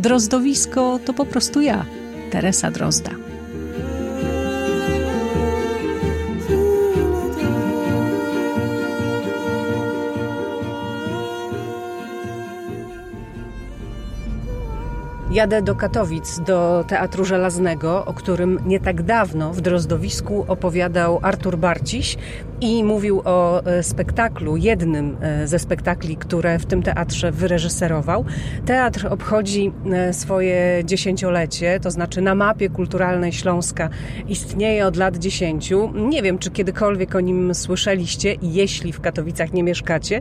Drozdowisko 0.00 0.98
to 1.04 1.12
po 1.12 1.26
prostu 1.26 1.60
ja, 1.60 1.84
Teresa 2.30 2.70
Drozda. 2.70 3.10
Jadę 15.30 15.62
do 15.62 15.74
Katowic, 15.74 16.40
do 16.40 16.84
Teatru 16.88 17.24
Żelaznego, 17.24 18.04
o 18.04 18.14
którym 18.14 18.60
nie 18.66 18.80
tak 18.80 19.02
dawno 19.02 19.52
w 19.52 19.60
Drozdowisku 19.60 20.44
opowiadał 20.48 21.18
Artur 21.22 21.58
Barciś 21.58 22.16
i 22.60 22.84
mówił 22.84 23.22
o 23.24 23.64
e, 23.64 23.82
spektaklu, 23.82 24.56
jednym 24.56 25.16
e, 25.20 25.46
ze 25.46 25.58
spektakli, 25.58 26.16
które 26.16 26.58
w 26.58 26.66
tym 26.66 26.82
teatrze 26.82 27.32
wyreżyserował. 27.32 28.24
Teatr 28.66 29.06
obchodzi 29.10 29.72
e, 29.92 30.12
swoje 30.12 30.82
dziesięciolecie, 30.84 31.80
to 31.80 31.90
znaczy 31.90 32.20
na 32.20 32.34
mapie 32.34 32.68
kulturalnej 32.68 33.32
Śląska 33.32 33.88
istnieje 34.28 34.86
od 34.86 34.96
lat 34.96 35.16
dziesięciu. 35.16 35.92
Nie 35.94 36.22
wiem, 36.22 36.38
czy 36.38 36.50
kiedykolwiek 36.50 37.14
o 37.14 37.20
nim 37.20 37.54
słyszeliście, 37.54 38.36
jeśli 38.42 38.92
w 38.92 39.00
Katowicach 39.00 39.52
nie 39.52 39.62
mieszkacie. 39.62 40.20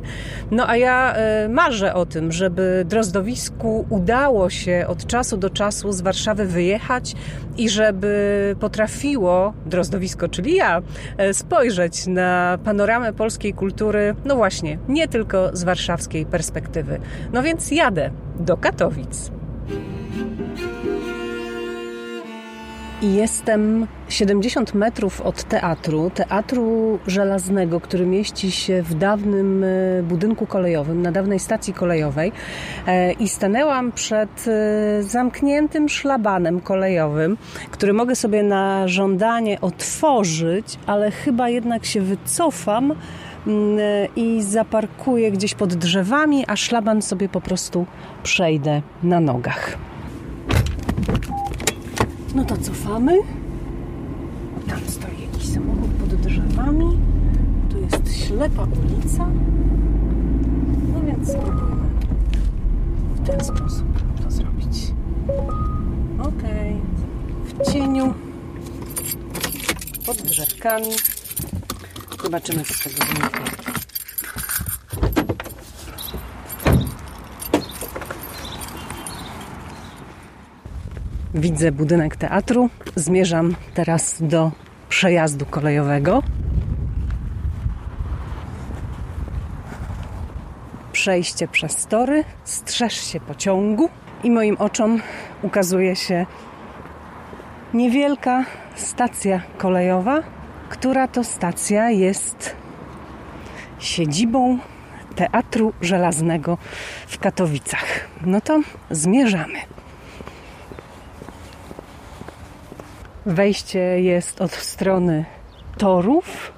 No 0.52 0.70
a 0.70 0.78
ja 0.78 1.16
marzę 1.50 1.94
o 1.94 2.06
tym, 2.06 2.32
żeby 2.32 2.86
Drozdowisku 2.90 3.86
udało 3.90 4.50
się 4.50 4.86
od 4.88 5.08
czasu 5.08 5.38
do 5.38 5.50
czasu 5.50 5.92
z 5.92 6.02
Warszawy 6.02 6.46
wyjechać 6.46 7.16
i 7.58 7.70
żeby 7.70 8.56
potrafiło 8.60 9.54
Drozdowisko, 9.66 10.28
czyli 10.28 10.56
ja, 10.56 10.82
spojrzeć 11.34 12.08
na 12.08 12.29
panoramę 12.64 13.14
polskiej 13.14 13.54
kultury, 13.54 14.16
no 14.26 14.36
właśnie, 14.36 14.78
nie 14.88 15.08
tylko 15.08 15.50
z 15.54 15.64
warszawskiej 15.64 16.26
perspektywy. 16.26 17.00
No 17.34 17.44
więc 17.44 17.72
jadę 17.72 18.12
do 18.40 18.58
Katowic. 18.58 19.32
Jestem 23.02 23.88
70 24.10 24.74
metrów 24.74 25.22
od 25.22 25.44
teatru, 25.44 26.10
teatru 26.10 27.00
żelaznego, 27.08 27.80
który 27.80 28.06
mieści 28.06 28.52
się 28.52 28.82
w 28.82 28.94
dawnym 28.94 29.64
e, 29.64 30.04
budynku 30.04 30.46
kolejowym, 30.46 31.02
na 31.02 31.12
dawnej 31.12 31.40
stacji 31.40 31.74
kolejowej. 31.74 32.32
E, 32.88 33.12
I 33.12 33.30
stanęłam 33.30 33.92
przed 33.92 34.46
e, 34.48 35.04
zamkniętym 35.04 35.90
szlabanem 35.90 36.62
kolejowym, 36.62 37.38
który 37.72 37.94
mogę 37.94 38.16
sobie 38.16 38.44
na 38.44 38.88
żądanie 38.88 39.62
otworzyć, 39.62 40.80
ale 40.86 41.12
chyba 41.12 41.50
jednak 41.50 41.86
się 41.86 42.02
wycofam 42.02 42.96
mm, 43.48 43.80
i 44.16 44.44
zaparkuję 44.44 45.32
gdzieś 45.32 45.56
pod 45.56 45.74
drzewami, 45.74 46.44
a 46.48 46.56
szlaban 46.56 47.02
sobie 47.02 47.30
po 47.30 47.42
prostu 47.42 47.86
przejdę 48.24 48.82
na 49.04 49.20
nogach. 49.20 49.78
No 52.36 52.46
to 52.46 52.58
cofamy. 52.58 53.20
Tam 54.68 54.80
stoi 54.88 55.22
jakiś 55.22 55.50
samochód 55.50 55.92
pod 55.92 56.16
drzewami. 56.16 57.00
Tu 57.70 57.78
jest 57.80 58.26
ślepa 58.28 58.64
ulica. 58.64 59.28
No 60.94 61.02
więc 61.08 61.28
spróbujmy 61.30 61.90
w 63.16 63.28
ten 63.28 63.44
sposób 63.44 63.88
to 64.24 64.32
zrobić. 64.32 64.94
Ok. 66.20 66.44
W 67.46 67.72
cieniu. 67.72 68.14
Pod 70.06 70.18
drzewkami. 70.22 70.90
Zobaczymy, 72.24 72.64
co 72.64 72.74
z 72.74 72.80
tego 72.84 73.06
wynika. 73.06 73.69
Widzę 81.34 81.72
budynek 81.72 82.16
teatru. 82.16 82.70
Zmierzam 82.96 83.56
teraz 83.74 84.18
do 84.22 84.52
przejazdu 84.90 85.46
kolejowego. 85.46 86.24
Przejście 90.92 91.48
przez 91.48 91.86
tory, 91.86 92.24
strzeż 92.44 92.94
się 92.94 93.20
pociągu 93.20 93.90
i 94.24 94.32
moim 94.32 94.58
oczom 94.58 95.02
ukazuje 95.42 95.96
się 95.96 96.26
niewielka 97.74 98.46
stacja 98.76 99.42
kolejowa, 99.58 100.24
która 100.70 101.08
to 101.08 101.24
stacja 101.24 101.90
jest 101.90 102.56
siedzibą 103.80 104.58
Teatru 105.16 105.74
Żelaznego 105.82 106.58
w 107.08 107.20
Katowicach. 107.20 108.08
No 108.26 108.42
to 108.42 108.62
zmierzamy. 108.92 109.79
Wejście 113.30 113.80
jest 113.80 114.42
od 114.42 114.52
strony 114.52 115.26
torów. 115.78 116.52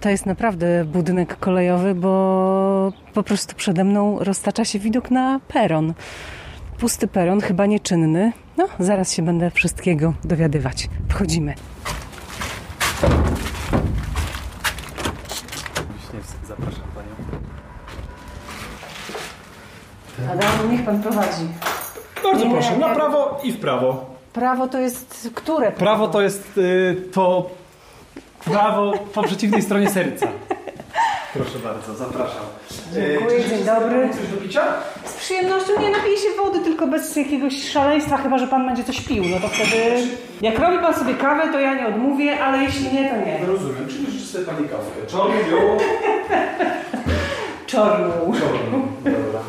To 0.00 0.08
jest 0.08 0.26
naprawdę 0.26 0.84
budynek 0.84 1.36
kolejowy, 1.38 1.94
bo 1.94 2.92
po 3.14 3.22
prostu 3.22 3.54
przede 3.56 3.84
mną 3.84 4.18
roztacza 4.20 4.64
się 4.64 4.78
widok 4.78 5.10
na 5.10 5.40
peron. 5.48 5.94
Pusty 6.78 7.08
peron, 7.08 7.40
chyba 7.40 7.66
nieczynny. 7.66 8.32
No, 8.56 8.68
zaraz 8.78 9.12
się 9.12 9.22
będę 9.22 9.50
wszystkiego 9.50 10.14
dowiadywać. 10.24 10.88
Wchodzimy. 11.08 11.54
Wiśniewski, 15.96 16.46
zapraszam 16.46 16.84
panią. 16.94 17.14
Adam, 20.32 20.70
niech 20.72 20.84
pan 20.84 21.02
prowadzi. 21.02 21.48
Bardzo 22.22 22.44
Nie, 22.44 22.50
proszę, 22.50 22.72
nie. 22.72 22.78
na 22.78 22.94
prawo 22.94 23.40
i 23.44 23.52
w 23.52 23.60
prawo. 23.60 24.11
Prawo 24.32 24.68
to 24.68 24.78
jest 24.78 25.30
które? 25.34 25.72
Prawo 25.72 26.08
to 26.08 26.22
jest 26.22 26.58
y, 26.58 26.96
to 27.12 27.50
prawo 28.44 28.92
po 29.14 29.22
przeciwnej 29.22 29.62
stronie 29.62 29.90
serca. 29.90 30.28
Proszę 31.34 31.58
bardzo, 31.58 31.94
zapraszam. 31.94 32.42
Dziękuję, 32.94 33.48
dzień 33.48 33.64
dobry. 33.64 34.08
Coś 34.08 34.26
do 34.28 34.36
picia? 34.36 34.62
Z 35.04 35.12
przyjemnością 35.14 35.80
nie 35.80 35.90
napiję 35.90 36.16
się 36.16 36.28
wody, 36.42 36.60
tylko 36.60 36.86
bez 36.86 37.16
jakiegoś 37.16 37.68
szaleństwa, 37.70 38.16
chyba 38.16 38.38
że 38.38 38.46
pan 38.46 38.66
będzie 38.66 38.84
coś 38.84 39.00
pił. 39.00 39.24
No 39.24 39.40
to 39.40 39.48
wtedy, 39.48 40.06
jak 40.42 40.58
robi 40.58 40.78
pan 40.78 40.94
sobie 40.94 41.14
kawę, 41.14 41.52
to 41.52 41.60
ja 41.60 41.74
nie 41.74 41.86
odmówię, 41.86 42.40
ale 42.44 42.58
jeśli 42.58 42.92
nie, 42.92 43.10
to 43.10 43.16
nie. 43.16 43.46
Rozumiem, 43.46 43.88
czyli 43.88 44.06
życzę 44.12 44.26
sobie 44.26 44.44
pani 44.44 44.68
kawkę. 44.68 45.06
Czarny, 45.06 45.34
białą? 45.50 45.76
Czarną. 47.66 48.32
Czarną. 48.40 48.86
Dobra. 49.04 49.40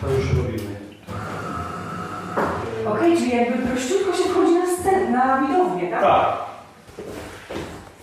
To 0.00 0.10
już. 0.10 0.47
Okej, 2.92 3.16
czyli 3.16 3.36
jakby 3.36 3.66
prościutko 3.66 4.16
się 4.16 4.22
wchodzi 4.22 4.52
na 4.54 4.66
scenę, 4.76 5.10
na 5.10 5.46
widownię, 5.46 5.90
tak? 5.90 6.00
Tak. 6.00 6.48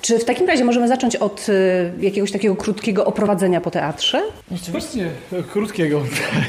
Czy 0.01 0.19
w 0.19 0.25
takim 0.25 0.47
razie 0.47 0.63
możemy 0.65 0.87
zacząć 0.87 1.15
od 1.15 1.49
y, 1.49 1.93
jakiegoś 1.99 2.31
takiego 2.31 2.55
krótkiego 2.55 3.05
oprowadzenia 3.05 3.61
po 3.61 3.71
teatrze? 3.71 4.21
Oczywiście, 4.55 5.09
krótkiego. 5.51 6.01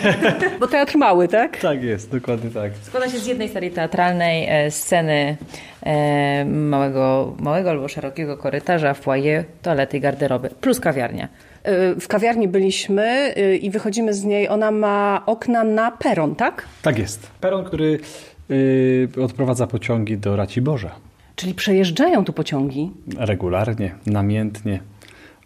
Bo 0.61 0.67
teatr 0.67 0.97
mały, 0.97 1.29
tak? 1.29 1.57
Tak 1.57 1.83
jest, 1.83 2.11
dokładnie 2.11 2.51
tak. 2.51 2.73
Składa 2.83 3.09
się 3.09 3.19
z 3.19 3.27
jednej 3.27 3.49
serii 3.49 3.71
teatralnej, 3.71 4.47
e, 4.49 4.71
sceny 4.71 5.37
e, 5.83 6.45
małego, 6.45 7.35
małego 7.41 7.71
albo 7.71 7.89
szerokiego 7.89 8.37
korytarza, 8.37 8.95
foyer, 8.95 9.45
toalety 9.63 9.97
i 9.97 10.01
garderoby, 10.01 10.51
plus 10.61 10.81
kawiarnia. 10.81 11.29
Y, 11.69 12.01
W 12.01 12.09
kawiarni 12.09 12.49
byliśmy 12.49 13.35
y, 13.39 13.57
i 13.57 13.71
wychodzimy 13.71 14.15
z 14.15 14.25
niej. 14.25 14.49
Ona 14.49 14.71
ma 14.71 15.23
okna 15.27 15.65
na 15.65 15.91
peron, 15.91 16.35
tak? 16.35 16.65
Tak 16.83 16.99
jest. 16.99 17.31
Peron, 17.41 17.65
który 17.65 17.99
y, 18.51 19.09
odprowadza 19.25 19.67
pociągi 19.67 20.19
do 20.19 20.37
Raciborza. 20.37 20.91
Czyli 21.37 21.55
przejeżdżają 21.55 22.25
tu 22.25 22.33
pociągi. 22.33 22.91
Regularnie, 23.19 23.95
namiętnie, 24.07 24.81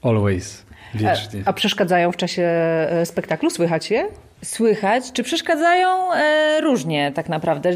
always, 0.03 0.67
wiecznie. 0.95 1.43
A 1.45 1.53
przeszkadzają 1.53 2.13
w 2.13 2.17
czasie 2.17 2.43
e, 2.43 3.07
spektaklu? 3.07 3.51
Słychać 3.51 3.91
je? 3.91 4.07
Słychać, 4.43 5.13
czy 5.13 5.23
przeszkadzają 5.23 6.13
e, 6.13 6.61
różnie 6.61 7.13
tak 7.15 7.29
naprawdę. 7.29 7.71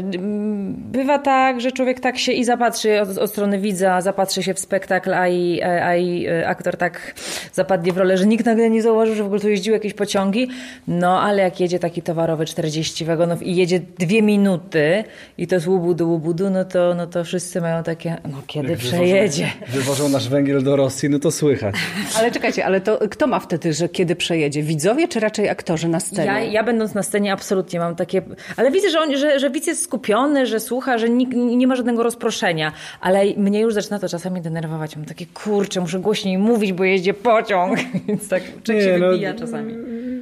Bywa 0.77 1.19
tak, 1.19 1.61
że 1.61 1.71
człowiek 1.71 1.99
tak 1.99 2.17
się 2.17 2.31
i 2.31 2.45
zapatrzy 2.45 3.01
od, 3.01 3.17
od 3.17 3.29
strony 3.29 3.59
widza, 3.59 4.01
zapatrzy 4.01 4.43
się 4.43 4.53
w 4.53 4.59
spektakl, 4.59 5.13
a 5.13 5.27
i, 5.27 5.61
a 5.61 5.95
i 5.95 6.27
e, 6.27 6.47
aktor 6.47 6.77
tak 6.77 7.13
zapadnie 7.53 7.93
w 7.93 7.97
rolę, 7.97 8.17
że 8.17 8.25
nikt 8.25 8.45
nagle 8.45 8.69
nie 8.69 8.81
zauważył, 8.81 9.15
że 9.15 9.23
w 9.23 9.25
ogóle 9.25 9.41
tu 9.41 9.49
jeździły 9.49 9.77
jakieś 9.77 9.93
pociągi. 9.93 10.47
No 10.87 11.21
ale 11.21 11.41
jak 11.41 11.59
jedzie 11.59 11.79
taki 11.79 12.01
towarowy 12.01 12.45
40 12.45 13.05
wagonów 13.05 13.43
i 13.43 13.55
jedzie 13.55 13.79
dwie 13.79 14.21
minuty 14.21 15.03
i 15.37 15.47
to 15.47 15.59
z 15.59 15.67
łubu 15.67 16.05
łubudu, 16.05 16.49
no 16.49 16.65
to, 16.65 16.93
no 16.93 17.07
to 17.07 17.23
wszyscy 17.23 17.61
mają 17.61 17.83
takie, 17.83 18.17
no 18.31 18.41
kiedy 18.47 18.69
jak 18.69 18.79
przejedzie. 18.79 19.47
Wywożą 19.67 20.09
nasz 20.09 20.29
węgiel 20.29 20.63
do 20.63 20.75
Rosji, 20.75 21.09
no 21.09 21.19
to 21.19 21.31
słychać. 21.31 21.75
Ale 22.17 22.31
czekajcie, 22.31 22.65
ale 22.65 22.81
to 22.81 22.99
kto 23.09 23.27
ma 23.27 23.39
wtedy, 23.39 23.73
że 23.73 23.89
kiedy 23.89 24.15
przejedzie? 24.15 24.63
Widzowie 24.63 25.07
czy 25.07 25.19
raczej 25.19 25.49
aktorzy 25.49 25.87
na 25.87 25.99
scenie? 25.99 26.51
Ja, 26.51 26.54
ja 26.55 26.63
będąc 26.63 26.93
na 26.93 27.03
scenie 27.03 27.33
absolutnie 27.33 27.79
mam 27.79 27.95
takie... 27.95 28.21
Ale 28.57 28.71
widzę, 28.71 28.89
że, 28.89 28.99
on, 28.99 29.17
że, 29.17 29.39
że 29.39 29.49
widz 29.49 29.67
jest 29.67 29.83
skupiony, 29.83 30.45
że 30.45 30.59
słucha, 30.59 30.97
że 30.97 31.09
nikt, 31.09 31.33
nie 31.33 31.67
ma 31.67 31.75
żadnego 31.75 32.03
rozproszenia. 32.03 32.71
Ale 33.01 33.25
mnie 33.37 33.59
już 33.59 33.73
zaczyna 33.73 33.99
to 33.99 34.09
czasami 34.09 34.41
denerwować. 34.41 34.95
Mam 34.95 35.05
takie, 35.05 35.25
kurczę, 35.25 35.81
muszę 35.81 35.99
głośniej 35.99 36.37
mówić, 36.37 36.73
bo 36.73 36.83
jeździ 36.83 37.13
pociąg. 37.13 37.79
Więc 38.07 38.27
tak 38.27 38.43
człowiek 38.63 38.83
się 38.83 38.97
no, 38.97 39.09
wybija 39.09 39.33
czasami. 39.33 39.73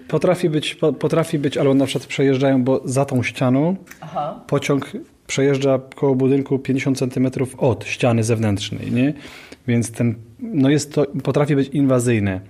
Potrafi 0.07 0.50
być, 0.50 0.77
potrafi 1.00 1.39
być, 1.39 1.57
albo 1.57 1.74
na 1.74 1.85
przykład 1.85 2.07
przejeżdżają, 2.07 2.63
bo 2.63 2.81
za 2.85 3.06
tą 3.06 3.24
ścianą 3.24 3.75
Aha. 4.01 4.39
pociąg 4.47 4.91
przejeżdża 5.27 5.80
koło 5.95 6.15
budynku 6.15 6.59
50 6.59 6.97
centymetrów 6.97 7.56
od 7.59 7.85
ściany 7.85 8.24
zewnętrznej, 8.24 8.91
nie? 8.91 9.13
Więc 9.68 9.91
ten, 9.91 10.15
no 10.39 10.69
jest 10.69 10.94
to, 10.94 11.06
potrafi 11.24 11.56
być 11.56 11.68
inwazyjne 11.68 12.41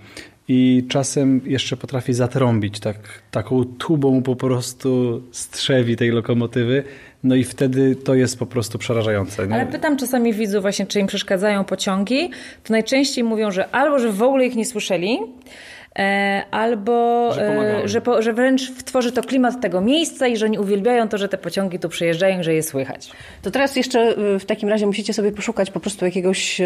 i 0.48 0.84
czasem 0.88 1.40
jeszcze 1.44 1.76
potrafi 1.76 2.14
zatrąbić 2.14 2.80
tak, 2.80 2.96
taką 3.30 3.64
tubą 3.64 4.22
po 4.22 4.36
prostu 4.36 5.22
strzewi 5.32 5.96
tej 5.96 6.10
lokomotywy. 6.10 6.84
No 7.24 7.34
i 7.34 7.44
wtedy 7.44 7.96
to 7.96 8.14
jest 8.14 8.38
po 8.38 8.46
prostu 8.46 8.78
przerażające. 8.78 9.46
Nie? 9.46 9.54
Ale 9.54 9.66
pytam 9.66 9.96
czasami 9.96 10.34
widzów 10.34 10.62
właśnie, 10.62 10.86
czy 10.86 11.00
im 11.00 11.06
przeszkadzają 11.06 11.64
pociągi, 11.64 12.30
to 12.64 12.72
najczęściej 12.72 13.24
mówią, 13.24 13.50
że 13.50 13.68
albo, 13.70 13.98
że 13.98 14.12
w 14.12 14.22
ogóle 14.22 14.46
ich 14.46 14.56
nie 14.56 14.66
słyszeli, 14.66 15.18
albo 16.50 17.30
że, 17.34 17.42
e, 17.42 17.88
że, 17.88 18.00
po, 18.00 18.22
że, 18.22 18.32
wręcz 18.32 18.72
tworzy 18.84 19.12
to 19.12 19.22
klimat 19.22 19.60
tego 19.60 19.80
miejsca 19.80 20.26
i 20.26 20.36
że 20.36 20.46
oni 20.46 20.58
uwielbiają 20.58 21.08
to, 21.08 21.18
że 21.18 21.28
te 21.28 21.38
pociągi 21.38 21.78
tu 21.78 21.88
przejeżdżają, 21.88 22.42
że 22.42 22.54
je 22.54 22.62
słychać. 22.62 23.10
To 23.42 23.50
teraz 23.50 23.76
jeszcze 23.76 24.00
e, 24.00 24.38
w 24.38 24.44
takim 24.44 24.68
razie 24.68 24.86
musicie 24.86 25.12
sobie 25.12 25.32
poszukać 25.32 25.70
po 25.70 25.80
prostu 25.80 26.04
jakiegoś 26.04 26.60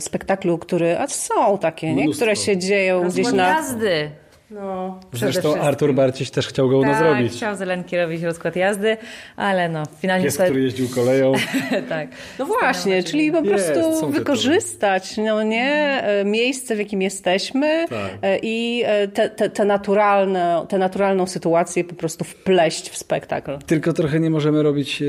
spektaklu, 0.00 0.58
który, 0.58 0.98
a 0.98 1.08
są 1.08 1.58
takie, 1.58 1.94
nie? 1.94 2.12
które 2.12 2.36
się 2.36 2.56
dzieją 2.56 3.08
gdzieś 3.08 3.32
na... 3.32 3.48
jazdy. 3.48 4.10
No, 4.50 5.00
Zresztą 5.12 5.60
Artur 5.60 5.94
Barciś 5.94 6.30
też 6.30 6.48
chciał 6.48 6.68
go 6.68 6.78
u 6.78 6.82
nas 6.82 6.98
tak, 6.98 7.06
zrobić. 7.06 7.32
chciał 7.32 7.56
Zelenki 7.56 7.96
robić 7.96 8.22
rozkład 8.22 8.56
jazdy, 8.56 8.96
ale 9.36 9.68
no, 9.68 9.82
finalnie... 10.00 10.24
Pies, 10.24 10.34
który 10.36 10.62
jeździł 10.62 10.88
koleją. 10.88 11.32
tak. 11.88 12.08
No 12.38 12.46
właśnie, 12.46 13.02
czyli 13.02 13.32
po 13.32 13.42
prostu 13.42 13.78
jest, 13.78 14.04
wykorzystać 14.04 15.16
no 15.16 15.42
nie, 15.42 16.02
e, 16.02 16.24
miejsce, 16.24 16.76
w 16.76 16.78
jakim 16.78 17.02
jesteśmy 17.02 17.86
tak. 17.88 18.10
E, 18.22 18.38
i 18.42 18.82
e, 18.86 19.08
te, 19.08 19.30
te, 19.30 19.50
te, 19.50 19.64
naturalne, 19.64 20.66
te 20.68 20.78
naturalną 20.78 21.26
sytuację 21.26 21.84
po 21.84 21.94
prostu 21.94 22.24
wpleść 22.24 22.90
w 22.90 22.96
spektakl. 22.96 23.58
Tylko 23.66 23.92
trochę 23.92 24.20
nie 24.20 24.30
możemy 24.30 24.62
robić 24.62 25.02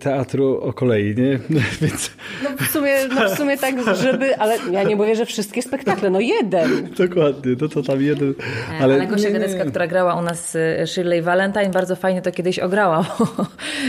teatru 0.00 0.60
o 0.60 0.72
kolei, 0.72 1.14
nie? 1.14 1.38
Więc... 1.82 2.10
No 2.44 2.66
w 2.66 2.70
sumie, 2.70 2.94
no 3.14 3.28
w 3.28 3.36
sumie 3.36 3.58
tak, 3.58 3.96
żeby, 3.96 4.36
ale 4.36 4.58
ja 4.72 4.82
nie 4.82 4.96
mówię, 4.96 5.16
że 5.16 5.26
wszystkie 5.26 5.62
spektakle, 5.62 6.10
no 6.10 6.20
jeden. 6.20 6.88
Dokładnie, 7.08 7.56
no 7.60 7.68
to 7.68 7.82
tam 7.82 8.02
jeden 8.02 8.34
ale, 8.80 8.94
ale 8.94 9.06
Gosia 9.06 9.30
Gadecka, 9.30 9.64
która 9.64 9.86
grała 9.86 10.14
u 10.14 10.22
nas 10.22 10.54
y, 10.54 10.86
Shirley 10.86 11.22
Valentine, 11.22 11.70
bardzo 11.70 11.96
fajnie 11.96 12.22
to 12.22 12.32
kiedyś 12.32 12.58
ograła. 12.58 13.04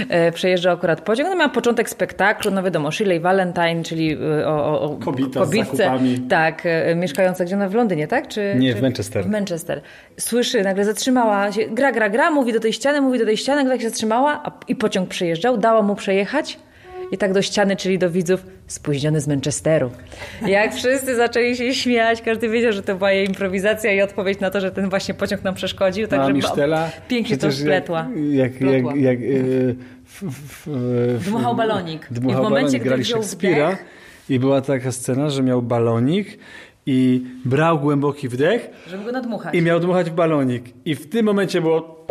E, 0.10 0.32
przejeżdżał 0.32 0.74
akurat 0.74 1.02
pociąg. 1.02 1.30
No 1.30 1.36
miała 1.36 1.50
początek 1.50 1.90
spektaklu, 1.90 2.52
no 2.52 2.64
wiadomo, 2.64 2.92
Shirley 2.92 3.20
Valentine, 3.20 3.84
czyli 3.84 4.14
y, 4.14 4.48
o, 4.48 4.82
o 4.82 4.98
Kobita 5.06 5.40
kobietce, 5.40 5.92
tak, 6.30 6.64
mieszkająca 6.96 7.46
gdzie 7.46 7.56
ona 7.56 7.70
w 7.70 7.74
Londynie, 7.74 8.08
tak? 8.08 8.28
Czy, 8.28 8.56
Nie, 8.58 8.74
czy, 8.74 8.80
w 8.80 8.82
Manchester. 8.82 9.26
W 9.26 9.28
Manchester. 9.28 9.82
Słyszy, 10.20 10.64
nagle 10.64 10.86
zatrzymała 10.86 11.52
się, 11.52 11.62
gra, 11.68 11.92
gra, 11.92 12.10
gra, 12.10 12.32
mówi 12.32 12.54
do 12.54 12.60
tej 12.60 12.74
ściany, 12.74 13.02
mówi 13.02 13.20
do 13.20 13.26
tej 13.26 13.38
ściany, 13.38 13.64
nagle 13.64 13.80
się 13.80 13.90
zatrzymała 13.90 14.42
a, 14.44 14.52
i 14.68 14.76
pociąg 14.76 15.10
przejeżdżał, 15.10 15.58
dała 15.58 15.82
mu 15.82 15.96
przejechać 15.96 16.60
i 17.12 17.18
tak 17.18 17.34
do 17.34 17.42
ściany, 17.42 17.76
czyli 17.76 18.00
do 18.00 18.10
widzów, 18.10 18.46
spóźniony 18.68 19.22
z 19.22 19.28
Manchesteru. 19.28 19.92
Jak 20.48 20.74
wszyscy 20.74 21.16
zaczęli 21.16 21.56
się 21.56 21.74
śmiać, 21.74 22.22
każdy 22.22 22.50
wiedział, 22.50 22.72
że 22.74 22.84
to 22.84 22.96
była 22.96 23.12
jej 23.12 23.28
improwizacja 23.28 23.94
i 23.94 24.02
odpowiedź 24.02 24.40
na 24.40 24.50
to, 24.50 24.62
że 24.62 24.72
ten 24.72 24.90
właśnie 24.90 25.14
pociąg 25.14 25.44
nam 25.44 25.56
przeszkodził. 25.56 26.08
Także 26.08 26.34
Misztela, 26.34 26.90
pięknie 27.08 27.38
to 27.38 27.52
spletła. 27.52 28.08
Jak, 28.32 28.62
jak, 28.62 28.84
jak, 28.84 28.96
jak 28.96 29.20
yy, 29.20 29.76
dmuchał 31.26 31.56
balonik. 31.56 32.08
Dmuchał 32.12 32.42
I 32.42 32.46
w 32.46 32.50
momencie, 32.50 32.66
balonik, 32.66 32.84
grali 32.84 33.06
Szekspira 33.06 33.78
i 34.30 34.40
była 34.40 34.62
taka 34.62 34.92
scena, 34.92 35.30
że 35.30 35.44
miał 35.44 35.62
balonik 35.62 36.40
i 36.86 37.26
brał 37.46 37.80
głęboki 37.80 38.30
wdech. 38.30 38.70
Żeby 38.88 39.04
go 39.04 39.12
nadmuchać. 39.12 39.56
I 39.56 39.62
miał 39.62 39.80
dmuchać 39.80 40.10
w 40.10 40.14
balonik. 40.14 40.64
I 40.86 40.96
w 40.96 41.10
tym 41.10 41.26
momencie 41.26 41.62
było 41.62 42.06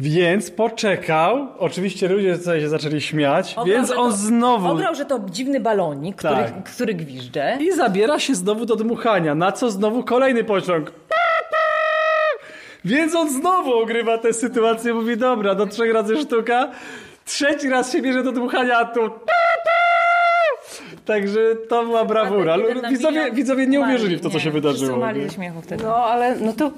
więc 0.00 0.50
poczekał. 0.50 1.46
Oczywiście 1.58 2.08
ludzie 2.08 2.36
sobie 2.36 2.60
się 2.60 2.68
zaczęli 2.68 3.00
śmiać, 3.00 3.52
Ograł, 3.56 3.76
więc 3.76 3.90
on 3.90 4.10
to, 4.10 4.16
znowu. 4.16 4.68
Ograł, 4.68 4.94
że 4.94 5.04
to 5.04 5.20
dziwny 5.30 5.60
balonik, 5.60 6.16
który, 6.16 6.34
tak. 6.34 6.64
który 6.64 6.94
gwizdże. 6.94 7.58
I 7.60 7.72
zabiera 7.72 8.18
się 8.18 8.34
znowu 8.34 8.66
do 8.66 8.76
dmuchania, 8.76 9.34
na 9.34 9.52
co 9.52 9.70
znowu 9.70 10.02
kolejny 10.04 10.44
pociąg. 10.44 10.92
Więc 12.84 13.14
on 13.14 13.30
znowu 13.30 13.72
ogrywa 13.74 14.18
tę 14.18 14.32
sytuację, 14.32 14.94
mówi 14.94 15.16
dobra, 15.16 15.54
do 15.54 15.66
trzech 15.66 15.92
razy 15.92 16.16
sztuka. 16.16 16.70
Trzeci 17.24 17.68
raz 17.68 17.92
się 17.92 18.02
bierze 18.02 18.22
do 18.22 18.32
dmuchania, 18.32 18.78
a 18.78 18.84
tu 18.84 19.00
Także 21.08 21.40
to 21.68 21.84
była 21.84 22.04
brawura. 22.04 22.56
Widzowie, 22.90 23.32
widzowie 23.32 23.66
nie 23.66 23.80
uwierzyli 23.80 24.16
w 24.16 24.20
to, 24.20 24.30
co 24.30 24.38
się 24.38 24.50
wydarzyło. 24.50 25.06
ze 25.28 25.30
śmiechu 25.30 25.62
wtedy. 25.62 25.84
No, 25.84 25.96
ale 25.96 26.36
no 26.36 26.52
to 26.52 26.70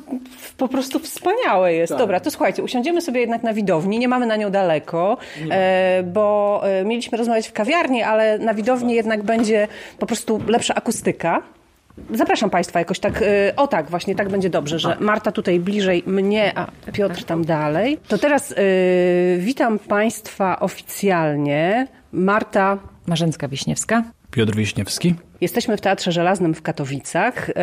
po 0.57 0.69
prostu 0.69 0.99
wspaniałe 0.99 1.75
jest. 1.75 1.91
Tak. 1.91 1.99
Dobra, 1.99 2.21
to 2.21 2.31
słuchajcie, 2.31 2.63
usiądziemy 2.63 3.01
sobie 3.01 3.21
jednak 3.21 3.43
na 3.43 3.53
widowni, 3.55 3.99
nie 3.99 4.09
mamy 4.09 4.27
na 4.27 4.37
nią 4.37 4.51
daleko, 4.51 5.17
e, 5.51 6.03
bo 6.03 6.61
e, 6.65 6.85
mieliśmy 6.85 7.19
rozmawiać 7.19 7.49
w 7.49 7.53
kawiarni, 7.53 8.03
ale 8.03 8.39
na 8.39 8.55
widowni 8.55 8.89
tak. 8.89 8.97
jednak 8.97 9.23
będzie 9.23 9.69
po 9.99 10.07
prostu 10.07 10.41
lepsza 10.47 10.75
akustyka. 10.75 11.43
Zapraszam 12.11 12.51
Państwa 12.51 12.79
jakoś 12.79 12.99
tak, 12.99 13.23
e, 13.23 13.57
o 13.57 13.67
tak, 13.67 13.91
właśnie 13.91 14.15
tak 14.15 14.29
będzie 14.29 14.51
dobrze, 14.51 14.79
że 14.79 14.97
Marta 15.01 15.33
tutaj 15.33 15.61
bliżej 15.61 16.03
mnie, 16.07 16.59
a 16.59 16.67
Piotr 16.93 17.25
tam 17.25 17.45
dalej. 17.45 17.99
To 18.09 18.19
teraz 18.19 18.55
witam 19.39 19.79
Państwa 19.79 20.61
oficjalnie. 20.61 21.87
Marta 22.13 22.79
Marzęcka-Wiśniewska. 23.09 24.03
Piotr 24.31 24.57
Wiśniewski. 24.57 25.15
Jesteśmy 25.41 25.77
w 25.77 25.81
Teatrze 25.81 26.13
Żelaznym 26.13 26.55
w 26.55 26.63
Katowicach, 26.63 27.51
e, 27.51 27.55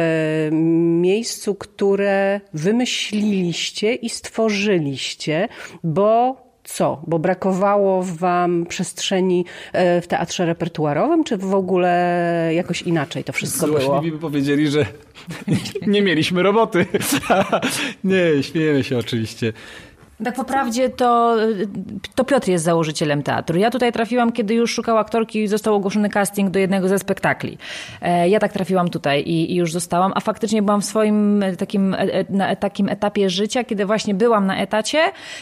miejscu, 1.01 1.55
które 1.55 2.41
wymyśliliście 2.53 3.93
i 3.93 4.09
stworzyliście, 4.09 5.47
bo 5.83 6.47
co? 6.63 7.01
Bo 7.07 7.19
brakowało 7.19 8.03
wam 8.03 8.65
przestrzeni 8.65 9.45
e, 9.73 10.01
w 10.01 10.07
teatrze 10.07 10.45
repertuarowym, 10.45 11.23
czy 11.23 11.37
w 11.37 11.55
ogóle 11.55 12.51
jakoś 12.55 12.81
inaczej 12.81 13.23
to 13.23 13.33
wszystko 13.33 13.67
było? 13.67 13.79
Złośliwi 13.79 14.11
by 14.11 14.21
powiedzieli, 14.21 14.67
że 14.67 14.85
nie 15.87 16.01
mieliśmy 16.01 16.43
roboty. 16.43 16.85
nie, 18.03 18.43
śmiejemy 18.43 18.83
się 18.83 18.97
oczywiście. 18.97 19.53
Tak 20.23 20.35
po 20.35 20.43
prawdzie 20.43 20.89
to, 20.89 21.35
to 22.15 22.25
Piotr 22.25 22.47
jest 22.49 22.65
założycielem 22.65 23.23
teatru. 23.23 23.59
Ja 23.59 23.69
tutaj 23.69 23.91
trafiłam, 23.91 24.31
kiedy 24.31 24.53
już 24.53 24.73
szukał 24.73 24.97
aktorki 24.97 25.43
i 25.43 25.47
został 25.47 25.75
ogłoszony 25.75 26.09
casting 26.09 26.49
do 26.49 26.59
jednego 26.59 26.87
ze 26.87 26.99
spektakli. 26.99 27.57
E, 28.01 28.29
ja 28.29 28.39
tak 28.39 28.53
trafiłam 28.53 28.89
tutaj 28.89 29.21
i, 29.21 29.51
i 29.51 29.55
już 29.55 29.73
zostałam, 29.73 30.11
a 30.15 30.19
faktycznie 30.19 30.61
byłam 30.61 30.81
w 30.81 30.85
swoim 30.85 31.43
takim, 31.57 31.93
e, 31.93 31.97
na 32.29 32.55
takim 32.55 32.89
etapie 32.89 33.29
życia, 33.29 33.63
kiedy 33.63 33.85
właśnie 33.85 34.13
byłam 34.13 34.45
na 34.45 34.57
etacie. 34.57 34.99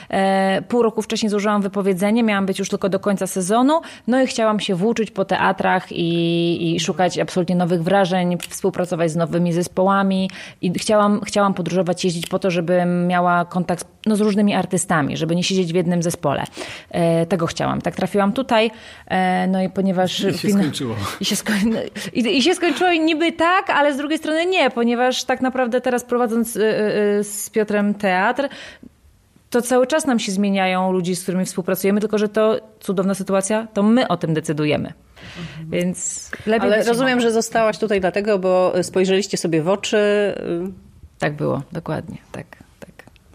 E, 0.10 0.62
pół 0.62 0.82
roku 0.82 1.02
wcześniej 1.02 1.30
złożyłam 1.30 1.62
wypowiedzenie, 1.62 2.24
miałam 2.24 2.46
być 2.46 2.60
już 2.60 2.70
tylko 2.70 2.90
do 2.90 3.00
końca 3.00 3.28
sezonu, 3.28 3.82
no 4.08 4.22
i 4.22 4.28
chciałam 4.28 4.60
się 4.60 4.76
włóczyć 4.76 5.12
po 5.12 5.26
teatrach 5.26 5.92
i, 5.92 6.76
i 6.76 6.80
szukać 6.80 7.20
absolutnie 7.20 7.56
nowych 7.56 7.84
wrażeń, 7.84 8.38
współpracować 8.50 9.12
z 9.12 9.16
nowymi 9.16 9.54
zespołami 9.54 10.30
i 10.62 10.74
chciałam, 10.74 11.22
chciałam 11.26 11.54
podróżować, 11.54 12.06
jeździć 12.06 12.28
po 12.28 12.40
to, 12.40 12.52
żebym 12.52 13.08
miała 13.08 13.46
kontakt 13.46 13.88
no, 14.06 14.16
z 14.16 14.22
różnymi 14.22 14.54
artystami 14.54 14.65
artystami, 14.66 15.18
żeby 15.18 15.36
nie 15.36 15.44
siedzieć 15.44 15.74
w 15.74 15.76
jednym 15.76 16.04
zespole. 16.04 16.44
E, 16.92 17.26
tego 17.26 17.48
chciałam. 17.48 17.82
Tak 17.82 17.96
trafiłam 17.96 18.34
tutaj, 18.34 18.72
e, 19.08 19.48
no 19.48 19.64
i 19.64 19.70
ponieważ... 19.70 20.20
I 20.20 20.38
się 20.38 20.50
skończyło. 20.50 20.96
I 21.22 21.26
się, 21.26 21.36
sko 21.36 21.54
i, 22.14 22.38
I 22.38 22.42
się 22.42 22.56
skończyło 22.56 22.92
i 22.92 23.00
niby 23.00 23.32
tak, 23.32 23.70
ale 23.70 23.94
z 23.94 23.98
drugiej 23.98 24.18
strony 24.18 24.46
nie, 24.46 24.70
ponieważ 24.70 25.24
tak 25.24 25.42
naprawdę 25.42 25.82
teraz 25.82 26.04
prowadząc 26.04 26.58
e, 26.58 26.62
e, 26.62 27.24
z 27.24 27.50
Piotrem 27.50 27.94
teatr, 27.94 28.50
to 29.50 29.62
cały 29.62 29.88
czas 29.88 30.06
nam 30.06 30.20
się 30.20 30.32
zmieniają 30.32 30.92
ludzi, 30.92 31.16
z 31.16 31.24
którymi 31.24 31.46
współpracujemy, 31.46 32.00
tylko 32.02 32.18
że 32.18 32.30
to 32.30 32.60
cudowna 32.80 33.14
sytuacja, 33.14 33.68
to 33.74 33.84
my 33.84 34.08
o 34.08 34.18
tym 34.18 34.34
decydujemy. 34.34 34.94
Mhm. 35.40 35.70
Więc 35.70 36.32
lepiej. 36.46 36.72
Ale 36.72 36.84
rozumiem, 36.84 37.22
że 37.22 37.32
zostałaś 37.32 37.78
tutaj 37.78 38.02
dlatego, 38.02 38.40
bo 38.40 38.74
spojrzeliście 38.82 39.38
sobie 39.38 39.62
w 39.62 39.70
oczy. 39.70 39.98
Tak 41.20 41.36
było, 41.36 41.62
dokładnie, 41.72 42.18
tak. 42.32 42.65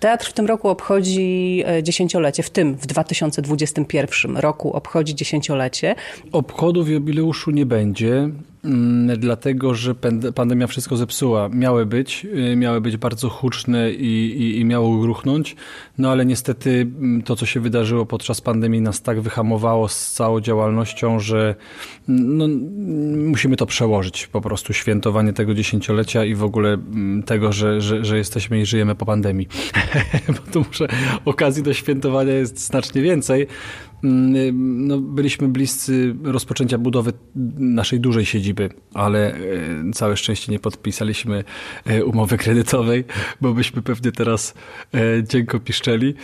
Teatr 0.00 0.26
w 0.26 0.32
tym 0.32 0.46
roku 0.46 0.68
obchodzi 0.68 1.62
e, 1.66 1.82
dziesięciolecie, 1.82 2.42
w 2.42 2.50
tym 2.50 2.74
w 2.74 2.86
2021 2.86 4.36
roku 4.36 4.72
obchodzi 4.72 5.14
dziesięciolecie. 5.14 5.94
Obchodów 6.32 6.88
jubileuszu 6.88 7.50
nie 7.50 7.66
będzie. 7.66 8.28
Mm, 8.64 9.20
dlatego 9.20 9.74
że 9.74 9.94
pandemia 10.34 10.66
wszystko 10.66 10.96
zepsuła. 10.96 11.48
Miały 11.48 11.86
być, 11.86 12.26
y, 12.52 12.56
miały 12.56 12.80
być 12.80 12.96
bardzo 12.96 13.28
huczne 13.28 13.92
i, 13.92 14.42
i, 14.42 14.60
i 14.60 14.64
miało 14.64 14.98
gruchnąć, 14.98 15.56
no 15.98 16.10
ale 16.10 16.26
niestety 16.26 16.70
mm, 16.80 17.22
to, 17.22 17.36
co 17.36 17.46
się 17.46 17.60
wydarzyło 17.60 18.06
podczas 18.06 18.40
pandemii 18.40 18.80
nas 18.80 19.02
tak 19.02 19.20
wyhamowało 19.20 19.88
z 19.88 20.12
całą 20.12 20.40
działalnością, 20.40 21.20
że 21.20 21.54
mm, 22.08 22.38
no, 22.38 22.48
musimy 23.28 23.56
to 23.56 23.66
przełożyć, 23.66 24.26
po 24.26 24.40
prostu 24.40 24.72
świętowanie 24.72 25.32
tego 25.32 25.54
dziesięciolecia 25.54 26.24
i 26.24 26.34
w 26.34 26.44
ogóle 26.44 26.78
tego, 27.26 27.52
że, 27.52 27.80
że, 27.80 28.04
że 28.04 28.18
jesteśmy 28.18 28.60
i 28.60 28.66
żyjemy 28.66 28.94
po 28.94 29.06
pandemii. 29.06 29.48
Bo 30.28 30.52
tu 30.52 30.64
muszę, 30.68 30.88
okazji 31.24 31.62
do 31.62 31.74
świętowania 31.74 32.32
jest 32.32 32.58
znacznie 32.66 33.02
więcej, 33.02 33.46
no, 34.02 34.98
byliśmy 34.98 35.48
bliscy 35.48 36.14
rozpoczęcia 36.24 36.78
budowy 36.78 37.12
naszej 37.58 38.00
dużej 38.00 38.26
siedziby, 38.26 38.70
ale 38.94 39.34
e, 39.34 39.38
całe 39.92 40.16
szczęście 40.16 40.52
nie 40.52 40.58
podpisaliśmy 40.58 41.44
e, 41.84 42.04
umowy 42.04 42.38
kredytowej, 42.38 43.04
bo 43.40 43.54
byśmy 43.54 43.82
pewnie 43.82 44.12
teraz 44.12 44.54
e, 44.94 44.98
dzięko 45.24 45.60
piszczeli. 45.60 46.14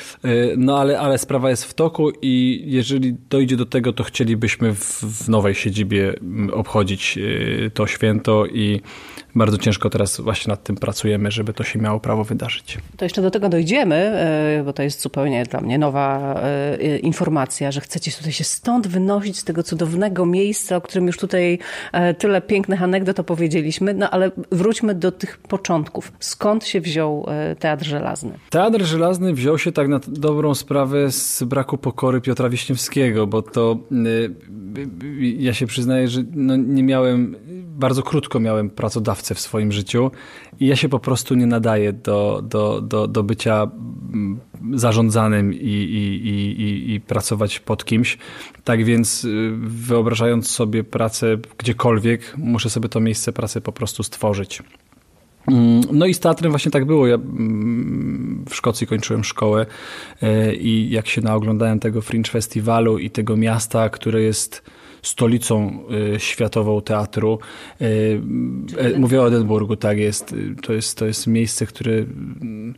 No 0.57 0.79
ale, 0.79 1.01
ale 1.01 1.19
sprawa 1.19 1.51
jest 1.51 1.65
w 1.65 1.75
toku 1.75 2.11
i 2.23 2.63
jeżeli 2.67 3.17
dojdzie 3.31 3.57
do 3.57 3.67
tego, 3.67 3.93
to 3.93 4.05
chcielibyśmy 4.05 4.75
w, 4.75 5.03
w 5.03 5.29
nowej 5.29 5.55
siedzibie 5.55 6.15
obchodzić 6.53 7.19
to 7.75 7.87
święto 7.87 8.47
i 8.47 8.81
bardzo 9.35 9.59
ciężko 9.59 9.91
teraz 9.91 10.21
właśnie 10.21 10.51
nad 10.51 10.65
tym 10.65 10.77
pracujemy, 10.77 11.31
żeby 11.31 11.53
to 11.53 11.65
się 11.65 11.79
miało 11.79 12.01
prawo 12.01 12.25
wydarzyć. 12.25 12.79
To 12.97 13.05
jeszcze 13.05 13.23
do 13.23 13.31
tego 13.31 13.49
dojdziemy, 13.49 14.13
bo 14.65 14.73
to 14.73 14.83
jest 14.83 15.03
zupełnie 15.03 15.45
dla 15.45 15.61
mnie 15.61 15.79
nowa 15.79 16.41
informacja 17.03 17.66
że 17.73 17.81
chcecie 17.81 18.13
tutaj 18.13 18.33
się 18.33 18.45
stąd 18.45 18.87
wynosić 18.87 19.39
z 19.39 19.45
tego 19.45 19.63
cudownego 19.63 20.27
miejsca, 20.27 20.77
o 20.77 20.81
którym 20.81 21.07
już 21.07 21.17
tutaj 21.17 21.59
e, 21.93 22.15
tyle 22.15 22.41
pięknych 22.41 22.83
anegdot 22.83 23.21
opowiedzieliśmy, 23.21 23.95
no 23.95 24.11
ale 24.11 24.31
wróćmy 24.53 24.95
do 24.95 25.13
tych 25.13 25.39
początków. 25.39 26.13
Skąd 26.21 26.67
się 26.67 26.81
wziął 26.81 27.27
e, 27.29 27.57
Teatr 27.57 27.85
Żelazny? 27.85 28.39
Teatr 28.51 28.83
Żelazny 28.83 29.35
wziął 29.35 29.59
się 29.59 29.73
tak 29.73 29.89
na 29.89 30.01
dobrą 30.09 30.55
sprawę 30.55 31.13
z 31.13 31.43
braku 31.43 31.79
pokory 31.79 32.21
Piotra 32.21 32.49
Wiśniewskiego, 32.49 33.27
bo 33.27 33.43
to 33.43 33.79
e, 33.93 33.97
ja 35.21 35.55
się 35.55 35.67
przyznaję, 35.67 36.09
że 36.09 36.23
no 36.35 36.57
nie 36.57 36.83
miałem, 36.83 37.37
bardzo 37.67 38.03
krótko 38.03 38.41
miałem 38.41 38.71
pracodawcę 38.71 39.35
w 39.35 39.41
swoim 39.41 39.73
życiu 39.73 40.11
i 40.61 40.67
ja 40.67 40.77
się 40.77 40.89
po 40.89 40.99
prostu 40.99 41.35
nie 41.35 41.47
nadaję 41.47 41.93
do, 41.93 42.43
do, 42.45 42.81
do, 42.81 43.09
do 43.09 43.23
bycia 43.23 43.71
zarządzanym 44.75 45.55
i, 45.55 45.57
i, 45.59 46.29
i, 46.29 46.95
i, 46.95 47.01
pracować 47.01 47.61
pod 47.61 47.85
kimś. 47.85 48.19
Tak 48.65 48.85
więc 48.85 49.25
y, 49.25 49.51
wyobrażając 49.63 50.51
sobie 50.51 50.85
pracę 50.85 51.37
gdziekolwiek, 51.59 52.35
muszę 52.39 52.71
sobie 52.71 52.89
to 52.89 53.01
miejsce 53.01 53.33
pracy 53.33 53.61
po 53.61 53.73
prostu 53.73 54.03
stworzyć. 54.03 54.63
Mm, 55.49 55.81
no 55.93 56.07
i 56.07 56.15
z 56.15 56.21
teatrem 56.21 56.53
właśnie 56.53 56.71
tak 56.71 56.85
było. 56.85 57.07
Ja 57.07 57.15
mm, 57.15 58.45
w 58.49 58.55
Szkocji 58.55 58.87
kończyłem 58.87 59.25
szkołę 59.25 59.67
y, 60.23 60.55
i 60.55 60.91
jak 60.91 61.09
się 61.09 61.21
naoglądałem 61.21 61.81
tego 61.81 62.03
Fringe 62.03 62.31
Festiwalu 62.31 62.99
i 62.99 63.11
tego 63.11 63.37
miasta, 63.37 63.89
które 63.89 64.23
jest 64.23 64.63
stolicą 65.03 65.81
y, 66.15 66.21
światową 66.21 66.81
teatru. 66.81 67.39
Mówię 68.99 69.23
o 69.23 69.29
Edynburgu, 69.29 69.77
tak 69.77 69.99
jest. 69.99 70.35
To 70.63 70.73
jest, 70.73 70.99
to 70.99 71.07
jest 71.07 71.27
miejsce, 71.27 71.67
które 71.67 71.93
mm, 71.93 72.75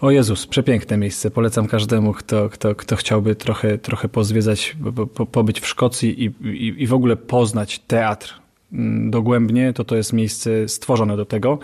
o 0.00 0.10
Jezus, 0.10 0.46
przepiękne 0.46 0.96
miejsce. 0.96 1.30
Polecam 1.30 1.66
każdemu, 1.66 2.12
kto, 2.12 2.48
kto, 2.48 2.74
kto 2.74 2.96
chciałby 2.96 3.34
trochę, 3.34 3.78
trochę 3.78 4.08
pozwiedzać, 4.08 4.76
po, 4.96 5.06
po, 5.06 5.26
pobyć 5.26 5.60
w 5.60 5.66
Szkocji 5.66 6.24
i, 6.24 6.46
i, 6.46 6.82
i 6.82 6.86
w 6.86 6.94
ogóle 6.94 7.16
poznać 7.16 7.78
teatr 7.78 8.34
mm, 8.72 9.10
dogłębnie, 9.10 9.72
to 9.72 9.84
to 9.84 9.96
jest 9.96 10.12
miejsce 10.12 10.68
stworzone 10.68 11.16
do 11.16 11.24
tego. 11.24 11.58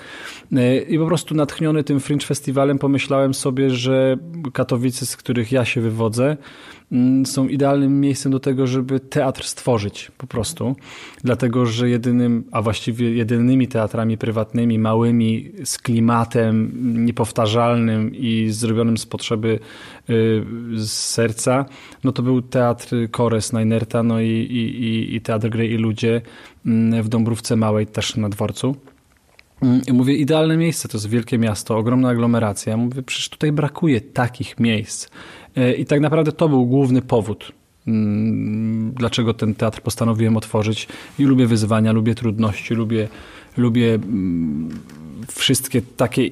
E, 0.53 0.79
I 0.79 0.99
po 0.99 1.07
prostu 1.07 1.35
natchniony 1.35 1.85
tym 1.85 2.01
Fringe 2.01 2.27
Festiwalem 2.27 2.79
pomyślałem 2.79 3.35
sobie, 3.35 3.71
że 3.71 4.17
Katowice, 4.53 5.07
z 5.07 5.17
których 5.17 5.53
ja 5.53 5.65
się 5.65 5.81
wywodzę, 5.81 6.37
są 7.25 7.49
idealnym 7.49 8.01
miejscem 8.01 8.33
do 8.33 8.41
tego, 8.41 8.67
żeby 8.67 9.01
teatr 9.01 9.45
stworzyć 9.45 10.11
po 10.19 10.27
prostu. 10.27 10.77
Dlatego, 11.25 11.67
że 11.67 11.89
jedynym, 11.89 12.45
a 12.53 12.63
właściwie 12.63 13.15
jedynymi 13.15 13.69
teatrami 13.69 14.19
prywatnymi, 14.19 14.79
małymi, 14.79 15.53
z 15.65 15.79
klimatem 15.79 16.73
niepowtarzalnym 17.05 18.15
i 18.15 18.47
zrobionym 18.51 18.99
z 18.99 19.07
potrzeby 19.07 19.59
y, 20.11 20.45
z 20.75 20.91
serca, 20.91 21.65
no 22.05 22.13
to 22.13 22.23
był 22.23 22.43
teatr 22.43 22.89
Kores 23.11 23.53
Najnerta, 23.53 24.03
no 24.03 24.21
i, 24.21 24.31
i, 24.31 25.15
i 25.15 25.21
teatr 25.21 25.49
Gry 25.49 25.67
i 25.67 25.75
Ludzie 25.77 26.23
mm, 26.67 27.03
w 27.03 27.09
Dąbrówce 27.09 27.57
Małej, 27.57 27.87
też 27.87 28.17
na 28.17 28.29
dworcu. 28.29 28.77
Mm, 29.63 29.81
I 29.87 29.93
mówię, 29.93 30.15
idealne 30.15 30.57
miejsce, 30.57 30.89
to 30.89 30.97
jest 30.97 31.09
wielkie 31.09 31.39
miasto, 31.39 31.77
ogromna 31.77 32.09
aglomeracja. 32.09 32.71
Ja 32.71 32.77
mówię, 32.77 33.03
przecież 33.03 33.29
tutaj 33.29 33.53
brakuje 33.53 34.01
takich 34.01 34.61
miejsc. 34.61 35.09
E, 35.57 35.73
I 35.75 35.85
tak 35.85 36.01
naprawdę 36.01 36.33
to 36.33 36.49
był 36.49 36.67
główny 36.67 37.03
powód, 37.03 37.53
mm, 37.87 38.93
dlaczego 38.93 39.35
ten 39.35 39.55
teatr 39.55 39.81
postanowiłem 39.81 40.37
otworzyć. 40.37 40.89
I 41.19 41.25
lubię 41.25 41.47
wyzwania, 41.47 41.93
lubię 41.93 42.15
trudności, 42.15 42.75
lubię, 42.75 43.09
lubię 43.57 43.95
mm, 43.95 44.69
wszystkie 45.29 45.83
takie 45.83 46.23
e, 46.23 46.29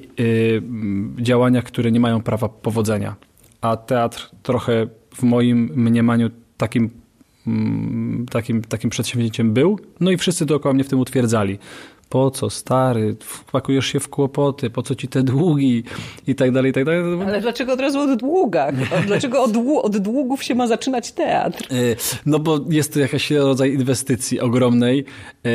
działania, 1.21 1.61
które 1.61 1.91
nie 1.91 1.99
mają 1.99 2.21
prawa 2.21 2.49
powodzenia. 2.49 3.15
A 3.61 3.77
teatr 3.77 4.29
trochę 4.43 4.87
w 5.15 5.23
moim 5.23 5.71
mniemaniu 5.75 6.29
takim 6.57 6.89
mm, 7.47 8.25
takim, 8.29 8.61
takim 8.61 8.89
przedsięwzięciem 8.89 9.53
był. 9.53 9.79
No 9.99 10.11
i 10.11 10.17
wszyscy 10.17 10.45
dookoła 10.45 10.73
mnie 10.73 10.83
w 10.83 10.89
tym 10.89 10.99
utwierdzali 10.99 11.57
po 12.09 12.31
co 12.31 12.49
stary, 12.49 13.15
wpakujesz 13.19 13.85
się 13.85 13.99
w 13.99 14.09
kłopoty, 14.09 14.69
po 14.69 14.83
co 14.83 14.95
ci 14.95 15.07
te 15.07 15.23
długi 15.23 15.83
i 16.27 16.35
tak 16.35 16.51
dalej, 16.51 16.71
i 16.71 16.73
tak 16.73 16.85
dalej. 16.85 17.01
Ale 17.27 17.41
dlaczego 17.41 17.73
od 17.73 17.79
razu 17.79 17.99
od 17.99 18.19
długach? 18.19 18.75
Dlaczego 19.07 19.43
od, 19.43 19.51
od 19.81 19.97
długów 19.97 20.43
się 20.43 20.55
ma 20.55 20.67
zaczynać 20.67 21.11
teatr? 21.11 21.63
E, 21.73 21.75
no 22.25 22.39
bo 22.39 22.59
jest 22.69 22.93
to 22.93 22.99
jakiś 22.99 23.31
rodzaj 23.31 23.73
inwestycji 23.73 24.39
ogromnej. 24.39 25.05
E, 25.45 25.49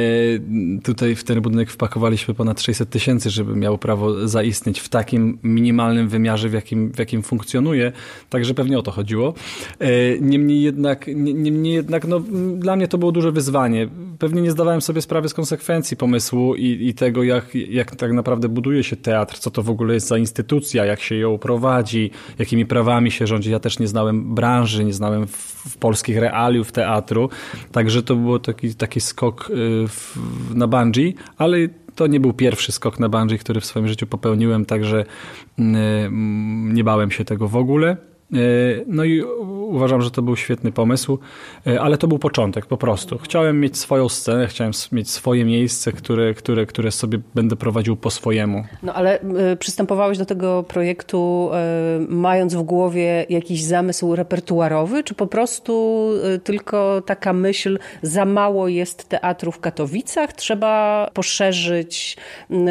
tutaj 0.82 1.14
w 1.14 1.24
ten 1.24 1.40
budynek 1.40 1.70
wpakowaliśmy 1.70 2.34
ponad 2.34 2.60
600 2.60 2.90
tysięcy, 2.90 3.30
żeby 3.30 3.56
miał 3.56 3.78
prawo 3.78 4.28
zaistnieć 4.28 4.80
w 4.80 4.88
takim 4.88 5.38
minimalnym 5.42 6.08
wymiarze, 6.08 6.48
w 6.48 6.52
jakim, 6.52 6.92
w 6.92 6.98
jakim 6.98 7.22
funkcjonuje. 7.22 7.92
Także 8.30 8.54
pewnie 8.54 8.78
o 8.78 8.82
to 8.82 8.90
chodziło. 8.90 9.34
E, 9.78 9.88
niemniej 10.20 10.62
jednak, 10.62 11.06
niemniej 11.16 11.74
jednak 11.74 12.06
no, 12.06 12.20
dla 12.56 12.76
mnie 12.76 12.88
to 12.88 12.98
było 12.98 13.12
duże 13.12 13.32
wyzwanie. 13.32 13.88
Pewnie 14.18 14.42
nie 14.42 14.50
zdawałem 14.50 14.80
sobie 14.80 15.02
sprawy 15.02 15.28
z 15.28 15.34
konsekwencji 15.34 15.96
pomysłu, 15.96 16.39
i, 16.56 16.88
i 16.88 16.94
tego, 16.94 17.22
jak, 17.22 17.54
jak 17.54 17.96
tak 17.96 18.12
naprawdę 18.12 18.48
buduje 18.48 18.84
się 18.84 18.96
teatr, 18.96 19.38
co 19.38 19.50
to 19.50 19.62
w 19.62 19.70
ogóle 19.70 19.94
jest 19.94 20.06
za 20.06 20.18
instytucja, 20.18 20.84
jak 20.84 21.00
się 21.00 21.14
ją 21.14 21.38
prowadzi, 21.38 22.10
jakimi 22.38 22.66
prawami 22.66 23.10
się 23.10 23.26
rządzi. 23.26 23.50
Ja 23.50 23.60
też 23.60 23.78
nie 23.78 23.88
znałem 23.88 24.34
branży, 24.34 24.84
nie 24.84 24.92
znałem 24.92 25.26
w, 25.26 25.36
w 25.70 25.76
polskich 25.76 26.18
realiów 26.18 26.72
teatru, 26.72 27.28
także 27.72 28.02
to 28.02 28.16
był 28.16 28.38
taki, 28.38 28.74
taki 28.74 29.00
skok 29.00 29.50
y, 29.50 29.54
w, 29.88 30.16
na 30.54 30.66
bungee, 30.66 31.14
ale 31.36 31.56
to 31.94 32.06
nie 32.06 32.20
był 32.20 32.32
pierwszy 32.32 32.72
skok 32.72 32.98
na 32.98 33.08
bungee, 33.08 33.38
który 33.38 33.60
w 33.60 33.64
swoim 33.64 33.88
życiu 33.88 34.06
popełniłem, 34.06 34.64
także 34.64 35.04
y, 35.58 35.62
nie 36.72 36.84
bałem 36.84 37.10
się 37.10 37.24
tego 37.24 37.48
w 37.48 37.56
ogóle. 37.56 38.09
E, 38.32 38.36
no 38.86 39.04
i 39.04 39.22
uważam, 39.68 40.02
że 40.02 40.10
to 40.10 40.22
był 40.22 40.36
świetny 40.36 40.72
pomysł, 40.72 41.18
e, 41.66 41.80
ale 41.80 41.98
to 41.98 42.08
był 42.08 42.18
początek 42.18 42.66
po 42.66 42.76
prostu. 42.76 43.18
Chciałem 43.18 43.60
mieć 43.60 43.78
swoją 43.78 44.08
scenę, 44.08 44.46
chciałem 44.46 44.72
mieć 44.92 45.10
swoje 45.10 45.44
miejsce, 45.44 45.92
które, 45.92 46.34
które, 46.34 46.66
które 46.66 46.90
sobie 46.90 47.18
będę 47.34 47.56
prowadził 47.56 47.96
po 47.96 48.10
swojemu. 48.10 48.64
No 48.82 48.94
ale 48.94 49.20
e, 49.20 49.56
przystępowałeś 49.56 50.18
do 50.18 50.26
tego 50.26 50.62
projektu 50.62 51.50
mając 52.08 52.54
w 52.54 52.62
głowie 52.62 53.26
jakiś 53.28 53.62
zamysł 53.64 54.16
repertuarowy, 54.16 55.04
czy 55.04 55.14
po 55.14 55.26
prostu 55.26 56.06
tylko 56.44 57.02
taka 57.06 57.32
myśl, 57.32 57.78
za 58.02 58.24
mało 58.24 58.68
jest 58.68 59.08
teatru 59.08 59.52
w 59.52 59.60
Katowicach, 59.60 60.32
trzeba 60.32 61.06
poszerzyć 61.14 62.16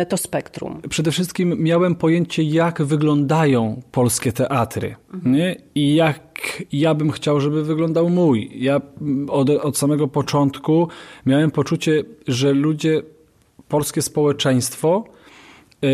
to 0.09 0.17
spektrum? 0.17 0.81
Przede 0.89 1.11
wszystkim 1.11 1.63
miałem 1.63 1.95
pojęcie, 1.95 2.43
jak 2.43 2.81
wyglądają 2.81 3.81
polskie 3.91 4.31
teatry. 4.31 4.95
Nie? 5.23 5.48
I 5.75 5.95
jak 5.95 6.63
ja 6.71 6.93
bym 6.93 7.11
chciał, 7.11 7.39
żeby 7.39 7.63
wyglądał 7.63 8.09
mój. 8.09 8.51
Ja 8.55 8.81
od, 9.27 9.49
od 9.49 9.77
samego 9.77 10.07
początku 10.07 10.87
miałem 11.25 11.51
poczucie, 11.51 12.03
że 12.27 12.53
ludzie, 12.53 13.01
polskie 13.67 14.01
społeczeństwo 14.01 15.03
yy, 15.81 15.89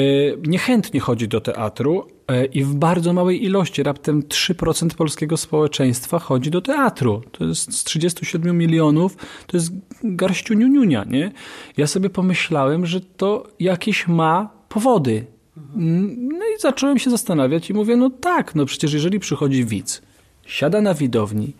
niechętnie 0.47 0.99
chodzi 0.99 1.27
do 1.27 1.41
teatru 1.41 2.07
yy, 2.29 2.45
i 2.45 2.63
w 2.63 2.75
bardzo 2.75 3.13
małej 3.13 3.43
ilości, 3.43 3.83
raptem 3.83 4.21
3% 4.21 4.95
polskiego 4.95 5.37
społeczeństwa 5.37 6.19
chodzi 6.19 6.51
do 6.51 6.61
teatru. 6.61 7.21
To 7.31 7.45
jest 7.45 7.73
z 7.73 7.83
37 7.83 8.57
milionów, 8.57 9.17
to 9.47 9.57
jest 9.57 9.71
garściu 10.03 10.53
niuniunia, 10.53 11.03
nie? 11.03 11.31
Ja 11.77 11.87
sobie 11.87 12.09
pomyślałem, 12.09 12.85
że 12.85 13.01
to 13.01 13.47
jakieś 13.59 14.07
ma 14.07 14.49
powody 14.69 15.34
No 15.75 16.45
i 16.57 16.59
zacząłem 16.59 16.99
się 16.99 17.09
zastanawiać 17.09 17.69
i 17.69 17.73
mówię, 17.73 17.95
no 17.95 18.09
tak, 18.09 18.55
no 18.55 18.65
przecież 18.65 18.93
jeżeli 18.93 19.19
przychodzi 19.19 19.65
widz, 19.65 20.01
siada 20.45 20.81
na 20.81 20.93
widowni, 20.93 21.53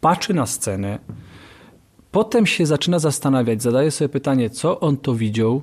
patrzy 0.00 0.34
na 0.34 0.46
scenę, 0.46 0.98
potem 2.10 2.46
się 2.46 2.66
zaczyna 2.66 2.98
zastanawiać, 2.98 3.62
zadaje 3.62 3.90
sobie 3.90 4.08
pytanie, 4.08 4.50
co 4.50 4.80
on 4.80 4.96
to 4.96 5.14
widział, 5.14 5.62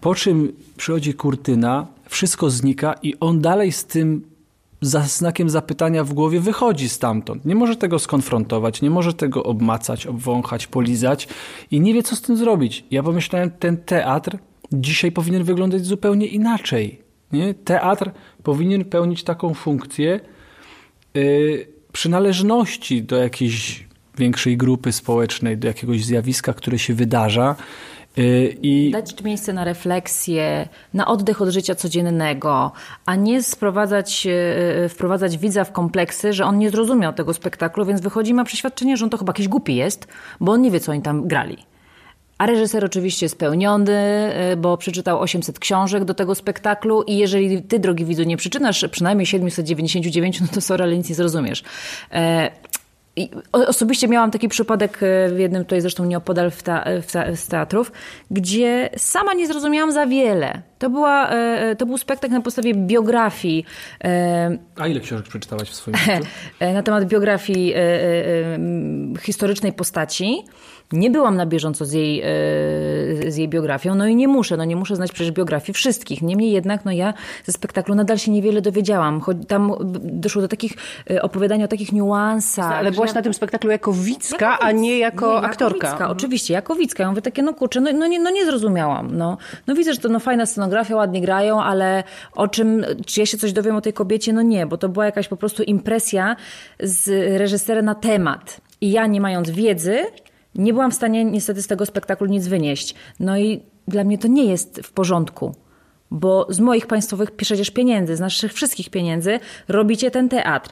po 0.00 0.14
czym 0.14 0.52
przychodzi 0.76 1.14
kurtyna, 1.14 1.86
wszystko 2.08 2.50
znika 2.50 2.94
i 3.02 3.14
on 3.20 3.40
dalej 3.40 3.72
z 3.72 3.84
tym 3.84 4.22
za 4.80 5.00
znakiem 5.00 5.50
zapytania 5.50 6.04
w 6.04 6.12
głowie 6.12 6.40
wychodzi 6.40 6.88
stamtąd. 6.88 7.44
Nie 7.44 7.54
może 7.54 7.76
tego 7.76 7.98
skonfrontować, 7.98 8.82
nie 8.82 8.90
może 8.90 9.14
tego 9.14 9.44
obmacać, 9.44 10.06
obwąchać, 10.06 10.66
polizać 10.66 11.28
i 11.70 11.80
nie 11.80 11.94
wie, 11.94 12.02
co 12.02 12.16
z 12.16 12.22
tym 12.22 12.36
zrobić. 12.36 12.84
Ja 12.90 13.02
pomyślałem, 13.02 13.50
ten 13.50 13.76
teatr 13.76 14.38
dzisiaj 14.72 15.12
powinien 15.12 15.44
wyglądać 15.44 15.86
zupełnie 15.86 16.26
inaczej. 16.26 17.00
Nie? 17.32 17.54
Teatr 17.54 18.10
powinien 18.42 18.84
pełnić 18.84 19.24
taką 19.24 19.54
funkcję 19.54 20.20
yy, 21.14 21.66
przynależności 21.92 23.02
do 23.02 23.16
jakiejś 23.16 23.86
większej 24.18 24.56
grupy 24.56 24.92
społecznej, 24.92 25.58
do 25.58 25.68
jakiegoś 25.68 26.04
zjawiska, 26.04 26.52
które 26.52 26.78
się 26.78 26.94
wydarza. 26.94 27.56
Y, 28.18 28.56
I... 28.62 28.90
Dać 28.90 29.22
miejsce 29.24 29.52
na 29.52 29.64
refleksję, 29.64 30.68
na 30.94 31.06
oddech 31.06 31.42
od 31.42 31.48
życia 31.48 31.74
codziennego, 31.74 32.72
a 33.06 33.14
nie 33.14 33.42
sprowadzać, 33.42 34.26
y, 34.26 34.84
y, 34.84 34.88
wprowadzać 34.88 35.38
widza 35.38 35.64
w 35.64 35.72
kompleksy, 35.72 36.32
że 36.32 36.44
on 36.44 36.58
nie 36.58 36.70
zrozumiał 36.70 37.12
tego 37.12 37.34
spektaklu, 37.34 37.86
więc 37.86 38.00
wychodzi 38.00 38.34
ma 38.34 38.44
przeświadczenie, 38.44 38.96
że 38.96 39.04
on 39.04 39.10
to 39.10 39.18
chyba 39.18 39.30
jakiś 39.30 39.48
głupi 39.48 39.76
jest, 39.76 40.08
bo 40.40 40.52
on 40.52 40.62
nie 40.62 40.70
wie, 40.70 40.80
co 40.80 40.92
oni 40.92 41.02
tam 41.02 41.28
grali. 41.28 41.56
A 42.38 42.46
reżyser 42.46 42.84
oczywiście 42.84 43.28
spełniony, 43.28 44.32
bo 44.56 44.76
przeczytał 44.76 45.20
800 45.20 45.58
książek 45.58 46.04
do 46.04 46.14
tego 46.14 46.34
spektaklu 46.34 47.02
i 47.02 47.16
jeżeli 47.16 47.62
ty, 47.62 47.78
drogi 47.78 48.04
widzu, 48.04 48.22
nie 48.22 48.36
przeczytasz 48.36 48.84
przynajmniej 48.90 49.26
799, 49.26 50.40
no 50.40 50.46
to 50.54 50.60
sorry, 50.60 50.84
ale 50.84 50.96
nic 50.96 51.08
nie 51.08 51.14
zrozumiesz. 51.14 51.62
E, 52.12 52.50
osobiście 53.52 54.08
miałam 54.08 54.30
taki 54.30 54.48
przypadek 54.48 55.02
e, 55.02 55.28
w 55.28 55.38
jednym, 55.38 55.64
tutaj 55.64 55.80
zresztą 55.80 56.04
nieopodal 56.04 56.50
w, 56.50 56.62
ta, 56.62 56.84
w 57.02 57.12
ta, 57.12 57.36
z 57.36 57.48
teatrów, 57.48 57.92
gdzie 58.30 58.90
sama 58.96 59.34
nie 59.34 59.46
zrozumiałam 59.46 59.92
za 59.92 60.06
wiele. 60.06 60.62
To, 60.78 60.90
była, 60.90 61.30
e, 61.30 61.32
e, 61.32 61.76
to 61.76 61.86
był 61.86 61.98
spektakl 61.98 62.34
na 62.34 62.40
podstawie 62.40 62.74
biografii. 62.74 63.64
A 64.76 64.88
ile 64.88 65.00
książek 65.00 65.26
przeczytałaś 65.26 65.70
w 65.70 65.74
swoim 65.74 65.96
życiu? 65.96 66.12
Na 66.74 66.82
temat 66.82 67.04
biografii 67.04 67.74
historycznej 69.20 69.72
postaci. 69.72 70.44
Nie 70.92 71.10
byłam 71.10 71.36
na 71.36 71.46
bieżąco 71.46 71.84
z 71.84 71.92
jej, 71.92 72.20
e, 72.20 72.26
z 73.30 73.36
jej 73.36 73.48
biografią, 73.48 73.94
no 73.94 74.06
i 74.06 74.16
nie 74.16 74.28
muszę, 74.28 74.56
no 74.56 74.64
nie 74.64 74.76
muszę 74.76 74.96
znać 74.96 75.12
przecież 75.12 75.32
biografii 75.32 75.74
wszystkich. 75.74 76.22
Niemniej 76.22 76.52
jednak, 76.52 76.84
no 76.84 76.92
ja 76.92 77.14
ze 77.44 77.52
spektaklu 77.52 77.94
nadal 77.94 78.18
się 78.18 78.30
niewiele 78.30 78.62
dowiedziałam. 78.62 79.22
Tam 79.48 79.72
doszło 80.02 80.42
do 80.42 80.48
takich 80.48 80.72
e, 81.10 81.22
opowiadania 81.22 81.64
o 81.64 81.68
takich 81.68 81.92
niuansach. 81.92 82.72
Ale 82.72 82.90
byłaś 82.90 83.14
na 83.14 83.22
tym 83.22 83.34
spektaklu 83.34 83.70
jako 83.70 83.92
widzka, 83.92 84.50
jako 84.50 84.64
a 84.64 84.72
nie 84.72 84.98
jako 84.98 85.40
nie, 85.40 85.46
aktorka. 85.46 85.86
Jako 85.86 85.96
widzka, 85.96 86.10
oczywiście, 86.10 86.54
jako 86.54 86.74
widzka. 86.74 87.02
Ja 87.02 87.08
mówię 87.08 87.22
takie, 87.22 87.42
no 87.42 87.54
kurczę, 87.54 87.80
no, 87.80 87.92
no, 87.92 88.06
nie, 88.06 88.20
no 88.20 88.30
nie 88.30 88.44
zrozumiałam. 88.44 89.16
No, 89.16 89.36
no 89.66 89.74
widzę, 89.74 89.94
że 89.94 90.00
to 90.00 90.08
no, 90.08 90.20
fajna 90.20 90.46
scenografia, 90.46 90.96
ładnie 90.96 91.20
grają, 91.20 91.62
ale 91.62 92.04
o 92.32 92.48
czym, 92.48 92.84
czy 93.06 93.20
ja 93.20 93.26
się 93.26 93.38
coś 93.38 93.52
dowiem 93.52 93.76
o 93.76 93.80
tej 93.80 93.92
kobiecie? 93.92 94.32
No 94.32 94.42
nie, 94.42 94.66
bo 94.66 94.78
to 94.78 94.88
była 94.88 95.06
jakaś 95.06 95.28
po 95.28 95.36
prostu 95.36 95.62
impresja 95.62 96.36
z 96.80 97.08
reżysera 97.38 97.82
na 97.82 97.94
temat. 97.94 98.60
I 98.80 98.90
ja 98.90 99.06
nie 99.06 99.20
mając 99.20 99.50
wiedzy, 99.50 99.98
nie 100.58 100.72
byłam 100.72 100.90
w 100.90 100.94
stanie 100.94 101.24
niestety 101.24 101.62
z 101.62 101.66
tego 101.66 101.86
spektaklu 101.86 102.26
nic 102.26 102.46
wynieść. 102.46 102.94
No 103.20 103.38
i 103.38 103.62
dla 103.88 104.04
mnie 104.04 104.18
to 104.18 104.28
nie 104.28 104.44
jest 104.44 104.80
w 104.80 104.92
porządku. 104.92 105.54
Bo 106.10 106.46
z 106.50 106.60
moich 106.60 106.86
państwowych 106.86 107.30
przecież 107.30 107.70
pieniędzy, 107.70 108.16
z 108.16 108.20
naszych 108.20 108.52
wszystkich 108.52 108.90
pieniędzy 108.90 109.40
robicie 109.68 110.10
ten 110.10 110.28
teatr. 110.28 110.70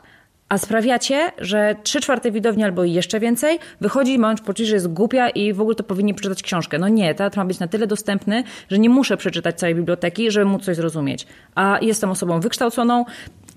A 0.49 0.59
sprawiacie, 0.59 1.33
że 1.39 1.77
trzy 1.83 2.01
czwarte 2.01 2.31
widowni 2.31 2.65
albo 2.65 2.85
jeszcze 2.85 3.21
więcej 3.21 3.59
wychodzi 3.81 4.15
i 4.15 4.19
mąż 4.19 4.41
poczuć, 4.41 4.67
że 4.67 4.75
jest 4.75 4.89
głupia 4.89 5.29
i 5.29 5.53
w 5.53 5.61
ogóle 5.61 5.77
to 5.77 5.85
powinni 5.85 6.15
przeczytać 6.15 6.43
książkę. 6.43 6.79
No 6.79 6.89
nie, 6.89 7.15
teatr 7.15 7.39
ma 7.39 7.45
być 7.45 7.59
na 7.59 7.69
tyle 7.69 7.87
dostępny, 7.87 8.45
że 8.69 8.79
nie 8.79 8.89
muszę 8.89 9.17
przeczytać 9.17 9.59
całej 9.59 9.75
biblioteki, 9.75 10.31
żeby 10.31 10.47
móc 10.47 10.65
coś 10.65 10.77
zrozumieć. 10.77 11.27
A 11.55 11.79
jestem 11.83 12.11
osobą 12.11 12.41
wykształconą, 12.41 13.05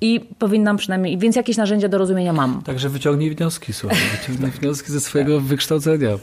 i 0.01 0.19
powinnam 0.39 0.77
przynajmniej, 0.77 1.17
więc 1.17 1.36
jakieś 1.36 1.57
narzędzia 1.57 1.88
do 1.88 1.97
rozumienia 1.97 2.33
mam. 2.33 2.62
Także 2.62 2.89
wyciągnij 2.89 3.36
wnioski, 3.36 3.73
słuchaj, 3.73 3.97
wyciągnij 4.21 4.51
wnioski 4.51 4.91
ze 4.91 4.99
swojego 4.99 5.39
wykształcenia. 5.39 6.17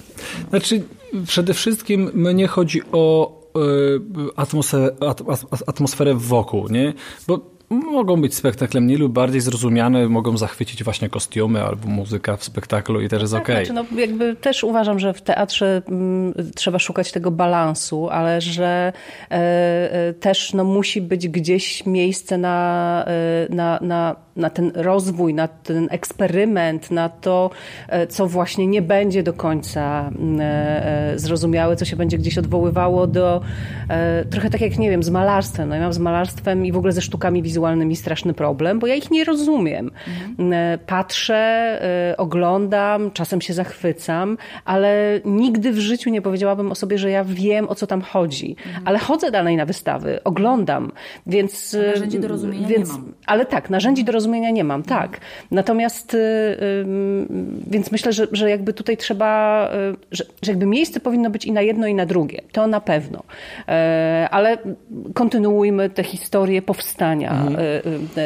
Znaczy, 0.50 0.82
przede 1.26 1.54
wszystkim 1.54 2.10
mnie 2.14 2.46
chodzi 2.46 2.82
o 2.92 3.32
e, 3.56 3.60
atmosferę, 4.36 4.90
atmosferę 5.66 6.14
wokół, 6.14 6.68
nie? 6.68 6.92
Bo 7.26 7.53
mogą 7.70 8.20
być 8.20 8.34
spektaklem 8.34 8.84
mniej 8.84 8.98
lub 8.98 9.12
bardziej 9.12 9.40
zrozumiane, 9.40 10.08
mogą 10.08 10.36
zachwycić 10.36 10.84
właśnie 10.84 11.08
kostiumy 11.08 11.62
albo 11.62 11.88
muzyka 11.88 12.36
w 12.36 12.44
spektaklu 12.44 13.00
i 13.00 13.08
też 13.08 13.20
jest 13.20 13.32
tak, 13.32 13.42
okej. 13.42 13.54
Okay. 13.54 13.66
Znaczy, 13.66 13.88
no, 13.92 14.00
jakby 14.00 14.36
też 14.36 14.64
uważam, 14.64 14.98
że 14.98 15.14
w 15.14 15.22
teatrze 15.22 15.82
m, 15.88 15.94
mm, 15.94 16.50
trzeba 16.54 16.78
szukać 16.78 17.12
tego 17.12 17.30
balansu, 17.30 18.08
ale 18.08 18.40
że 18.40 18.92
e, 19.30 19.34
e, 19.92 20.12
też 20.12 20.52
no, 20.54 20.64
musi 20.64 21.00
być 21.00 21.28
gdzieś 21.28 21.86
miejsce 21.86 22.38
na, 22.38 23.04
e, 23.06 23.54
na, 23.54 23.78
na 23.82 24.23
na 24.36 24.50
ten 24.50 24.72
rozwój, 24.74 25.34
na 25.34 25.48
ten 25.48 25.88
eksperyment, 25.90 26.90
na 26.90 27.08
to, 27.08 27.50
e, 27.88 28.06
co 28.06 28.26
właśnie 28.26 28.66
nie 28.66 28.82
będzie 28.82 29.22
do 29.22 29.32
końca 29.32 30.10
mm, 30.18 30.40
e, 30.40 30.44
e, 31.12 31.18
zrozumiałe, 31.18 31.76
co 31.76 31.84
się 31.84 31.96
będzie 31.96 32.18
gdzieś 32.18 32.38
odwoływało 32.38 33.06
do 33.06 33.40
trochę 34.30 34.50
tak 34.50 34.60
jak, 34.60 34.78
nie 34.78 34.90
wiem, 34.90 35.02
z 35.02 35.10
malarstwem. 35.10 35.68
No 35.68 35.74
ja 35.74 35.80
mam 35.80 35.92
z 35.92 35.98
malarstwem 35.98 36.66
i 36.66 36.72
w 36.72 36.76
ogóle 36.76 36.92
ze 36.92 37.00
sztukami 37.00 37.42
wizualnymi 37.42 37.96
straszny 37.96 38.34
problem, 38.34 38.78
bo 38.78 38.86
ja 38.86 38.94
ich 38.94 39.10
nie 39.10 39.24
rozumiem. 39.24 39.90
Mhm. 40.38 40.78
Patrzę, 40.86 41.80
oglądam, 42.18 43.10
czasem 43.10 43.40
się 43.40 43.54
zachwycam, 43.54 44.38
ale 44.64 45.20
nigdy 45.24 45.72
w 45.72 45.78
życiu 45.78 46.10
nie 46.10 46.22
powiedziałabym 46.22 46.72
o 46.72 46.74
sobie, 46.74 46.98
że 46.98 47.10
ja 47.10 47.24
wiem, 47.24 47.68
o 47.68 47.74
co 47.74 47.86
tam 47.86 48.02
chodzi. 48.02 48.56
Mhm. 48.66 48.84
Ale 48.86 48.98
chodzę 48.98 49.30
dalej 49.30 49.56
na 49.56 49.66
wystawy, 49.66 50.20
oglądam, 50.24 50.92
więc... 51.26 51.76
Narzędzi 51.86 52.20
do 52.20 52.28
rozumienia 52.28 52.68
więc, 52.68 52.88
nie 52.88 52.98
mam. 52.98 53.12
Ale 53.26 53.46
tak, 53.46 53.70
narzędzi 53.70 54.04
do 54.04 54.12
zrozumienia 54.24 54.50
nie 54.50 54.64
mam, 54.64 54.82
tak. 54.82 55.20
Natomiast, 55.50 56.14
y, 56.14 56.18
y, 56.18 56.86
więc 57.66 57.92
myślę, 57.92 58.12
że, 58.12 58.26
że 58.32 58.50
jakby 58.50 58.72
tutaj 58.72 58.96
trzeba, 58.96 59.68
y, 59.92 59.96
że, 60.10 60.24
że 60.42 60.52
jakby 60.52 60.66
miejsce 60.66 61.00
powinno 61.00 61.30
być 61.30 61.44
i 61.44 61.52
na 61.52 61.62
jedno, 61.62 61.86
i 61.86 61.94
na 61.94 62.06
drugie. 62.06 62.42
To 62.52 62.66
na 62.66 62.80
pewno. 62.80 63.22
E, 63.68 64.28
ale 64.30 64.58
kontynuujmy 65.14 65.90
tę 65.90 66.04
historię 66.04 66.62
powstania 66.62 67.30
mhm. 67.30 67.56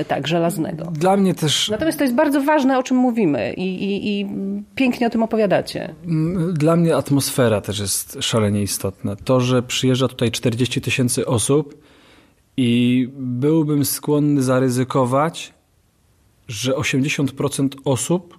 tak, 0.09 0.29
żelaznego. 0.29 0.85
Dla 0.85 1.17
mnie 1.17 1.35
też... 1.35 1.69
Natomiast 1.71 1.99
to 1.99 2.05
jest 2.05 2.15
bardzo 2.15 2.41
ważne, 2.43 2.79
o 2.79 2.83
czym 2.83 2.97
mówimy 2.97 3.53
i, 3.57 3.85
i, 3.85 4.21
i 4.21 4.27
pięknie 4.75 5.07
o 5.07 5.11
tym 5.11 5.23
opowiadacie. 5.23 5.95
Mm, 6.07 6.55
dla 6.55 6.77
mnie 6.77 6.97
atmosfera 6.97 7.61
też 7.61 7.79
jest 7.79 8.19
szalenie 8.21 8.63
istotna. 8.63 9.17
To, 9.17 9.41
że 9.41 9.63
przyjeżdża 9.63 10.09
tutaj 10.09 10.31
40 10.31 10.81
tysięcy 10.81 11.27
osób 11.27 11.83
i 12.57 13.09
byłbym 13.19 13.85
skłonny 13.85 14.43
zaryzykować, 14.43 15.55
że 16.49 16.73
80% 16.73 17.69
osób 17.85 18.39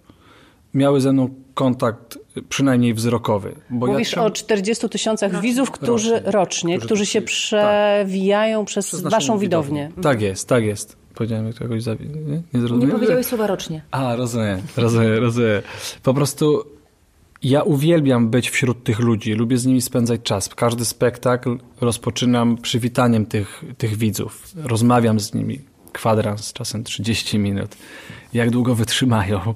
miały 0.74 1.02
ze 1.02 1.13
mną 1.13 1.30
kontakt 1.54 2.19
przynajmniej 2.50 2.93
wzrokowy. 2.93 3.56
Bo 3.69 3.88
Mówisz 3.88 4.15
ja 4.15 4.24
o 4.24 4.32
40 4.32 4.89
tysiącach 4.89 5.41
widzów, 5.41 5.72
którzy 5.72 6.10
rocznie, 6.10 6.32
rocznie 6.32 6.78
którzy, 6.78 6.88
którzy 6.88 7.06
się 7.06 7.22
przewijają 7.22 8.60
tak, 8.60 8.67
przez, 8.67 8.88
przez 8.88 9.02
waszą 9.02 9.38
widownię. 9.38 9.88
widownię. 9.88 10.04
Tak 10.04 10.22
jest, 10.22 10.48
tak 10.48 10.63
jest. 10.63 10.98
Powiedziałem 11.15 11.48
jak 11.48 11.56
kogoś 11.56 11.84
zabi... 11.84 12.10
Nie, 12.10 12.41
nie 12.54 12.60
zrozumiałem? 12.60 12.88
Nie 12.89 12.93
powiedziałeś 12.93 13.26
słowa 13.26 13.48
rocznie. 13.48 13.82
A, 13.91 14.15
rozumiem, 14.15 14.62
rozumiem, 14.78 15.13
rozumiem. 15.13 15.62
Po 16.04 16.13
prostu 16.13 16.63
ja 17.43 17.62
uwielbiam 17.63 18.30
być 18.30 18.50
wśród 18.50 18.84
tych 18.84 19.00
ludzi, 19.00 19.34
lubię 19.34 19.58
z 19.58 19.65
nimi 19.65 19.82
spędzać 19.82 20.22
czas. 20.24 20.50
Każdy 20.50 20.86
spektakl 20.86 21.58
rozpoczynam 21.82 22.58
przywitaniem 22.58 23.26
tych, 23.26 23.63
tych 23.78 23.98
widzów. 23.98 24.48
Rozmawiam 24.56 25.19
z 25.19 25.34
nimi, 25.34 25.60
kwadrans, 25.91 26.54
czasem 26.54 26.84
30 26.84 27.39
minut. 27.39 27.75
Jak 28.34 28.49
długo 28.49 28.75
wytrzymają. 28.75 29.54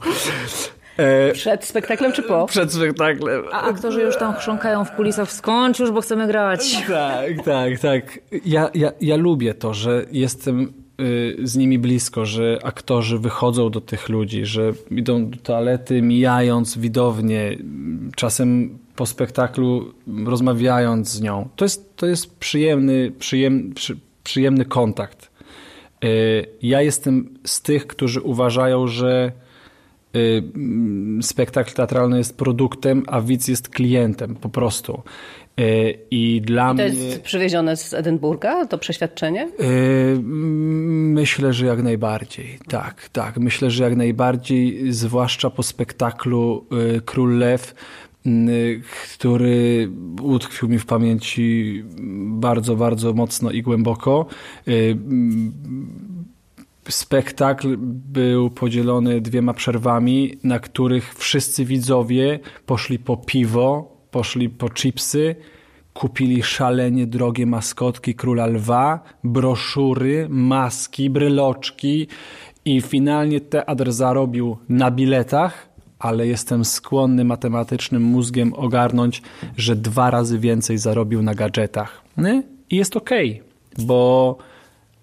E, 0.98 1.32
przed 1.32 1.66
spektaklem 1.66 2.12
czy 2.12 2.24
po? 2.24 2.46
Przed 2.46 2.74
spektaklem. 2.74 3.44
A 3.52 3.62
aktorzy 3.62 4.02
już 4.02 4.18
tam 4.18 4.34
chrząkają 4.34 4.86
w 4.86 4.92
kulisach, 4.92 5.32
skończ 5.32 5.80
już, 5.80 5.92
bo 5.92 6.02
chcemy 6.02 6.28
grać. 6.28 6.84
Tak, 6.88 7.46
tak, 7.46 7.80
tak. 7.80 8.20
Ja, 8.46 8.70
ja, 8.74 8.92
ja 9.02 9.16
lubię 9.16 9.54
to, 9.54 9.74
że 9.74 10.06
jestem 10.12 10.74
y, 11.02 11.38
z 11.44 11.56
nimi 11.56 11.80
blisko, 11.80 12.26
że 12.26 12.60
aktorzy 12.64 13.20
wychodzą 13.20 13.70
do 13.70 13.82
tych 13.82 14.10
ludzi, 14.10 14.46
że 14.46 14.74
idą 14.92 15.30
do 15.30 15.38
toalety, 15.38 16.02
mijając 16.02 16.78
widownię, 16.78 17.58
czasem 18.16 18.80
po 18.96 19.06
spektaklu 19.06 19.94
rozmawiając 20.26 21.10
z 21.10 21.22
nią. 21.22 21.50
To 21.56 21.66
jest, 21.66 21.96
to 21.96 22.06
jest 22.06 22.36
przyjemny, 22.36 23.12
przyjem, 23.20 23.74
przy, 23.74 23.98
przyjemny 24.24 24.66
kontakt. 24.66 25.33
Y, 26.04 26.46
ja 26.62 26.82
jestem 26.82 27.30
z 27.46 27.62
tych, 27.62 27.88
którzy 27.88 28.22
uważają, 28.22 28.88
że 28.88 29.32
y, 30.16 30.44
spektakl 31.22 31.74
teatralny 31.74 32.18
jest 32.18 32.38
produktem, 32.38 33.04
a 33.08 33.22
widz 33.22 33.48
jest 33.48 33.70
klientem 33.70 34.36
po 34.36 34.50
prostu. 34.50 35.02
I 36.12 36.42
dla 36.46 36.74
I 36.74 36.78
to 36.78 36.84
mnie... 36.84 36.84
jest 36.84 37.22
przywiezione 37.22 37.78
z 37.78 37.94
Edynburga, 37.94 38.66
to 38.66 38.78
przeświadczenie? 38.78 39.52
Myślę, 41.14 41.54
że 41.54 41.66
jak 41.66 41.84
najbardziej. 41.84 42.60
Tak, 42.68 43.10
tak. 43.10 43.38
Myślę, 43.38 43.72
że 43.72 43.84
jak 43.84 43.96
najbardziej, 43.96 44.92
zwłaszcza 44.92 45.50
po 45.50 45.64
spektaklu 45.64 46.66
Król 47.06 47.38
Lew, 47.38 47.76
który 49.14 49.90
utkwił 50.22 50.70
mi 50.70 50.80
w 50.80 50.86
pamięci 50.86 51.84
bardzo, 52.26 52.76
bardzo 52.76 53.14
mocno 53.14 53.52
i 53.52 53.62
głęboko. 53.62 54.26
Spektakl 56.90 57.78
był 58.14 58.50
podzielony 58.50 59.22
dwiema 59.22 59.54
przerwami, 59.54 60.38
na 60.44 60.60
których 60.60 61.14
wszyscy 61.14 61.66
widzowie 61.66 62.40
poszli 62.66 63.00
po 63.00 63.18
piwo, 63.18 63.98
poszli 64.12 64.50
po 64.50 64.70
chipsy, 64.70 65.36
kupili 65.94 66.44
szalenie 66.44 67.08
drogie 67.08 67.46
maskotki 67.46 68.16
Króla 68.16 68.46
Lwa, 68.48 69.04
broszury, 69.24 70.28
maski, 70.30 71.10
bryloczki 71.10 72.08
i 72.66 72.82
finalnie 72.82 73.42
teatr 73.42 73.92
zarobił 73.92 74.58
na 74.70 74.92
biletach, 74.92 75.73
ale 76.04 76.28
jestem 76.28 76.66
skłonny 76.66 77.24
matematycznym 77.26 78.04
mózgiem 78.04 78.54
ogarnąć, 78.54 79.22
że 79.58 79.76
dwa 79.76 80.12
razy 80.12 80.40
więcej 80.40 80.78
zarobił 80.78 81.22
na 81.22 81.36
gadżetach. 81.36 82.02
Nie? 82.18 82.44
I 82.70 82.76
jest 82.76 82.98
okej, 82.98 83.42
okay, 83.74 83.86
bo 83.86 84.38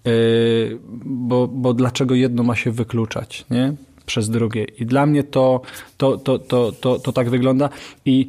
Yy, 0.05 0.79
bo, 1.05 1.47
bo 1.47 1.73
dlaczego 1.73 2.15
jedno 2.15 2.43
ma 2.43 2.55
się 2.55 2.71
wykluczać 2.71 3.45
nie? 3.51 3.73
przez 4.05 4.29
drugie. 4.29 4.63
I 4.63 4.85
dla 4.85 5.05
mnie 5.05 5.23
to, 5.23 5.61
to, 5.97 6.17
to, 6.17 6.39
to, 6.39 6.71
to, 6.71 6.99
to 6.99 7.11
tak 7.11 7.29
wygląda. 7.29 7.69
I 8.05 8.27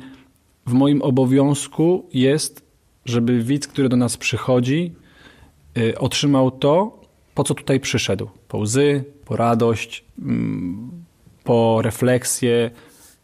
w 0.66 0.72
moim 0.72 1.02
obowiązku 1.02 2.08
jest, 2.12 2.62
żeby 3.04 3.42
widz, 3.42 3.68
który 3.68 3.88
do 3.88 3.96
nas 3.96 4.16
przychodzi, 4.16 4.92
yy, 5.76 5.98
otrzymał 5.98 6.50
to, 6.50 7.00
po 7.34 7.44
co 7.44 7.54
tutaj 7.54 7.80
przyszedł. 7.80 8.30
Po 8.48 8.58
łzy, 8.58 9.04
po 9.24 9.36
radość, 9.36 10.04
mm, 10.18 11.01
po 11.44 11.82
refleksję, 11.82 12.70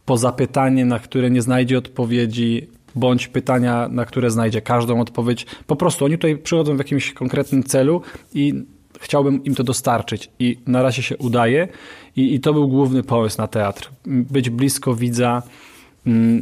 po 0.07 0.17
zapytanie, 0.17 0.85
na 0.85 0.99
które 0.99 1.31
nie 1.31 1.43
znajdzie 1.43 1.79
odpowiedzi, 1.79 2.69
bądź 2.95 3.29
pytania, 3.29 3.89
na 3.89 4.05
które 4.05 4.31
znajdzie 4.31 4.63
każdą 4.63 5.01
odpowiedź. 5.01 5.47
Po 5.67 5.77
prostu 5.77 6.05
oni 6.05 6.15
tutaj 6.15 6.37
przychodzą 6.37 6.75
w 6.75 6.79
jakimś 6.79 7.13
konkretnym 7.13 7.63
celu 7.63 8.03
i 8.35 8.55
chciałbym 9.01 9.45
im 9.45 9.55
to 9.55 9.65
dostarczyć 9.65 10.31
i 10.39 10.59
na 10.67 10.83
razie 10.83 11.03
się 11.03 11.17
udaje 11.17 11.69
i, 12.17 12.35
i 12.35 12.41
to 12.41 12.53
był 12.53 12.69
główny 12.69 13.03
pomysł 13.03 13.39
na 13.39 13.47
teatr. 13.47 13.91
Być 14.07 14.51
blisko 14.51 14.95
widza 14.95 15.43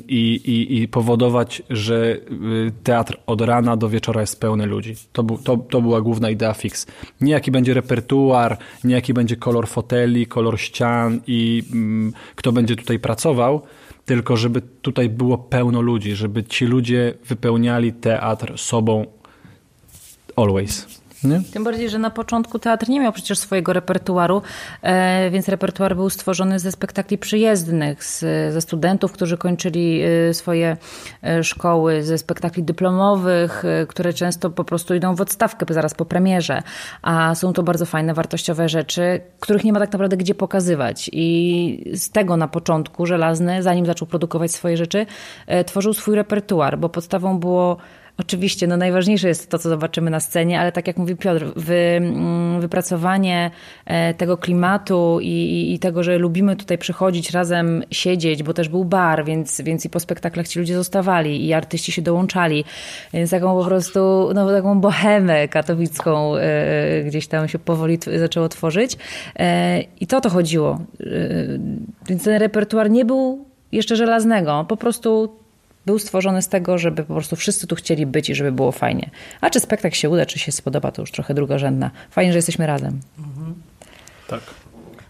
i, 0.08 0.40
i, 0.44 0.82
i 0.82 0.88
powodować, 0.88 1.62
że 1.70 2.16
y, 2.16 2.72
teatr 2.84 3.18
od 3.26 3.40
rana 3.40 3.76
do 3.76 3.88
wieczora 3.88 4.20
jest 4.20 4.40
pełny 4.40 4.66
ludzi. 4.66 4.94
To, 5.12 5.22
był, 5.22 5.38
to, 5.38 5.56
to 5.56 5.80
była 5.80 6.00
główna 6.00 6.30
idea 6.30 6.54
fix. 6.54 6.86
Nie 7.20 7.32
jaki 7.32 7.50
będzie 7.50 7.74
repertuar, 7.74 8.58
nie 8.84 8.94
jaki 8.94 9.14
będzie 9.14 9.36
kolor 9.36 9.68
foteli, 9.68 10.26
kolor 10.26 10.60
ścian 10.60 11.20
i 11.26 11.62
mm, 11.72 12.12
kto 12.34 12.52
będzie 12.52 12.76
tutaj 12.76 12.98
pracował, 12.98 13.62
tylko 14.04 14.36
żeby 14.36 14.62
tutaj 14.82 15.08
było 15.08 15.38
pełno 15.38 15.80
ludzi, 15.80 16.14
żeby 16.14 16.44
ci 16.44 16.64
ludzie 16.64 17.14
wypełniali 17.26 17.92
teatr 17.92 18.58
sobą 18.58 19.06
always. 20.36 21.05
Nie? 21.26 21.40
Tym 21.52 21.64
bardziej, 21.64 21.90
że 21.90 21.98
na 21.98 22.10
początku 22.10 22.58
teatr 22.58 22.88
nie 22.88 23.00
miał 23.00 23.12
przecież 23.12 23.38
swojego 23.38 23.72
repertuaru, 23.72 24.42
e, 24.82 25.30
więc 25.30 25.48
repertuar 25.48 25.96
był 25.96 26.10
stworzony 26.10 26.58
ze 26.58 26.72
spektakli 26.72 27.18
przyjezdnych, 27.18 28.04
z, 28.04 28.20
ze 28.52 28.60
studentów, 28.60 29.12
którzy 29.12 29.38
kończyli 29.38 30.02
e, 30.02 30.34
swoje 30.34 30.76
e, 31.22 31.44
szkoły, 31.44 32.02
ze 32.02 32.18
spektakli 32.18 32.62
dyplomowych, 32.62 33.62
które 33.88 34.12
często 34.12 34.50
po 34.50 34.64
prostu 34.64 34.94
idą 34.94 35.14
w 35.14 35.20
odstawkę 35.20 35.66
zaraz 35.74 35.94
po 35.94 36.04
premierze. 36.04 36.62
A 37.02 37.34
są 37.34 37.52
to 37.52 37.62
bardzo 37.62 37.86
fajne, 37.86 38.14
wartościowe 38.14 38.68
rzeczy, 38.68 39.20
których 39.40 39.64
nie 39.64 39.72
ma 39.72 39.80
tak 39.80 39.92
naprawdę 39.92 40.16
gdzie 40.16 40.34
pokazywać. 40.34 41.10
I 41.12 41.92
z 41.94 42.10
tego 42.10 42.36
na 42.36 42.48
początku 42.48 43.06
Żelazny, 43.06 43.62
zanim 43.62 43.86
zaczął 43.86 44.08
produkować 44.08 44.52
swoje 44.52 44.76
rzeczy, 44.76 45.06
tworzył 45.66 45.92
swój 45.92 46.14
repertuar, 46.14 46.78
bo 46.78 46.88
podstawą 46.88 47.38
było 47.38 47.76
Oczywiście, 48.18 48.66
no 48.66 48.76
najważniejsze 48.76 49.28
jest 49.28 49.50
to, 49.50 49.58
co 49.58 49.68
zobaczymy 49.68 50.10
na 50.10 50.20
scenie, 50.20 50.60
ale 50.60 50.72
tak 50.72 50.86
jak 50.86 50.96
mówi 50.96 51.16
Piotr, 51.16 51.44
wy, 51.56 51.74
mm, 51.74 52.60
wypracowanie 52.60 53.50
e, 53.84 54.14
tego 54.14 54.36
klimatu 54.36 55.18
i, 55.22 55.72
i, 55.74 55.78
tego, 55.78 56.02
że 56.02 56.18
lubimy 56.18 56.56
tutaj 56.56 56.78
przychodzić, 56.78 57.30
razem 57.30 57.82
siedzieć, 57.90 58.42
bo 58.42 58.54
też 58.54 58.68
był 58.68 58.84
bar, 58.84 59.24
więc, 59.24 59.60
więc 59.60 59.84
i 59.84 59.90
po 59.90 60.00
spektaklach 60.00 60.48
ci 60.48 60.58
ludzie 60.58 60.74
zostawali 60.74 61.46
i 61.46 61.52
artyści 61.52 61.92
się 61.92 62.02
dołączali. 62.02 62.64
Więc 63.12 63.30
taką 63.30 63.58
po 63.58 63.64
prostu, 63.64 64.30
no 64.34 64.50
taką 64.50 64.80
bohemę 64.80 65.48
katowicką 65.48 66.36
e, 66.36 67.04
gdzieś 67.04 67.26
tam 67.26 67.48
się 67.48 67.58
powoli 67.58 67.98
zaczęło 68.18 68.48
tworzyć. 68.48 68.96
E, 69.38 69.80
I 70.00 70.06
to 70.06 70.20
to 70.20 70.30
chodziło. 70.30 70.78
Więc 72.08 72.24
ten 72.24 72.34
repertuar 72.38 72.90
nie 72.90 73.04
był 73.04 73.44
jeszcze 73.72 73.96
żelaznego, 73.96 74.64
po 74.68 74.76
prostu 74.76 75.36
był 75.86 75.98
stworzony 75.98 76.42
z 76.42 76.48
tego, 76.48 76.78
żeby 76.78 77.04
po 77.04 77.14
prostu 77.14 77.36
wszyscy 77.36 77.66
tu 77.66 77.76
chcieli 77.76 78.06
być 78.06 78.30
i 78.30 78.34
żeby 78.34 78.52
było 78.52 78.72
fajnie. 78.72 79.10
A 79.40 79.50
czy 79.50 79.60
spektakl 79.60 79.96
się 79.96 80.10
uda, 80.10 80.26
czy 80.26 80.38
się 80.38 80.52
spodoba, 80.52 80.92
to 80.92 81.02
już 81.02 81.10
trochę 81.10 81.34
drugorzędna. 81.34 81.90
Fajnie, 82.10 82.32
że 82.32 82.38
jesteśmy 82.38 82.66
razem. 82.66 83.00
Mhm. 83.18 83.54
Tak. 84.28 84.40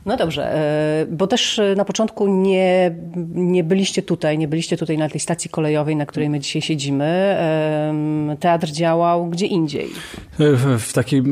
No 0.06 0.16
dobrze, 0.16 0.54
e, 0.54 1.06
bo 1.10 1.26
też 1.26 1.58
e, 1.58 1.74
na 1.76 1.84
początku 1.84 2.28
nie, 2.28 2.94
nie 3.34 3.64
byliście 3.64 4.02
tutaj, 4.02 4.38
nie 4.38 4.48
byliście 4.48 4.76
tutaj 4.76 4.98
na 4.98 5.08
tej 5.08 5.20
stacji 5.20 5.50
kolejowej, 5.50 5.96
na 5.96 6.06
której 6.06 6.30
my 6.30 6.40
dzisiaj 6.40 6.62
siedzimy. 6.62 7.36
Teatr 8.40 8.68
działał 8.68 9.30
gdzie 9.30 9.46
indziej. 9.46 9.88
W, 10.38 10.82
w 10.82 10.92
takiej, 10.92 11.22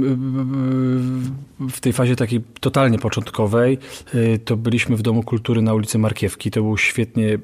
w 1.60 1.80
tej 1.80 1.92
fazie 1.92 2.16
takiej 2.16 2.40
totalnie 2.60 2.98
początkowej 2.98 3.78
e, 4.14 4.38
to 4.38 4.56
byliśmy 4.56 4.96
w 4.96 5.02
Domu 5.02 5.22
Kultury 5.22 5.62
na 5.62 5.74
ulicy 5.74 5.98
Markiewki. 5.98 6.50
To 6.50 6.62
był 6.62 6.78
świetnie 6.78 7.38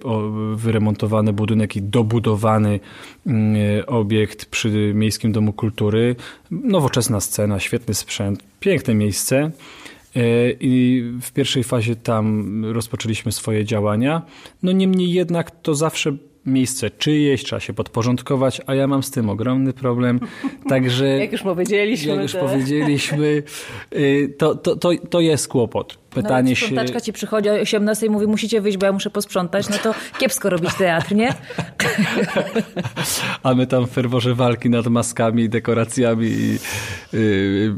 wyremontowany 0.54 1.32
budynek 1.32 1.76
i 1.76 1.82
dobudowany 1.82 2.80
mm, 3.26 3.56
obiekt 3.86 4.46
przy 4.46 4.92
Miejskim 4.94 5.32
Domu 5.32 5.52
Kultury. 5.52 6.16
Nowoczesna 6.50 7.20
scena, 7.20 7.60
świetny 7.60 7.94
sprzęt, 7.94 8.42
piękne 8.60 8.94
miejsce. 8.94 9.50
E, 10.16 10.50
I 10.60 11.04
w 11.20 11.32
pierwszej 11.32 11.64
fazie 11.64 11.96
tam 11.96 12.64
rozpoczęliśmy 12.64 13.32
swoje 13.32 13.64
działania. 13.64 14.22
No 14.62 14.72
niemniej 14.72 15.12
jednak 15.12 15.50
to 15.50 15.74
zawsze 15.74 16.16
miejsce 16.46 16.90
czyjeś, 16.90 17.44
trzeba 17.44 17.60
się 17.60 17.72
podporządkować, 17.72 18.60
a 18.66 18.74
ja 18.74 18.86
mam 18.86 19.02
z 19.02 19.10
tym 19.10 19.28
ogromny 19.28 19.72
problem. 19.72 20.20
Także. 20.68 21.08
jak 21.18 21.32
już 21.32 21.42
powiedzieliśmy. 21.42 22.12
Jak 22.12 22.22
już 22.22 22.32
to... 22.32 22.38
powiedzieliśmy, 22.38 23.42
y, 23.92 24.34
to, 24.38 24.54
to, 24.54 24.76
to, 24.76 24.90
to 25.10 25.20
jest 25.20 25.48
kłopot. 25.48 25.98
Pytanie 26.10 26.50
no, 26.50 26.54
się. 26.54 26.66
Sprzątaczka 26.66 27.00
ci 27.00 27.12
przychodzi 27.12 27.50
o 27.50 27.52
18 27.52 28.06
i 28.06 28.10
mówi, 28.10 28.26
musicie 28.26 28.60
wyjść, 28.60 28.78
bo 28.78 28.86
ja 28.86 28.92
muszę 28.92 29.10
posprzątać, 29.10 29.68
no 29.68 29.76
to 29.78 29.94
kiepsko 30.18 30.50
robić 30.50 30.74
teatr, 30.74 31.14
nie? 31.14 31.34
A 33.42 33.54
my 33.54 33.66
tam 33.66 33.86
w 33.86 33.90
ferworze 33.90 34.34
walki 34.34 34.70
nad 34.70 34.86
maskami, 34.86 35.48
dekoracjami 35.48 36.26
i 36.26 36.58
yy, 37.12 37.20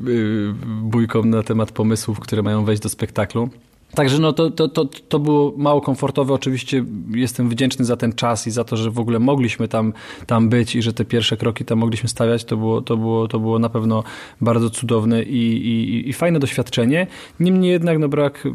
yy, 0.07 0.55
bójką 0.67 1.25
na 1.25 1.43
temat 1.43 1.73
pomysłów, 1.73 2.21
które 2.21 2.43
mają 2.43 2.65
wejść 2.65 2.83
do 2.83 2.89
spektaklu. 2.89 3.51
Także 3.95 4.19
no 4.19 4.33
to, 4.33 4.51
to, 4.51 4.69
to, 4.69 4.85
to 4.85 5.19
było 5.19 5.53
mało 5.57 5.81
komfortowe. 5.81 6.35
Oczywiście 6.35 6.85
jestem 7.15 7.49
wdzięczny 7.49 7.85
za 7.85 7.97
ten 7.97 8.13
czas 8.13 8.47
i 8.47 8.51
za 8.51 8.65
to, 8.65 8.77
że 8.77 8.91
w 8.91 8.99
ogóle 8.99 9.19
mogliśmy 9.19 9.69
tam, 9.69 9.93
tam 10.27 10.49
być 10.49 10.77
i 10.77 10.83
że 10.83 10.93
te 10.93 11.05
pierwsze 11.05 11.37
kroki 11.37 11.65
tam 11.65 11.79
mogliśmy 11.79 12.09
stawiać. 12.09 12.45
To 12.45 12.57
było, 12.57 12.83
to 12.83 12.97
było, 12.97 13.29
to 13.29 13.39
było 13.39 13.59
na 13.59 13.69
pewno 13.69 14.05
bardzo 14.41 14.71
cudowne 14.71 15.23
i, 15.23 15.67
i, 15.67 16.09
i 16.09 16.13
fajne 16.13 16.39
doświadczenie. 16.39 17.07
Niemniej 17.41 17.71
jednak 17.71 17.99
no, 17.99 18.09
brak 18.09 18.49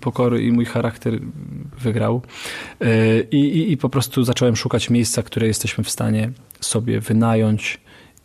pokory 0.00 0.42
i 0.42 0.52
mój 0.52 0.64
charakter 0.64 1.20
wygrał. 1.80 2.22
E, 2.80 3.20
I, 3.20 3.36
i, 3.36 3.72
I 3.72 3.76
po 3.76 3.88
prostu 3.88 4.24
zacząłem 4.24 4.56
szukać 4.56 4.90
miejsca, 4.90 5.22
które 5.22 5.46
jesteśmy 5.46 5.84
w 5.84 5.90
stanie 5.90 6.30
sobie 6.60 7.00
wynająć 7.00 7.80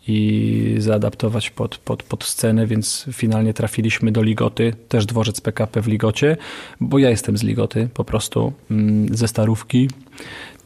i 0.08 0.76
zaadaptować 0.78 1.50
pod, 1.50 1.78
pod, 1.78 2.04
pod 2.04 2.24
scenę, 2.24 2.68
więc 2.68 3.06
finalnie 3.12 3.54
trafiliśmy 3.54 4.12
do 4.12 4.22
Ligoty, 4.22 4.74
też 4.89 5.06
dworzec 5.06 5.42
PKP 5.42 5.82
w 5.82 5.88
Ligocie, 5.88 6.38
bo 6.80 7.00
ja 7.00 7.10
jestem 7.10 7.38
z 7.38 7.44
Ligoty 7.44 7.89
po 7.94 8.04
prostu, 8.04 8.54
mm, 8.72 9.18
ze 9.18 9.28
Starówki. 9.28 9.89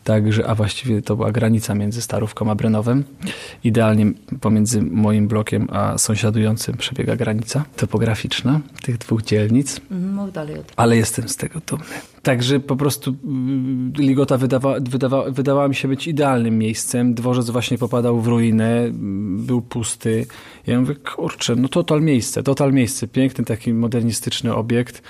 Także, 0.08 0.48
a 0.48 0.56
właściwie 0.56 1.02
to 1.02 1.16
była 1.16 1.32
granica 1.32 1.76
między 1.76 2.02
Starówką 2.02 2.52
a 2.52 2.56
Brenowem. 2.56 3.04
Idealnie 3.64 4.12
pomiędzy 4.42 4.82
moim 4.82 5.28
blokiem 5.28 5.68
a 5.72 5.98
sąsiadującym 5.98 6.78
przebiega 6.78 7.16
granica 7.16 7.66
topograficzna 7.76 8.62
tych 8.84 8.98
dwóch 8.98 9.22
dzielnic. 9.22 9.82
Mów 9.92 10.32
dalej. 10.32 10.56
Ale 10.76 10.98
jestem 10.98 11.30
z 11.30 11.36
tego 11.36 11.60
dumny. 11.68 11.86
Także 12.24 12.60
po 12.60 12.76
prostu 12.76 13.16
mm, 13.24 13.94
Ligota 13.98 14.38
wydawa, 14.38 14.80
wydawa, 14.80 15.32
wydawała 15.32 15.68
mi 15.68 15.76
się 15.76 15.88
być 15.88 16.08
idealnym 16.08 16.58
miejscem. 16.58 17.14
Dworzec 17.14 17.50
właśnie 17.50 17.78
popadał 17.78 18.22
w 18.22 18.28
ruinę, 18.28 18.80
mm, 18.80 19.46
był 19.46 19.62
pusty. 19.62 20.26
Ja 20.68 20.80
mówię, 20.80 20.96
kurczę, 20.96 21.56
no 21.56 21.68
total 21.68 22.02
miejsce, 22.02 22.44
total 22.44 22.74
miejsce. 22.74 23.08
Piękny 23.08 23.46
taki 23.46 23.74
modernistyczny 23.74 24.56
obiekt. 24.56 25.02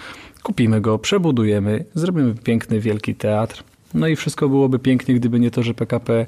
Kupimy 0.44 0.82
go, 0.82 1.00
przebudujemy, 1.00 1.86
zrobimy 1.96 2.36
piękny, 2.36 2.80
wielki 2.80 3.16
teatr. 3.16 3.64
No 3.94 4.08
i 4.08 4.16
wszystko 4.16 4.50
byłoby 4.50 4.80
pięknie, 4.80 5.16
gdyby 5.16 5.40
nie 5.40 5.52
to, 5.52 5.64
że 5.64 5.74
PKP 5.74 6.26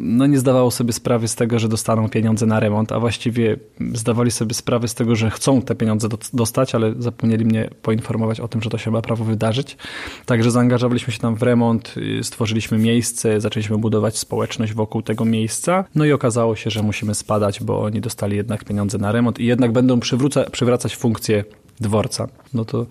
no 0.00 0.26
nie 0.26 0.38
zdawało 0.38 0.70
sobie 0.70 0.92
sprawy 0.92 1.28
z 1.28 1.34
tego, 1.34 1.58
że 1.58 1.68
dostaną 1.68 2.08
pieniądze 2.08 2.46
na 2.46 2.60
remont, 2.60 2.92
a 2.92 3.00
właściwie 3.00 3.56
zdawali 3.94 4.30
sobie 4.30 4.54
sprawę 4.54 4.88
z 4.88 4.94
tego, 4.94 5.16
że 5.16 5.30
chcą 5.30 5.62
te 5.62 5.74
pieniądze 5.74 6.08
dostać, 6.32 6.74
ale 6.74 6.94
zapomnieli 6.98 7.44
mnie 7.44 7.70
poinformować 7.82 8.40
o 8.40 8.48
tym, 8.48 8.62
że 8.62 8.70
to 8.70 8.78
się 8.78 8.90
ma 8.90 9.02
prawo 9.02 9.24
wydarzyć. 9.24 9.76
Także 10.26 10.50
zaangażowaliśmy 10.50 11.12
się 11.12 11.18
tam 11.18 11.36
w 11.36 11.42
remont, 11.42 11.94
y, 11.96 12.24
stworzyliśmy 12.24 12.78
miejsce, 12.78 13.40
zaczęliśmy 13.40 13.78
budować 13.78 14.18
społeczność 14.18 14.72
wokół 14.72 15.02
tego 15.02 15.24
miejsca. 15.24 15.84
No 15.94 16.04
i 16.04 16.12
okazało 16.12 16.56
się, 16.56 16.70
że 16.70 16.82
musimy 16.82 17.14
spadać, 17.14 17.62
bo 17.62 17.80
oni 17.80 18.00
dostali 18.00 18.36
jednak 18.36 18.64
pieniądze 18.64 18.98
na 18.98 19.12
remont 19.12 19.40
i 19.40 19.46
jednak 19.46 19.72
będą 19.72 20.00
przywracać 20.52 20.96
funkcję 20.96 21.44
dworca. 21.80 22.28
No 22.54 22.64
to 22.64 22.80
e, 22.80 22.86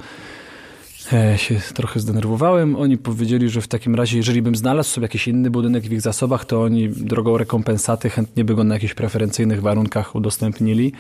się 1.35 1.55
trochę 1.73 1.99
zdenerwowałem. 1.99 2.75
Oni 2.75 2.97
powiedzieli, 2.97 3.49
że 3.49 3.61
w 3.61 3.67
takim 3.67 3.95
razie, 3.95 4.17
jeżeli 4.17 4.41
bym 4.41 4.55
znalazł 4.55 4.89
sobie 4.89 5.05
jakiś 5.05 5.27
inny 5.27 5.49
budynek 5.49 5.83
w 5.83 5.91
ich 5.91 6.01
zasobach, 6.01 6.45
to 6.45 6.61
oni 6.61 6.89
drogą 6.89 7.37
rekompensaty 7.37 8.09
chętnie 8.09 8.43
by 8.43 8.55
go 8.55 8.63
na 8.63 8.73
jakichś 8.73 8.93
preferencyjnych 8.93 9.61
warunkach 9.61 10.15
udostępnili. 10.15 10.91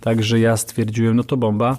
Także 0.00 0.40
ja 0.40 0.56
stwierdziłem, 0.56 1.16
no 1.16 1.24
to 1.24 1.36
bomba, 1.36 1.78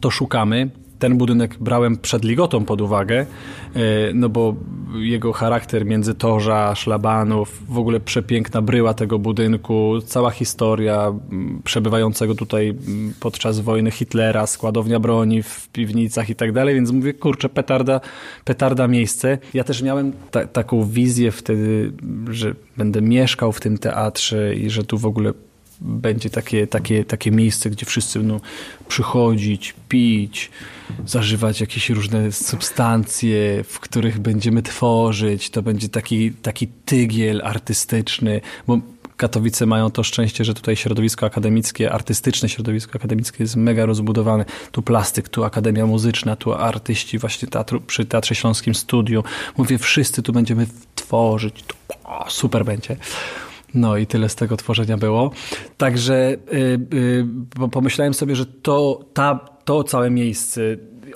to 0.00 0.10
szukamy 0.10 0.70
ten 0.98 1.18
budynek 1.18 1.56
brałem 1.60 1.96
przed 1.96 2.24
ligotą 2.24 2.64
pod 2.64 2.80
uwagę, 2.80 3.26
e, 3.74 3.80
no 4.14 4.28
bo 4.28 4.54
jego 4.94 5.32
charakter 5.32 5.86
międzytorza, 5.86 6.74
szlabanów, 6.74 7.62
w 7.68 7.78
ogóle 7.78 8.00
przepiękna 8.00 8.62
bryła 8.62 8.94
tego 8.94 9.18
budynku, 9.18 10.00
cała 10.06 10.30
historia 10.30 11.12
przebywającego 11.64 12.34
tutaj 12.34 12.74
podczas 13.20 13.60
wojny 13.60 13.90
Hitlera, 13.90 14.46
składownia 14.46 15.00
broni 15.00 15.42
w 15.42 15.68
piwnicach 15.68 16.30
i 16.30 16.34
tak 16.34 16.52
dalej, 16.52 16.74
więc 16.74 16.90
mówię, 16.90 17.14
kurczę, 17.14 17.48
petarda, 17.48 18.00
petarda 18.44 18.88
miejsce. 18.88 19.38
Ja 19.54 19.64
też 19.64 19.82
miałem 19.82 20.12
ta, 20.30 20.46
taką 20.46 20.84
wizję 20.84 21.30
wtedy, 21.30 21.92
że 22.30 22.54
będę 22.76 23.02
mieszkał 23.02 23.52
w 23.52 23.60
tym 23.60 23.78
teatrze 23.78 24.54
i 24.54 24.70
że 24.70 24.84
tu 24.84 24.98
w 24.98 25.06
ogóle 25.06 25.32
będzie 25.80 26.30
takie, 26.30 26.66
takie, 26.66 27.04
takie 27.04 27.30
miejsce, 27.30 27.70
gdzie 27.70 27.86
wszyscy 27.86 28.18
będą 28.18 28.40
przychodzić, 28.88 29.74
pić, 29.88 30.50
zażywać 31.06 31.60
jakieś 31.60 31.90
różne 31.90 32.32
substancje, 32.32 33.64
w 33.64 33.80
których 33.80 34.18
będziemy 34.18 34.62
tworzyć. 34.62 35.50
To 35.50 35.62
będzie 35.62 35.88
taki, 35.88 36.32
taki 36.32 36.68
tygiel 36.84 37.40
artystyczny, 37.44 38.40
bo 38.66 38.78
Katowice 39.18 39.66
mają 39.66 39.90
to 39.90 40.02
szczęście, 40.02 40.44
że 40.44 40.54
tutaj 40.54 40.76
środowisko 40.76 41.26
akademickie, 41.26 41.92
artystyczne 41.92 42.48
środowisko 42.48 42.92
akademickie 42.96 43.44
jest 43.44 43.56
mega 43.56 43.86
rozbudowane. 43.86 44.44
Tu 44.72 44.82
plastyk, 44.82 45.28
tu 45.28 45.44
akademia 45.44 45.86
muzyczna, 45.86 46.36
tu 46.36 46.54
artyści 46.54 47.18
właśnie 47.18 47.48
teatru, 47.48 47.80
przy 47.80 48.06
Teatrze 48.06 48.34
Śląskim 48.34 48.74
Studiu. 48.74 49.24
Mówię, 49.56 49.78
wszyscy 49.78 50.22
tu 50.22 50.32
będziemy 50.32 50.66
tworzyć. 50.94 51.64
Super 52.28 52.64
będzie. 52.64 52.96
No 53.74 53.96
i 53.96 54.06
tyle 54.06 54.28
z 54.28 54.34
tego 54.34 54.56
tworzenia 54.56 54.96
było. 54.96 55.30
Także 55.76 56.36
yy, 56.52 56.80
yy, 57.60 57.68
pomyślałem 57.68 58.14
sobie, 58.14 58.36
że 58.36 58.46
to, 58.46 59.00
ta, 59.14 59.48
to 59.64 59.84
całe 59.84 60.10
miejsce, 60.10 60.60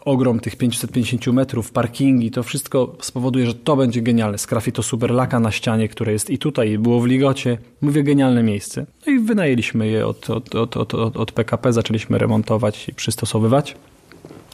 ogrom 0.05 0.41
tych 0.41 0.57
550 0.57 1.27
metrów, 1.27 1.73
parkingi, 1.73 2.31
to 2.31 2.43
wszystko 2.43 2.97
spowoduje, 3.01 3.47
że 3.47 3.55
to 3.55 3.77
będzie 3.77 4.03
genialne. 4.03 4.39
Skrafi 4.39 4.73
to 4.73 4.83
superlaka 4.83 5.41
na 5.41 5.51
ścianie, 5.51 5.89
które 5.89 6.13
jest 6.13 6.31
i 6.31 6.39
tutaj, 6.39 6.71
i 6.71 6.79
było 6.79 7.01
w 7.01 7.07
Ligocie. 7.07 7.59
Mówię, 7.81 8.03
genialne 8.03 8.43
miejsce. 8.43 8.87
No 9.07 9.13
i 9.13 9.19
wynajęliśmy 9.19 9.87
je 9.89 10.07
od, 10.07 10.31
od, 10.31 10.55
od, 10.55 10.77
od, 10.77 11.17
od 11.17 11.33
PKP, 11.33 11.73
zaczęliśmy 11.73 12.19
remontować 12.19 12.89
i 12.89 12.95
przystosowywać. 12.95 13.77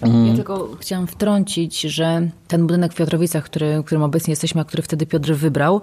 Mhm. 0.03 0.27
Ja 0.27 0.35
tylko 0.35 0.69
chciałam 0.81 1.07
wtrącić, 1.07 1.81
że 1.81 2.29
ten 2.49 2.61
budynek 2.67 2.93
w 2.93 2.97
Piotrowicach, 2.97 3.45
który, 3.45 3.83
którym 3.87 4.03
obecnie 4.03 4.33
jesteśmy, 4.33 4.61
a 4.61 4.65
który 4.65 4.83
wtedy 4.83 5.07
Piotr 5.07 5.33
wybrał, 5.33 5.81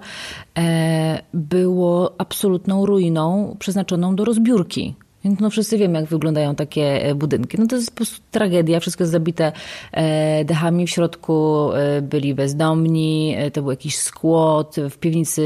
e, 0.58 1.22
było 1.34 2.14
absolutną 2.18 2.86
ruiną 2.86 3.56
przeznaczoną 3.58 4.16
do 4.16 4.24
rozbiórki. 4.24 4.94
Więc 5.26 5.40
no 5.40 5.50
wszyscy 5.50 5.78
wiemy, 5.78 6.00
jak 6.00 6.08
wyglądają 6.08 6.54
takie 6.54 7.02
e, 7.02 7.14
budynki. 7.14 7.58
No 7.58 7.66
to 7.66 7.76
jest 7.76 7.90
po 7.90 7.96
prostu 7.96 8.20
tragedia, 8.30 8.80
wszystko 8.80 9.02
jest 9.02 9.12
zabite 9.12 9.52
e, 9.92 10.44
dechami, 10.44 10.86
w 10.86 10.90
środku 10.90 11.68
e, 11.72 12.02
byli 12.02 12.34
bezdomni, 12.34 13.36
to 13.52 13.62
był 13.62 13.70
jakiś 13.70 13.98
skłot, 13.98 14.76
w 14.90 14.98
piwnicy 14.98 15.42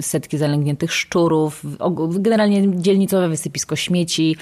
setki 0.00 0.38
zalęgniętych 0.38 0.92
szczurów, 0.92 1.64
generalnie 2.18 2.80
dzielnicowe 2.80 3.28
wysypisko 3.28 3.76
śmieci, 3.76 4.36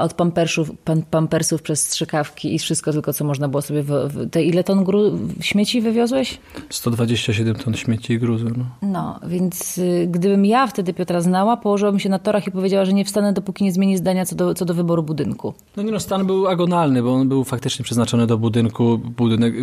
od 0.00 0.14
pampersów, 0.14 0.72
pampersów 1.10 1.62
przez 1.62 1.82
strzykawki 1.82 2.54
i 2.54 2.58
wszystko 2.58 2.92
tylko, 2.92 3.12
co 3.12 3.24
można 3.24 3.48
było 3.48 3.62
sobie... 3.62 3.82
W, 3.82 4.30
te 4.30 4.42
ile 4.42 4.64
ton 4.64 4.84
gru, 4.84 5.18
śmieci 5.40 5.80
wywiozłeś? 5.80 6.38
127 6.70 7.54
ton 7.54 7.74
śmieci 7.74 8.12
i 8.12 8.18
gruzu. 8.18 8.48
No. 8.56 8.64
no, 8.82 9.20
więc 9.26 9.78
y, 9.78 10.08
gdybym 10.10 10.44
ja 10.44 10.66
wtedy 10.66 10.94
Piotra 10.94 11.20
znała, 11.20 11.56
położyłabym 11.56 12.00
się 12.00 12.08
na 12.08 12.18
torach 12.18 12.46
i 12.46 12.50
powiedziała, 12.50 12.84
że 12.84 12.92
nie 12.92 13.04
wstanę 13.04 13.32
do 13.32 13.42
dopóki 13.48 13.64
nie 13.64 13.72
zmieni 13.72 13.96
zdania 13.96 14.24
co 14.24 14.36
do, 14.36 14.54
co 14.54 14.64
do 14.64 14.74
wyboru 14.74 15.02
budynku. 15.02 15.54
No 15.76 15.82
nie 15.82 15.92
no, 15.92 16.00
stan 16.00 16.26
był 16.26 16.48
agonalny, 16.48 17.02
bo 17.02 17.14
on 17.14 17.28
był 17.28 17.44
faktycznie 17.44 17.84
przeznaczony 17.84 18.26
do 18.26 18.38
budynku. 18.38 18.98
Budynek, 18.98 19.54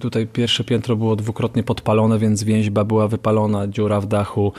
tutaj 0.00 0.26
pierwsze 0.26 0.64
piętro 0.64 0.96
było 0.96 1.16
dwukrotnie 1.16 1.62
podpalone, 1.62 2.18
więc 2.18 2.42
więźba 2.42 2.84
była 2.84 3.08
wypalona, 3.08 3.66
dziura 3.66 4.00
w 4.00 4.06
dachu, 4.06 4.52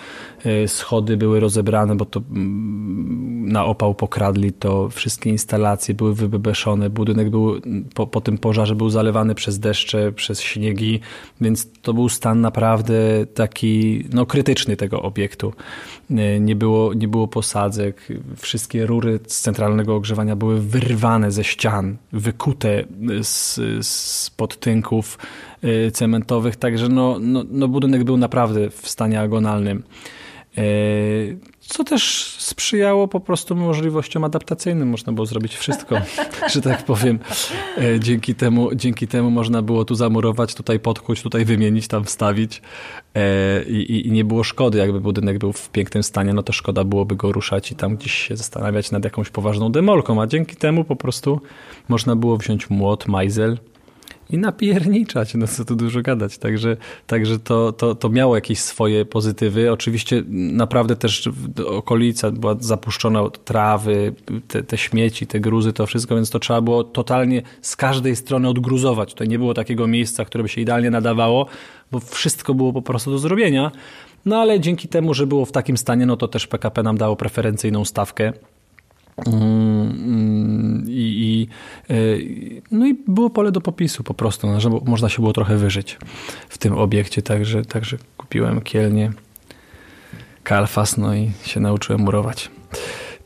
y, 0.45 0.67
schody 0.67 1.17
były 1.17 1.39
rozebrane, 1.39 1.95
bo 1.95 2.05
to 2.05 2.21
mm, 2.31 3.51
na 3.51 3.65
opał 3.65 3.95
pokradli 3.95 4.51
to, 4.51 4.89
wszystkie 4.89 5.29
instalacje 5.29 5.95
były 5.95 6.13
wybebeszone, 6.15 6.89
budynek 6.89 7.29
był 7.29 7.61
po, 7.93 8.07
po 8.07 8.21
tym 8.21 8.37
pożarze 8.37 8.75
był 8.75 8.89
zalewany 8.89 9.35
przez 9.35 9.59
deszcze, 9.59 10.11
przez 10.11 10.41
śniegi, 10.41 10.99
więc 11.41 11.67
to 11.81 11.93
był 11.93 12.09
stan 12.09 12.41
naprawdę 12.41 13.25
taki 13.33 14.03
no, 14.13 14.25
krytyczny 14.25 14.77
tego 14.77 15.01
obiektu. 15.01 15.53
Y, 16.19 16.39
nie 16.39 16.55
było, 16.55 16.93
nie 16.93 17.07
było 17.07 17.27
posadzek, 17.27 18.07
wszystkie 18.37 18.85
rury 18.85 19.19
z 19.27 19.41
centralnego 19.41 19.95
ogrzewania 19.95 20.35
były 20.35 20.61
wyrwane 20.61 21.31
ze 21.31 21.43
ścian, 21.43 21.97
wykute 22.11 22.83
z, 23.21 23.59
z 23.87 24.29
podtynków 24.29 25.17
y, 25.63 25.91
cementowych, 25.91 26.55
także 26.55 26.89
no, 26.89 27.17
no, 27.21 27.43
no 27.51 27.67
budynek 27.67 28.03
był 28.03 28.17
naprawdę 28.17 28.69
w 28.69 28.89
stanie 28.89 29.21
agonalnym. 29.21 29.83
Y, 30.57 31.37
co 31.59 31.83
też 31.83 32.35
sprzyjało 32.39 33.07
po 33.07 33.19
prostu 33.19 33.55
możliwościom 33.55 34.23
adaptacyjnym. 34.23 34.89
Można 34.89 35.13
było 35.13 35.25
zrobić 35.25 35.55
wszystko, 35.55 35.97
że 36.53 36.61
tak 36.61 36.85
powiem. 36.85 37.19
Y, 37.77 37.99
dzięki 37.99 38.35
temu, 38.35 38.75
dzięki 38.75 39.07
temu 39.07 39.31
można 39.31 39.61
było 39.61 39.85
tu 39.85 39.95
zamurować, 39.95 40.55
tutaj 40.55 40.79
podkuć, 40.79 41.21
tutaj 41.21 41.45
wymienić, 41.45 41.87
tam 41.87 42.03
wstawić. 42.03 42.61
I, 43.67 44.07
I, 44.07 44.11
nie 44.11 44.25
było 44.25 44.43
szkody. 44.43 44.77
Jakby 44.77 45.01
budynek 45.01 45.37
był 45.37 45.53
w 45.53 45.69
pięknym 45.69 46.03
stanie, 46.03 46.33
no 46.33 46.43
to 46.43 46.53
szkoda 46.53 46.83
byłoby 46.83 47.15
go 47.15 47.31
ruszać 47.31 47.71
i 47.71 47.75
tam 47.75 47.95
gdzieś 47.95 48.13
się 48.13 48.37
zastanawiać 48.37 48.91
nad 48.91 49.03
jakąś 49.03 49.29
poważną 49.29 49.71
demolką. 49.71 50.21
A 50.21 50.27
dzięki 50.27 50.55
temu 50.55 50.83
po 50.83 50.95
prostu 50.95 51.41
można 51.89 52.15
było 52.15 52.37
wziąć 52.37 52.69
młot, 52.69 53.07
majzel, 53.07 53.57
i 54.29 54.37
napierniczać, 54.37 55.35
no 55.35 55.47
co 55.47 55.65
tu 55.65 55.75
dużo 55.75 56.01
gadać. 56.01 56.37
Także, 56.37 56.77
także 57.07 57.39
to, 57.39 57.71
to, 57.71 57.95
to 57.95 58.09
miało 58.09 58.35
jakieś 58.35 58.59
swoje 58.59 59.05
pozytywy. 59.05 59.71
Oczywiście 59.71 60.23
naprawdę 60.29 60.95
też 60.95 61.29
okolica 61.67 62.31
była 62.31 62.55
zapuszczona 62.59 63.21
od 63.21 63.45
trawy, 63.45 64.13
te, 64.47 64.63
te 64.63 64.77
śmieci, 64.77 65.27
te 65.27 65.39
gruzy, 65.39 65.73
to 65.73 65.85
wszystko, 65.85 66.15
więc 66.15 66.29
to 66.29 66.39
trzeba 66.39 66.61
było 66.61 66.83
totalnie 66.83 67.41
z 67.61 67.75
każdej 67.75 68.15
strony 68.15 68.49
odgruzować. 68.49 69.13
To 69.13 69.25
nie 69.25 69.39
było 69.39 69.53
takiego 69.53 69.87
miejsca, 69.87 70.25
które 70.25 70.43
by 70.43 70.49
się 70.49 70.61
idealnie 70.61 70.91
nadawało, 70.91 71.45
bo 71.91 71.99
wszystko 71.99 72.53
było 72.53 72.73
po 72.73 72.81
prostu 72.81 73.11
do 73.11 73.17
zrobienia. 73.17 73.71
No 74.25 74.37
ale 74.37 74.59
dzięki 74.59 74.87
temu, 74.87 75.13
że 75.13 75.27
było 75.27 75.45
w 75.45 75.51
takim 75.51 75.77
stanie, 75.77 76.05
no 76.05 76.17
to 76.17 76.27
też 76.27 76.47
PKP 76.47 76.83
nam 76.83 76.97
dało 76.97 77.15
preferencyjną 77.15 77.85
stawkę 77.85 78.33
I, 80.87 81.47
i, 81.47 81.47
e, 81.89 81.95
no 82.71 82.85
i 82.85 82.93
było 83.07 83.29
pole 83.29 83.51
do 83.51 83.61
popisu 83.61 84.03
po 84.03 84.13
prostu, 84.13 84.47
no, 84.47 84.61
że 84.61 84.69
można 84.69 85.09
się 85.09 85.15
było 85.15 85.33
trochę 85.33 85.57
wyżyć 85.57 85.97
w 86.49 86.57
tym 86.57 86.73
obiekcie, 86.77 87.21
także, 87.21 87.65
także 87.65 87.97
kupiłem 88.17 88.61
kielnie, 88.61 89.11
kalfas, 90.43 90.97
no 90.97 91.15
i 91.15 91.31
się 91.43 91.59
nauczyłem 91.59 92.01
murować. 92.01 92.51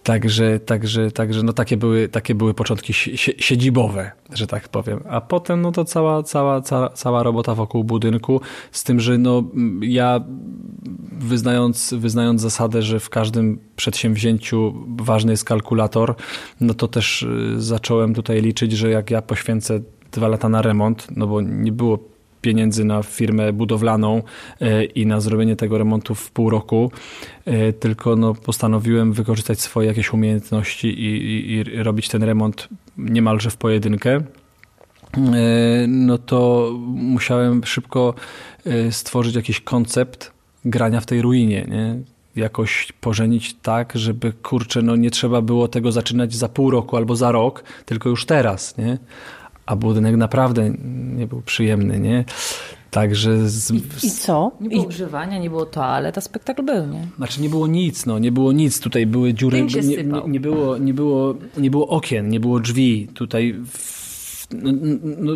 Także, 0.08 0.60
także, 0.60 1.12
także 1.12 1.43
no 1.43 1.54
takie, 1.54 1.78
były, 1.78 2.10
takie 2.10 2.36
były 2.36 2.54
początki 2.54 2.93
siedzibowe, 3.17 4.12
że 4.34 4.48
tak 4.48 4.70
powiem. 4.70 5.04
A 5.10 5.22
potem 5.22 5.62
no 5.62 5.72
to 5.72 5.86
cała, 5.86 6.24
cała, 6.24 6.62
cała, 6.62 6.89
cała 6.89 7.24
robota 7.24 7.56
wokół 7.56 7.84
budynku, 7.84 8.41
z 8.72 8.84
tym, 8.84 9.00
że 9.00 9.17
no 9.17 9.43
ja 9.82 10.24
wyznając, 11.12 11.93
wyznając 11.98 12.41
zasadę, 12.41 12.82
że 12.82 13.00
w 13.00 13.10
każdym 13.10 13.60
przedsięwzięciu 13.76 14.74
ważny 14.98 15.32
jest 15.32 15.46
kalkulator, 15.46 16.15
no 16.62 16.74
to 16.74 16.88
też 16.88 17.24
y, 17.24 17.62
zacząłem 17.62 18.13
tutaj 18.13 18.41
liczyć, 18.41 18.72
że 18.72 18.89
jak 18.89 19.12
ja 19.12 19.22
poświęcę 19.22 19.80
dwa 20.12 20.28
lata 20.28 20.50
na 20.50 20.62
remont, 20.62 21.08
no 21.15 21.28
bo 21.28 21.41
nie 21.41 21.72
było 21.72 22.00
pieniędzy 22.41 22.86
na 22.86 23.04
firmę 23.04 23.54
budowlaną 23.54 24.21
e, 24.62 24.84
i 24.84 25.06
na 25.06 25.19
zrobienie 25.19 25.56
tego 25.56 25.78
remontu 25.78 26.15
w 26.15 26.32
pół 26.32 26.50
roku, 26.50 26.91
e, 27.45 27.73
tylko 27.73 28.15
no, 28.15 28.34
postanowiłem 28.34 29.13
wykorzystać 29.13 29.62
swoje 29.62 29.88
jakieś 29.88 30.13
umiejętności 30.13 30.88
i, 30.88 31.15
i, 31.15 31.52
i 31.52 31.84
robić 31.84 32.10
ten 32.10 32.23
remont 32.23 32.67
niemalże 32.97 33.50
w 33.50 33.58
pojedynkę. 33.58 34.21
no 35.88 36.17
to 36.17 36.71
musiałem 36.88 37.63
szybko 37.65 38.13
stworzyć 38.91 39.36
jakiś 39.36 39.62
koncept 39.62 40.32
grania 40.65 41.02
w 41.02 41.06
tej 41.06 41.21
ruinie, 41.21 41.65
nie? 41.69 42.00
jakoś 42.38 42.91
pożenić 43.02 43.54
tak, 43.54 43.91
żeby 43.95 44.34
kurczę, 44.34 44.82
no 44.82 44.95
nie 44.95 45.12
trzeba 45.12 45.41
było 45.41 45.67
tego 45.67 45.91
zaczynać 45.91 46.36
za 46.36 46.50
pół 46.50 46.71
roku 46.71 46.97
albo 46.97 47.15
za 47.15 47.32
rok, 47.32 47.63
tylko 47.86 48.10
już 48.10 48.26
teraz, 48.26 48.78
nie? 48.78 48.97
A 49.67 49.75
budynek 49.75 50.15
naprawdę 50.15 50.73
nie 51.15 51.27
był 51.27 51.41
przyjemny, 51.41 51.99
nie? 51.99 52.25
Także. 52.91 53.49
Z, 53.49 53.71
I, 53.71 53.84
I, 54.03 54.12
co? 54.12 54.51
Nie 54.62 54.69
było 54.69 54.84
ogrzewania, 54.84 55.38
nie 55.38 55.49
było 55.49 55.65
toalet, 55.65 56.17
a 56.17 56.21
spektakl 56.21 56.63
był, 56.63 56.88
nie? 56.88 57.08
Znaczy 57.17 57.41
nie 57.41 57.49
było 57.49 57.67
nic, 57.67 58.06
no, 58.06 58.19
nie 58.19 58.32
było 58.32 58.51
nic. 58.51 58.80
Tutaj 58.80 59.06
były 59.06 59.34
dziury. 59.34 59.63
Nie, 59.63 59.82
nie, 59.82 60.03
nie, 60.27 60.39
było, 60.39 60.77
nie, 60.77 60.93
było, 60.93 61.36
nie 61.58 61.71
było 61.71 61.88
okien, 61.88 62.30
nie 62.30 62.39
było 62.39 62.60
drzwi. 62.60 63.08
Tutaj. 63.13 63.56
W, 63.67 64.47
no, 64.51 64.71
no, 65.19 65.32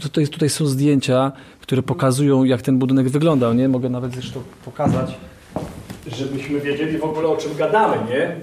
tutaj, 0.00 0.28
tutaj 0.28 0.48
są 0.48 0.66
zdjęcia, 0.66 1.32
które 1.60 1.82
pokazują, 1.82 2.44
jak 2.44 2.62
ten 2.62 2.78
budynek 2.78 3.08
wyglądał, 3.08 3.54
nie? 3.54 3.68
Mogę 3.68 3.88
nawet 3.88 4.14
zresztą 4.14 4.40
pokazać 4.64 5.14
żebyśmy 6.06 6.60
wiedzieli 6.60 6.98
w 6.98 7.04
ogóle 7.04 7.28
o 7.28 7.36
czym 7.36 7.56
gadamy, 7.56 7.96
nie? 8.10 8.36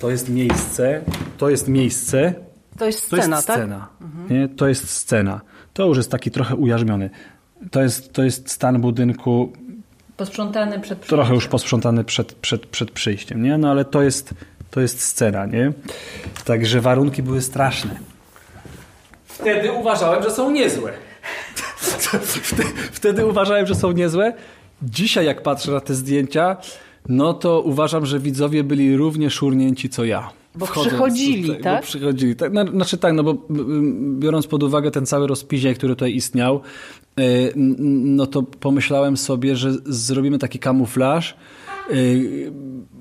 To 0.00 0.10
jest 0.10 0.28
miejsce, 0.28 1.00
to 1.38 1.50
jest 1.50 1.68
miejsce. 1.68 2.34
To 2.78 2.86
jest 2.86 2.98
scena, 2.98 3.22
to 3.22 3.34
jest 3.34 3.46
tak? 3.46 3.56
scena, 3.56 3.88
nie? 4.30 4.48
To 4.48 4.68
jest 4.68 4.90
scena. 4.90 5.40
To 5.74 5.86
już 5.86 5.96
jest 5.96 6.10
taki 6.10 6.30
trochę 6.30 6.54
ujarzmiony. 6.54 7.10
To 7.70 7.82
jest, 7.82 8.12
to 8.12 8.22
jest 8.22 8.50
stan 8.50 8.80
budynku. 8.80 9.52
Posprzątany 10.16 10.80
przed 10.80 10.98
przyjściem. 10.98 11.18
Trochę 11.18 11.34
już 11.34 11.48
posprzątany 11.48 12.04
przed, 12.04 12.32
przed, 12.32 12.66
przed 12.66 12.90
przyjściem, 12.90 13.42
nie? 13.42 13.58
No 13.58 13.70
ale 13.70 13.84
to 13.84 14.02
jest, 14.02 14.34
to 14.70 14.80
jest 14.80 15.00
scena, 15.00 15.46
nie? 15.46 15.72
Także 16.44 16.80
warunki 16.80 17.22
były 17.22 17.42
straszne. 17.42 17.98
Wtedy 19.24 19.72
uważałem, 19.72 20.22
że 20.22 20.30
są 20.30 20.50
niezłe. 20.50 20.92
Wtedy 22.92 23.26
uważałem, 23.26 23.66
że 23.66 23.74
są 23.74 23.92
niezłe, 23.92 24.32
Dzisiaj, 24.82 25.26
jak 25.26 25.42
patrzę 25.42 25.72
na 25.72 25.80
te 25.80 25.94
zdjęcia, 25.94 26.56
no 27.08 27.34
to 27.34 27.60
uważam, 27.60 28.06
że 28.06 28.18
widzowie 28.18 28.64
byli 28.64 28.96
równie 28.96 29.30
szurnięci 29.30 29.88
co 29.88 30.04
ja. 30.04 30.30
Bo 30.54 30.66
przychodzili, 30.66 31.46
tutaj, 31.46 31.62
tak? 31.62 31.82
Bo 31.82 31.86
przychodzili. 31.86 32.36
Tak, 32.36 32.52
znaczy 32.70 32.98
tak, 32.98 33.14
no 33.14 33.22
bo 33.22 33.36
biorąc 34.18 34.46
pod 34.46 34.62
uwagę 34.62 34.90
ten 34.90 35.06
cały 35.06 35.26
rozpizień, 35.26 35.74
który 35.74 35.94
tutaj 35.94 36.14
istniał, 36.14 36.60
e, 37.18 37.22
no 37.56 38.26
to 38.26 38.42
pomyślałem 38.42 39.16
sobie, 39.16 39.56
że 39.56 39.72
zrobimy 39.84 40.38
taki 40.38 40.58
kamuflaż, 40.58 41.34
Y, 41.34 41.63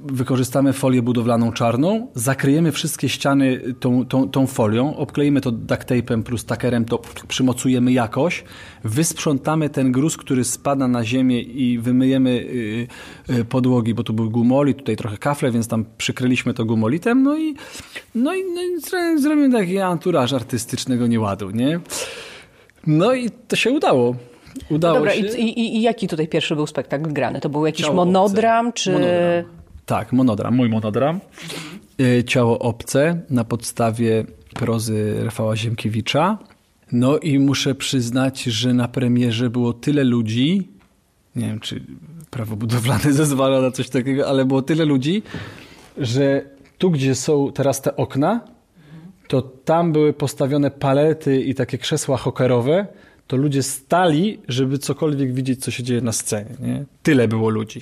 wykorzystamy 0.08 0.74
folię 0.74 1.02
budowlaną 1.02 1.52
czarną, 1.52 2.08
zakryjemy 2.16 2.72
wszystkie 2.72 3.10
ściany 3.10 3.62
tą, 3.80 4.06
tą, 4.06 4.30
tą 4.30 4.48
folią, 4.48 4.96
obkleimy 4.96 5.42
to 5.42 5.52
duct 5.52 5.90
tape'em 5.90 6.24
plus 6.24 6.46
takerem, 6.46 6.86
to 6.86 7.02
przymocujemy 7.28 7.92
jakoś, 7.92 8.44
wysprzątamy 8.84 9.70
ten 9.70 9.92
gruz, 9.92 10.18
który 10.18 10.44
spada 10.44 10.88
na 10.88 11.04
ziemię 11.04 11.42
i 11.42 11.80
wymyjemy 11.80 12.30
y, 12.30 12.88
y, 13.30 13.46
podłogi, 13.46 13.94
bo 13.94 14.04
tu 14.04 14.14
był 14.14 14.30
gumolit, 14.30 14.78
tutaj 14.78 14.96
trochę 14.96 15.18
kafle, 15.18 15.52
więc 15.52 15.68
tam 15.68 15.86
przykryliśmy 15.98 16.54
to 16.54 16.66
gumolitem, 16.66 17.24
no 17.24 17.38
i, 17.38 17.56
no 18.16 18.36
i, 18.36 18.44
no 18.44 18.62
i 18.62 19.20
zrobimy 19.22 19.52
taki 19.52 19.80
anturaż 19.80 20.34
artystycznego 20.34 21.08
nieładu, 21.08 21.52
nie? 21.52 21.80
No 22.88 23.14
i 23.14 23.30
to 23.48 23.56
się 23.56 23.72
udało. 23.72 24.16
Udało 24.70 24.96
Dobra, 24.96 25.14
się. 25.14 25.20
I, 25.20 25.60
i, 25.60 25.78
I, 25.78 25.82
jaki 25.82 26.08
tutaj 26.08 26.28
pierwszy 26.28 26.56
był 26.56 26.68
spektakl 26.68 27.14
grany? 27.14 27.42
To 27.42 27.50
był 27.50 27.66
jakiś 27.66 27.86
Ciało 27.86 27.96
monodram, 27.96 28.68
obce. 28.68 28.84
czy... 28.84 28.92
Monodram. 28.92 29.44
Tak, 29.86 30.14
monodram, 30.14 30.56
mój 30.56 30.70
monodram. 30.70 31.20
Mhm. 32.00 32.24
Ciało 32.24 32.60
obce 32.60 33.22
na 33.30 33.44
podstawie 33.44 34.26
prozy 34.54 35.16
Rafała 35.24 35.56
Ziemkiewicza. 35.56 36.38
No 36.92 37.18
i 37.18 37.40
muszę 37.40 37.76
przyznać, 37.76 38.44
że 38.44 38.74
na 38.74 38.88
premierze 38.88 39.50
było 39.50 39.74
tyle 39.74 40.04
ludzi, 40.04 40.68
nie 41.36 41.46
wiem, 41.48 41.60
czy 41.60 41.84
prawo 42.30 42.56
budowlane 42.56 43.14
zezwala 43.24 43.62
na 43.62 43.72
coś 43.72 43.90
takiego, 43.90 44.28
ale 44.28 44.46
było 44.46 44.62
tyle 44.62 44.86
ludzi, 44.86 45.24
że 45.98 46.46
tu, 46.78 46.92
gdzie 46.92 47.16
są 47.16 47.52
teraz 47.52 47.82
te 47.82 47.96
okna, 47.96 48.42
to 49.28 49.42
tam 49.42 49.92
były 49.92 50.14
postawione 50.14 50.72
palety 50.72 51.42
i 51.42 51.56
takie 51.56 51.78
krzesła 51.78 52.18
hokerowe, 52.18 52.88
to 53.28 53.38
ludzie 53.38 53.64
stali, 53.64 54.40
żeby 54.48 54.78
cokolwiek 54.78 55.34
widzieć, 55.34 55.64
co 55.64 55.72
się 55.72 55.84
dzieje 55.84 56.02
na 56.02 56.12
scenie. 56.12 56.56
Nie? 56.60 56.86
Tyle 57.04 57.28
było 57.28 57.50
ludzi. 57.50 57.82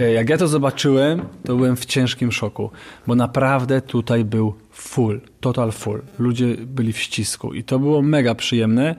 E, 0.00 0.12
jak 0.12 0.28
ja 0.28 0.38
to 0.38 0.48
zobaczyłem, 0.48 1.22
to 1.44 1.56
byłem 1.56 1.76
w 1.76 1.86
ciężkim 1.86 2.32
szoku, 2.32 2.70
bo 3.06 3.14
naprawdę 3.14 3.80
tutaj 3.80 4.24
był 4.24 4.54
full, 4.70 5.20
total 5.40 5.72
full. 5.72 6.02
Ludzie 6.18 6.46
byli 6.66 6.92
w 6.92 6.98
ścisku 6.98 7.54
i 7.54 7.64
to 7.64 7.78
było 7.78 8.02
mega 8.02 8.34
przyjemne, 8.34 8.94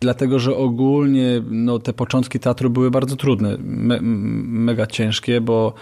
dlatego 0.00 0.38
że 0.38 0.56
ogólnie 0.56 1.42
no, 1.50 1.78
te 1.78 1.92
początki 1.92 2.40
teatru 2.40 2.70
były 2.70 2.90
bardzo 2.90 3.16
trudne, 3.16 3.56
me, 3.60 3.98
mega 4.00 4.86
ciężkie, 4.86 5.40
bo 5.40 5.74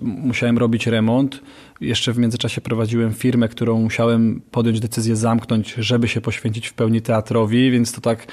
musiałem 0.00 0.58
robić 0.58 0.86
remont. 0.86 1.40
Jeszcze 1.80 2.12
w 2.12 2.18
międzyczasie 2.18 2.60
prowadziłem 2.60 3.12
firmę, 3.12 3.48
którą 3.48 3.80
musiałem 3.80 4.40
podjąć 4.50 4.80
decyzję 4.80 5.16
zamknąć, 5.16 5.74
żeby 5.74 6.08
się 6.08 6.20
poświęcić 6.20 6.68
w 6.68 6.74
pełni 6.74 7.02
teatrowi, 7.02 7.70
więc 7.70 7.92
to 7.92 8.00
tak 8.00 8.26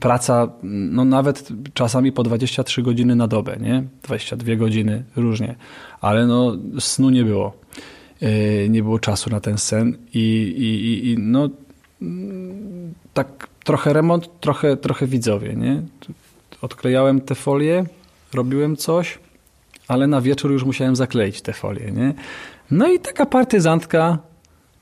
praca, 0.00 0.52
no 0.62 1.04
nawet 1.04 1.48
czasami 1.74 2.12
po 2.12 2.22
23 2.22 2.82
godziny 2.82 3.16
na 3.16 3.28
dobę, 3.28 3.56
nie? 3.60 3.84
22 4.02 4.56
godziny, 4.56 5.04
różnie, 5.16 5.54
ale 6.00 6.26
no 6.26 6.56
snu 6.78 7.10
nie 7.10 7.24
było. 7.24 7.52
E, 8.20 8.68
nie 8.68 8.82
było 8.82 8.98
czasu 8.98 9.30
na 9.30 9.40
ten 9.40 9.58
sen 9.58 9.96
i, 10.14 10.18
i, 10.58 11.10
i 11.10 11.16
no 11.18 11.48
tak 13.14 13.48
trochę 13.64 13.92
remont, 13.92 14.40
trochę, 14.40 14.76
trochę 14.76 15.06
widzowie, 15.06 15.54
nie? 15.56 15.82
Odklejałem 16.62 17.20
te 17.20 17.34
folie, 17.34 17.84
robiłem 18.34 18.76
coś, 18.76 19.18
ale 19.88 20.06
na 20.06 20.20
wieczór 20.20 20.52
już 20.52 20.64
musiałem 20.64 20.96
zakleić 20.96 21.42
te 21.42 21.52
folie, 21.52 21.92
nie? 21.92 22.14
No 22.74 22.88
i 22.88 22.98
taka 22.98 23.26
partyzantka 23.26 24.18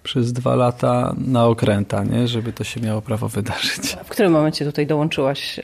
przez 0.03 0.33
dwa 0.33 0.55
lata 0.55 1.15
na 1.19 1.47
okręta, 1.47 2.05
nie? 2.05 2.29
żeby 2.29 2.53
to 2.53 2.65
się 2.65 2.81
miało 2.81 3.03
prawo 3.03 3.29
wydarzyć. 3.29 3.97
W 4.05 4.09
którym 4.09 4.33
momencie 4.33 4.65
tutaj 4.65 4.87
dołączyłaś? 4.87 5.59
E, 5.59 5.63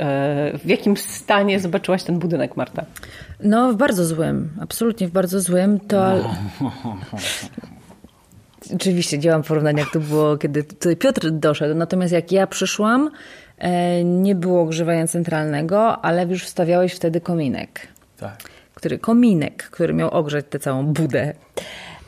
w 0.64 0.66
jakim 0.66 0.96
stanie 0.96 1.60
zobaczyłaś 1.60 2.02
ten 2.02 2.18
budynek, 2.18 2.56
Marta? 2.56 2.84
No, 3.40 3.72
w 3.72 3.76
bardzo 3.76 4.04
złym, 4.04 4.50
absolutnie 4.60 5.08
w 5.08 5.10
bardzo 5.10 5.40
złym. 5.40 5.80
To. 5.80 6.16
No. 6.60 6.72
Oczywiście 8.74 9.18
działam 9.18 9.42
porównanie, 9.42 9.80
jak 9.80 9.90
to 9.90 10.00
było, 10.00 10.36
kiedy 10.36 10.64
tutaj 10.64 10.96
Piotr 10.96 11.30
doszedł. 11.30 11.74
Natomiast 11.74 12.12
jak 12.12 12.32
ja 12.32 12.46
przyszłam, 12.46 13.10
e, 13.58 14.04
nie 14.04 14.34
było 14.34 14.62
ogrzewania 14.62 15.06
centralnego, 15.06 16.04
ale 16.04 16.26
już 16.26 16.44
wstawiałeś 16.44 16.94
wtedy 16.94 17.20
kominek. 17.20 17.88
Tak. 18.16 18.38
Który, 18.74 18.98
kominek, 18.98 19.70
który 19.70 19.94
miał 19.94 20.10
ogrzać 20.10 20.44
tę 20.50 20.58
całą 20.58 20.86
budę. 20.86 21.34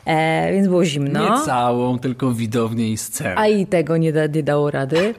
E, 0.05 0.51
więc 0.53 0.67
było 0.67 0.85
zimno. 0.85 1.23
Nie 1.23 1.45
całą, 1.45 1.99
tylko 1.99 2.31
widownię 2.31 2.91
i 2.91 2.97
scenę. 2.97 3.35
A 3.37 3.47
i 3.47 3.65
tego 3.65 3.97
nie, 3.97 4.13
da, 4.13 4.27
nie 4.27 4.43
dało 4.43 4.71
rady. 4.71 5.13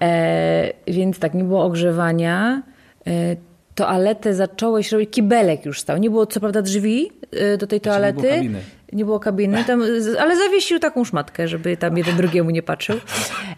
E, 0.00 0.72
więc 0.86 1.18
tak, 1.18 1.34
nie 1.34 1.44
było 1.44 1.64
ogrzewania. 1.64 2.62
E, 3.06 3.36
toaletę 3.74 4.34
zacząłeś 4.34 4.92
robić, 4.92 5.10
kibelek 5.10 5.66
już 5.66 5.80
stał. 5.80 5.96
Nie 5.96 6.10
było 6.10 6.26
co 6.26 6.40
prawda 6.40 6.62
drzwi 6.62 7.10
e, 7.32 7.56
do 7.56 7.66
tej 7.66 7.80
toalety. 7.80 8.22
Nie 8.22 8.28
było 8.28 8.34
kabiny. 8.34 8.60
Nie 8.92 9.04
było 9.04 9.20
kabiny 9.20 9.64
tam, 9.64 9.82
ale 10.18 10.36
zawiesił 10.36 10.78
taką 10.78 11.04
szmatkę, 11.04 11.48
żeby 11.48 11.76
tam 11.76 11.98
jeden 11.98 12.16
drugiemu 12.16 12.50
nie 12.50 12.62
patrzył. 12.62 12.96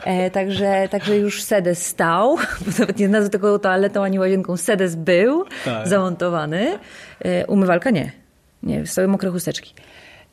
E, 0.04 0.30
także, 0.30 0.88
także 0.90 1.16
już 1.16 1.42
sedes 1.42 1.86
stał, 1.86 2.36
bo 2.66 2.72
nawet 2.78 2.98
nie 2.98 3.08
nazwę 3.08 3.30
tego 3.30 3.58
toaletą 3.58 4.04
ani 4.04 4.18
łazienką. 4.18 4.56
Sedes 4.56 4.96
był 4.96 5.44
tak. 5.64 5.88
zamontowany. 5.88 6.78
E, 7.20 7.46
umywalka 7.46 7.90
nie. 7.90 8.12
Nie, 8.62 8.86
stały 8.86 9.08
mokre 9.08 9.30
chusteczki. 9.30 9.74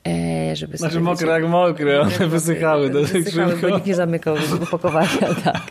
E, 0.08 0.56
żeby 0.56 0.78
znaczy 0.78 1.00
mokre 1.00 1.32
jak 1.32 1.48
mokre, 1.50 2.02
one 2.02 2.28
wysychały 2.28 2.90
dosyć 2.90 3.30
szybko. 3.30 3.58
Bo 3.62 3.70
nikt 3.70 3.88
nie 3.88 3.96
zamykał 3.96 4.36
opakowania, 4.64 5.34
tak. 5.44 5.62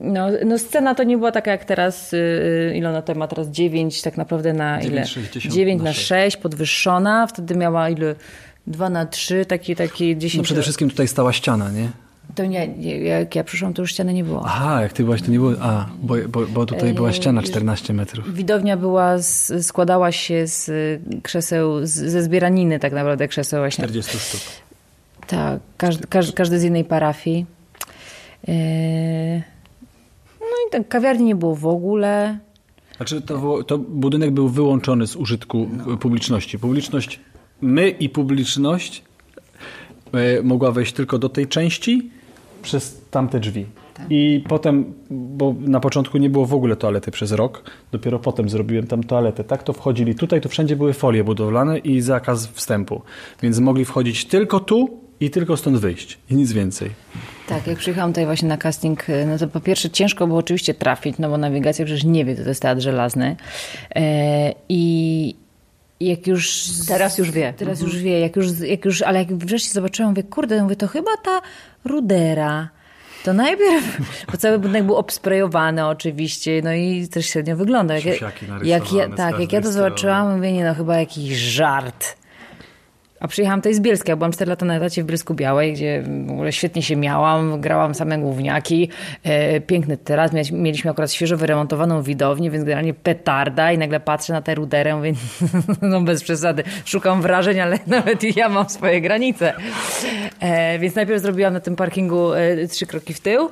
No, 0.00 0.28
no 0.46 0.58
scena 0.58 0.94
to 0.94 1.02
nie 1.02 1.18
była 1.18 1.32
taka 1.32 1.50
jak 1.50 1.64
teraz, 1.64 2.12
y, 2.12 2.16
y, 2.16 2.76
ile 2.76 2.88
ona 2.88 3.02
ma 3.14 3.28
teraz? 3.28 3.48
9 3.48 4.02
tak 4.02 4.16
naprawdę 4.16 4.52
na 4.52 4.80
9, 4.80 4.92
ile? 4.92 5.06
6, 5.06 5.48
9 5.48 5.82
na 5.82 5.92
6. 5.92 6.06
6, 6.06 6.36
podwyższona. 6.36 7.26
Wtedy 7.26 7.54
miała 7.56 7.90
ile? 7.90 8.14
2 8.66 8.90
na 8.90 9.06
3, 9.06 9.46
taki, 9.46 9.76
taki 9.76 10.18
10. 10.18 10.36
No 10.38 10.44
przede 10.44 10.62
wszystkim 10.62 10.90
tutaj 10.90 11.08
stała 11.08 11.32
ściana, 11.32 11.70
nie? 11.70 11.88
To 12.34 12.46
nie, 12.46 12.66
jak 13.04 13.34
ja 13.34 13.44
przyszłam, 13.44 13.74
to 13.74 13.82
już 13.82 13.90
ściany 13.90 14.14
nie 14.14 14.24
było. 14.24 14.42
Aha, 14.44 14.82
jak 14.82 14.92
ty 14.92 15.04
byłaś, 15.04 15.22
to 15.22 15.30
nie 15.30 15.38
było. 15.38 15.52
A, 15.60 15.86
bo, 16.02 16.14
bo, 16.28 16.46
bo 16.46 16.66
tutaj 16.66 16.94
była 16.94 17.12
ściana 17.12 17.42
14 17.42 17.92
metrów. 17.92 18.34
Widownia 18.34 18.76
była, 18.76 19.18
z, 19.18 19.66
składała 19.66 20.12
się 20.12 20.46
z 20.46 20.70
krzeseł, 21.22 21.86
z, 21.86 21.90
ze 21.90 22.22
zbieraniny 22.22 22.78
tak 22.78 22.92
naprawdę 22.92 23.28
krzeseł 23.28 23.60
właśnie. 23.60 23.84
40 23.84 24.18
sztuk. 24.18 24.40
Tak, 25.26 25.60
każdy, 25.76 26.06
każdy, 26.06 26.32
każdy 26.32 26.58
z 26.58 26.64
innej 26.64 26.84
parafii. 26.84 27.46
E, 28.48 28.52
no 30.40 30.56
i 30.68 30.70
tak, 30.70 30.88
kawiarni 30.88 31.24
nie 31.24 31.34
było 31.34 31.56
w 31.56 31.66
ogóle. 31.66 32.38
Znaczy 32.96 33.20
to, 33.20 33.62
to 33.62 33.78
budynek 33.78 34.30
był 34.30 34.48
wyłączony 34.48 35.06
z 35.06 35.16
użytku 35.16 35.68
publiczności. 36.00 36.58
Publiczność, 36.58 37.20
my 37.60 37.90
i 37.90 38.08
publiczność 38.08 39.02
e, 40.12 40.42
mogła 40.42 40.72
wejść 40.72 40.92
tylko 40.92 41.18
do 41.18 41.28
tej 41.28 41.46
części 41.46 42.10
przez 42.62 43.00
tamte 43.10 43.40
drzwi. 43.40 43.66
I 44.10 44.44
potem, 44.48 44.94
bo 45.10 45.54
na 45.60 45.80
początku 45.80 46.18
nie 46.18 46.30
było 46.30 46.46
w 46.46 46.54
ogóle 46.54 46.76
toalety 46.76 47.10
przez 47.10 47.32
rok, 47.32 47.62
dopiero 47.92 48.18
potem 48.18 48.48
zrobiłem 48.48 48.86
tam 48.86 49.04
toaletę. 49.04 49.44
Tak 49.44 49.62
to 49.62 49.72
wchodzili. 49.72 50.14
Tutaj 50.14 50.40
to 50.40 50.48
wszędzie 50.48 50.76
były 50.76 50.92
folie 50.92 51.24
budowlane 51.24 51.78
i 51.78 52.00
zakaz 52.00 52.46
wstępu. 52.46 53.02
Więc 53.42 53.58
mogli 53.58 53.84
wchodzić 53.84 54.24
tylko 54.24 54.60
tu 54.60 55.00
i 55.20 55.30
tylko 55.30 55.56
stąd 55.56 55.78
wyjść. 55.78 56.18
I 56.30 56.34
nic 56.34 56.52
więcej. 56.52 56.90
Tak, 57.48 57.66
jak 57.66 57.78
przyjechałam 57.78 58.10
tutaj 58.10 58.24
właśnie 58.24 58.48
na 58.48 58.56
casting, 58.56 59.10
e, 59.10 59.26
no 59.26 59.38
to 59.38 59.48
po 59.48 59.60
pierwsze 59.60 59.90
ciężko 59.90 60.26
było 60.26 60.38
oczywiście 60.38 60.74
trafić, 60.74 61.18
no 61.18 61.28
bo 61.28 61.38
nawigacja 61.38 61.84
przecież 61.84 62.04
nie 62.04 62.24
wie, 62.24 62.36
to 62.36 62.48
jest 62.48 62.62
teatr 62.62 62.82
żelazny. 62.82 63.36
E, 63.94 64.54
I 64.68 65.34
jak 66.08 66.26
już... 66.26 66.64
Teraz 66.88 67.18
już 67.18 67.30
wie. 67.30 67.54
Teraz 67.56 67.80
mhm. 67.80 67.90
już 67.90 68.02
wie, 68.02 68.20
jak 68.20 68.36
już, 68.36 68.46
jak 68.60 68.84
już, 68.84 69.02
ale 69.02 69.18
jak 69.18 69.34
wreszcie 69.34 69.70
zobaczyłam, 69.70 70.10
mówię, 70.10 70.22
kurde, 70.22 70.62
mówię, 70.62 70.76
to 70.76 70.88
chyba 70.88 71.10
ta 71.24 71.40
rudera. 71.84 72.68
To 73.24 73.32
najpierw, 73.32 73.98
bo 74.32 74.38
cały 74.38 74.58
budynek 74.58 74.84
był 74.84 74.96
obsprejowany 74.96 75.86
oczywiście, 75.86 76.60
no 76.64 76.72
i 76.72 77.08
też 77.08 77.26
średnio 77.26 77.56
wygląda. 77.56 77.94
Jak, 77.94 78.20
jak 78.62 78.92
ja, 78.92 79.08
tak, 79.08 79.40
jak 79.40 79.52
ja 79.52 79.60
to 79.60 79.72
zobaczyłam, 79.72 80.36
mówię, 80.36 80.52
nie 80.52 80.64
no, 80.64 80.74
chyba 80.74 80.96
jakiś 80.96 81.38
żart. 81.38 82.21
A 83.22 83.28
przyjechałam 83.28 83.60
tutaj 83.60 83.74
z 83.74 83.80
Bielska. 83.80 84.16
Byłam 84.16 84.32
4 84.32 84.48
lata 84.48 84.66
na 84.66 84.76
etacie 84.76 85.02
w 85.02 85.06
Brysku 85.06 85.34
Białej, 85.34 85.72
gdzie 85.72 86.04
w 86.26 86.30
ogóle 86.30 86.52
świetnie 86.52 86.82
się 86.82 86.96
miałam. 86.96 87.60
Grałam 87.60 87.94
same 87.94 88.18
główniaki. 88.18 88.88
E, 89.22 89.60
piękny 89.60 89.96
teraz. 89.96 90.30
Mieliśmy 90.52 90.90
akurat 90.90 91.12
świeżo 91.12 91.36
wyremontowaną 91.36 92.02
widownię, 92.02 92.50
więc 92.50 92.64
generalnie 92.64 92.94
petarda 92.94 93.72
i 93.72 93.78
nagle 93.78 94.00
patrzę 94.00 94.32
na 94.32 94.42
tę 94.42 94.54
ruderę, 94.54 94.96
mówię, 94.96 95.12
no 95.82 96.00
bez 96.00 96.22
przesady. 96.22 96.62
Szukam 96.84 97.22
wrażeń, 97.22 97.60
ale 97.60 97.78
nawet 97.86 98.36
ja 98.36 98.48
mam 98.48 98.68
swoje 98.68 99.00
granice. 99.00 99.52
E, 100.40 100.78
więc 100.78 100.94
najpierw 100.94 101.22
zrobiłam 101.22 101.52
na 101.52 101.60
tym 101.60 101.76
parkingu 101.76 102.32
e, 102.32 102.68
trzy 102.68 102.86
kroki 102.86 103.14
w 103.14 103.20
tył. 103.20 103.50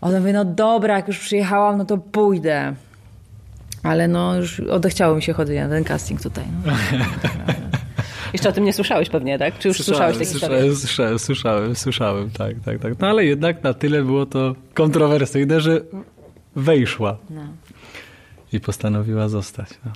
Ona 0.00 0.20
mówi, 0.20 0.32
no 0.32 0.44
dobra, 0.44 0.96
jak 0.96 1.08
już 1.08 1.18
przyjechałam, 1.18 1.78
no 1.78 1.84
to 1.84 1.98
pójdę. 1.98 2.74
Ale 3.82 4.08
no 4.08 4.36
już 4.36 4.60
odechciało 4.60 5.16
mi 5.16 5.22
się 5.22 5.32
chodzić 5.32 5.56
na 5.56 5.68
ten 5.68 5.84
casting 5.84 6.22
tutaj. 6.22 6.44
No. 6.66 6.72
Jeszcze 8.32 8.48
o 8.48 8.52
tym 8.52 8.64
nie 8.64 8.72
słyszałeś 8.72 9.08
pewnie, 9.08 9.38
tak? 9.38 9.58
Czy 9.58 9.68
już 9.68 9.76
słyszałem, 9.76 10.14
słyszałeś 10.14 10.28
takie 10.28 10.38
słyszałem, 10.38 10.76
słyszałem, 10.76 11.18
słyszałem, 11.18 11.76
słyszałem, 11.76 12.30
tak, 12.30 12.54
tak, 12.64 12.78
tak. 12.78 12.98
No 12.98 13.06
ale 13.06 13.24
jednak 13.24 13.62
na 13.62 13.74
tyle 13.74 14.02
było 14.02 14.26
to 14.26 14.54
kontrowersyjne, 14.74 15.60
że 15.60 15.80
wejszła. 16.56 17.16
No. 17.30 17.42
I 18.52 18.60
postanowiła 18.60 19.28
zostać. 19.28 19.68
No. 19.84 19.92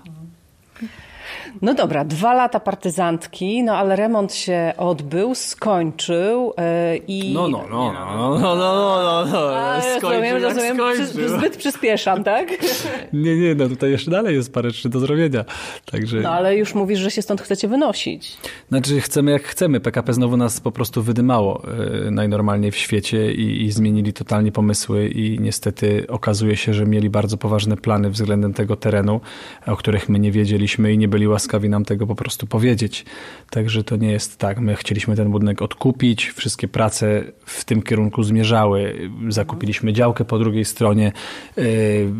No 1.62 1.74
dobra, 1.74 2.04
dwa 2.04 2.34
lata 2.34 2.60
partyzantki, 2.60 3.62
no 3.62 3.76
ale 3.76 3.96
remont 3.96 4.34
się 4.34 4.72
odbył, 4.76 5.34
skończył 5.34 6.54
yy, 6.90 6.96
i... 6.96 7.34
No, 7.34 7.48
no, 7.48 7.64
no, 7.70 7.92
no, 7.92 8.38
no, 8.38 8.38
no, 8.38 8.56
no, 8.56 9.02
no, 9.02 9.24
no. 9.24 9.82
skończył, 9.82 10.10
rozumiem, 10.10 10.42
rozumiem, 10.42 10.76
skończył. 10.76 11.38
zbyt 11.38 11.56
przyspieszam, 11.56 12.24
tak? 12.24 12.48
Nie, 13.12 13.36
nie, 13.36 13.54
no 13.54 13.68
tutaj 13.68 13.90
jeszcze 13.90 14.10
dalej 14.10 14.34
jest 14.34 14.54
parę 14.54 14.70
rzeczy 14.70 14.88
do 14.88 15.00
zrobienia, 15.00 15.44
także... 15.90 16.20
No 16.20 16.30
ale 16.30 16.56
już 16.56 16.74
mówisz, 16.74 16.98
że 16.98 17.10
się 17.10 17.22
stąd 17.22 17.40
chcecie 17.40 17.68
wynosić. 17.68 18.36
Znaczy 18.68 19.00
chcemy 19.00 19.30
jak 19.30 19.42
chcemy, 19.42 19.80
PKP 19.80 20.12
znowu 20.12 20.36
nas 20.36 20.60
po 20.60 20.72
prostu 20.72 21.02
wydymało 21.02 21.62
yy, 22.04 22.10
najnormalniej 22.10 22.70
w 22.70 22.76
świecie 22.76 23.32
i, 23.32 23.62
i 23.62 23.70
zmienili 23.70 24.12
totalnie 24.12 24.52
pomysły 24.52 25.08
i 25.08 25.38
niestety 25.40 26.06
okazuje 26.08 26.56
się, 26.56 26.74
że 26.74 26.86
mieli 26.86 27.10
bardzo 27.10 27.36
poważne 27.36 27.76
plany 27.76 28.10
względem 28.10 28.54
tego 28.54 28.76
terenu, 28.76 29.20
o 29.66 29.76
których 29.76 30.08
my 30.08 30.18
nie 30.18 30.32
wiedzieliśmy 30.32 30.92
i 30.92 30.98
nie 30.98 31.08
byli 31.08 31.28
łaskawi 31.32 31.68
nam 31.68 31.84
tego 31.84 32.06
po 32.06 32.14
prostu 32.14 32.46
powiedzieć. 32.46 33.04
Także 33.50 33.84
to 33.84 33.96
nie 33.96 34.12
jest 34.12 34.38
tak. 34.38 34.60
My 34.60 34.76
chcieliśmy 34.76 35.16
ten 35.16 35.30
budynek 35.30 35.62
odkupić, 35.62 36.30
wszystkie 36.30 36.68
prace 36.68 37.24
w 37.46 37.64
tym 37.64 37.82
kierunku 37.82 38.22
zmierzały. 38.22 39.10
Zakupiliśmy 39.28 39.92
działkę 39.92 40.24
po 40.24 40.38
drugiej 40.38 40.64
stronie 40.64 41.12
y, 41.58 41.62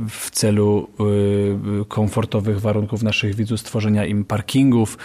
w 0.09 0.31
celu 0.31 0.89
y, 1.81 1.85
komfortowych 1.89 2.61
warunków 2.61 3.03
naszych 3.03 3.35
widzów, 3.35 3.61
stworzenia 3.61 4.07
im 4.07 4.25
parkingów. 4.25 4.99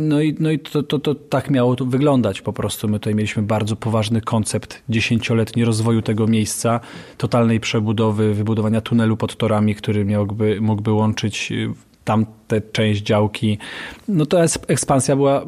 No 0.00 0.20
i, 0.20 0.36
no 0.40 0.50
i 0.50 0.58
to, 0.58 0.82
to, 0.82 0.98
to 0.98 1.14
tak 1.14 1.50
miało 1.50 1.76
to 1.76 1.84
wyglądać 1.84 2.42
po 2.42 2.52
prostu. 2.52 2.88
My 2.88 2.98
tutaj 2.98 3.14
mieliśmy 3.14 3.42
bardzo 3.42 3.76
poważny 3.76 4.20
koncept 4.20 4.82
dziesięcioletni 4.88 5.64
rozwoju 5.64 6.02
tego 6.02 6.26
miejsca, 6.26 6.80
totalnej 7.18 7.60
przebudowy, 7.60 8.34
wybudowania 8.34 8.80
tunelu 8.80 9.16
pod 9.16 9.36
torami, 9.36 9.74
który 9.74 10.04
miałby, 10.04 10.60
mógłby 10.60 10.92
łączyć 10.92 11.52
tamte 12.04 12.60
część 12.60 13.02
działki, 13.02 13.58
no 14.08 14.26
to 14.26 14.38
ekspansja 14.68 15.16
była 15.16 15.42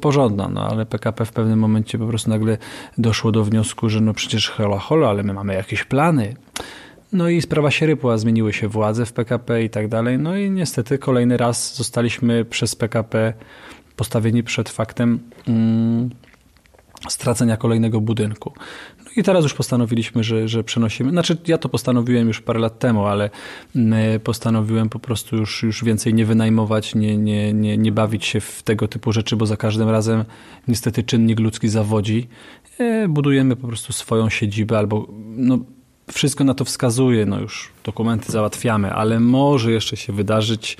porządna, 0.00 0.48
no 0.48 0.68
ale 0.68 0.86
PKP 0.86 1.24
w 1.24 1.32
pewnym 1.32 1.58
momencie 1.58 1.98
po 1.98 2.06
prostu 2.06 2.30
nagle 2.30 2.58
doszło 2.98 3.32
do 3.32 3.44
wniosku, 3.44 3.88
że 3.88 4.00
no 4.00 4.14
przecież 4.14 4.50
hola 4.50 4.78
hola, 4.78 5.08
ale 5.08 5.22
my 5.22 5.32
mamy 5.32 5.54
jakieś 5.54 5.84
plany. 5.84 6.34
No 7.12 7.28
i 7.28 7.42
sprawa 7.42 7.70
się 7.70 7.86
rypła, 7.86 8.18
zmieniły 8.18 8.52
się 8.52 8.68
władze 8.68 9.06
w 9.06 9.12
PKP 9.12 9.64
i 9.64 9.70
tak 9.70 9.88
dalej. 9.88 10.18
No 10.18 10.36
i 10.36 10.50
niestety 10.50 10.98
kolejny 10.98 11.36
raz 11.36 11.76
zostaliśmy 11.76 12.44
przez 12.44 12.76
PKP 12.76 13.32
postawieni 13.96 14.42
przed 14.42 14.68
faktem 14.68 15.18
mm, 15.48 16.10
stracenia 17.08 17.56
kolejnego 17.56 18.00
budynku. 18.00 18.52
I 19.16 19.22
teraz 19.22 19.42
już 19.42 19.54
postanowiliśmy, 19.54 20.24
że, 20.24 20.48
że 20.48 20.64
przenosimy. 20.64 21.10
Znaczy, 21.10 21.36
ja 21.46 21.58
to 21.58 21.68
postanowiłem 21.68 22.28
już 22.28 22.40
parę 22.40 22.60
lat 22.60 22.78
temu, 22.78 23.06
ale 23.06 23.30
mm, 23.76 24.20
postanowiłem 24.20 24.88
po 24.88 24.98
prostu 24.98 25.36
już, 25.36 25.62
już 25.62 25.84
więcej 25.84 26.14
nie 26.14 26.26
wynajmować, 26.26 26.94
nie, 26.94 27.16
nie, 27.16 27.52
nie, 27.52 27.78
nie 27.78 27.92
bawić 27.92 28.24
się 28.24 28.40
w 28.40 28.62
tego 28.62 28.88
typu 28.88 29.12
rzeczy, 29.12 29.36
bo 29.36 29.46
za 29.46 29.56
każdym 29.56 29.88
razem 29.90 30.24
niestety 30.68 31.02
czynnik 31.02 31.40
ludzki 31.40 31.68
zawodzi. 31.68 32.28
E, 32.78 33.08
budujemy 33.08 33.56
po 33.56 33.68
prostu 33.68 33.92
swoją 33.92 34.28
siedzibę 34.28 34.78
albo 34.78 35.08
no, 35.36 35.58
wszystko 36.12 36.44
na 36.44 36.54
to 36.54 36.64
wskazuje, 36.64 37.26
no 37.26 37.40
już 37.40 37.70
dokumenty 37.84 38.32
załatwiamy, 38.32 38.92
ale 38.92 39.20
może 39.20 39.72
jeszcze 39.72 39.96
się 39.96 40.12
wydarzyć, 40.12 40.76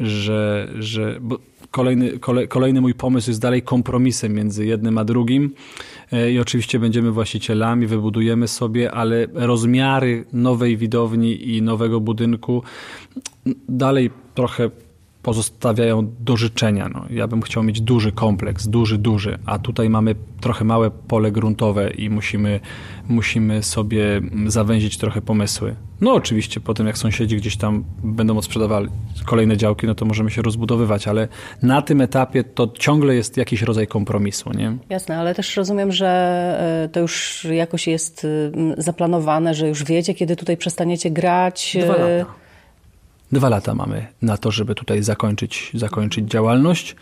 że, 0.00 0.68
że 0.78 1.18
bo 1.20 1.38
kolejny, 1.76 2.18
kolej, 2.18 2.48
kolejny 2.48 2.80
mój 2.80 2.94
pomysł 2.94 3.30
jest 3.30 3.40
dalej 3.40 3.62
kompromisem 3.62 4.34
między 4.34 4.66
jednym 4.66 4.98
a 4.98 5.04
drugim. 5.04 5.54
E, 6.12 6.32
i 6.32 6.38
oczywiście 6.38 6.78
będziemy 6.78 7.10
właścicielami, 7.10 7.86
wybudujemy 7.86 8.48
sobie, 8.48 8.92
ale 8.92 9.26
rozmiary 9.34 10.24
nowej 10.32 10.76
widowni 10.76 11.48
i 11.56 11.62
nowego 11.62 12.00
budynku 12.00 12.62
dalej 13.68 14.10
trochę 14.34 14.70
pozostawiają 15.26 16.12
do 16.20 16.36
życzenia. 16.36 16.88
No, 16.94 17.04
ja 17.10 17.26
bym 17.28 17.42
chciał 17.42 17.62
mieć 17.62 17.80
duży 17.80 18.12
kompleks, 18.12 18.68
duży, 18.68 18.98
duży, 18.98 19.38
a 19.46 19.58
tutaj 19.58 19.90
mamy 19.90 20.14
trochę 20.40 20.64
małe 20.64 20.90
pole 20.90 21.32
gruntowe 21.32 21.90
i 21.90 22.10
musimy, 22.10 22.60
musimy 23.08 23.62
sobie 23.62 24.20
zawęzić 24.46 24.98
trochę 24.98 25.20
pomysły. 25.22 25.76
No 26.00 26.14
oczywiście 26.14 26.60
po 26.60 26.74
tym 26.74 26.86
jak 26.86 26.98
sąsiedzi 26.98 27.36
gdzieś 27.36 27.56
tam 27.56 27.84
będą 28.04 28.38
odsprzedawali 28.38 28.88
kolejne 29.24 29.56
działki, 29.56 29.86
no 29.86 29.94
to 29.94 30.04
możemy 30.04 30.30
się 30.30 30.42
rozbudowywać, 30.42 31.08
ale 31.08 31.28
na 31.62 31.82
tym 31.82 32.00
etapie 32.00 32.44
to 32.44 32.68
ciągle 32.78 33.14
jest 33.14 33.36
jakiś 33.36 33.62
rodzaj 33.62 33.86
kompromisu, 33.86 34.50
nie? 34.52 34.76
Jasne, 34.88 35.18
ale 35.18 35.34
też 35.34 35.56
rozumiem, 35.56 35.92
że 35.92 36.08
e, 36.84 36.88
to 36.88 37.00
już 37.00 37.44
jakoś 37.50 37.86
jest 37.86 38.26
zaplanowane, 38.78 39.54
że 39.54 39.68
już 39.68 39.84
wiecie, 39.84 40.14
kiedy 40.14 40.36
tutaj 40.36 40.56
przestaniecie 40.56 41.10
grać. 41.10 41.76
Dwa 41.80 41.96
lata. 41.96 42.45
Dwa 43.32 43.48
lata 43.48 43.74
mamy 43.74 44.06
na 44.22 44.36
to, 44.36 44.50
żeby 44.50 44.74
tutaj 44.74 45.02
zakończyć, 45.02 45.70
zakończyć 45.74 46.30
działalność. 46.30 46.96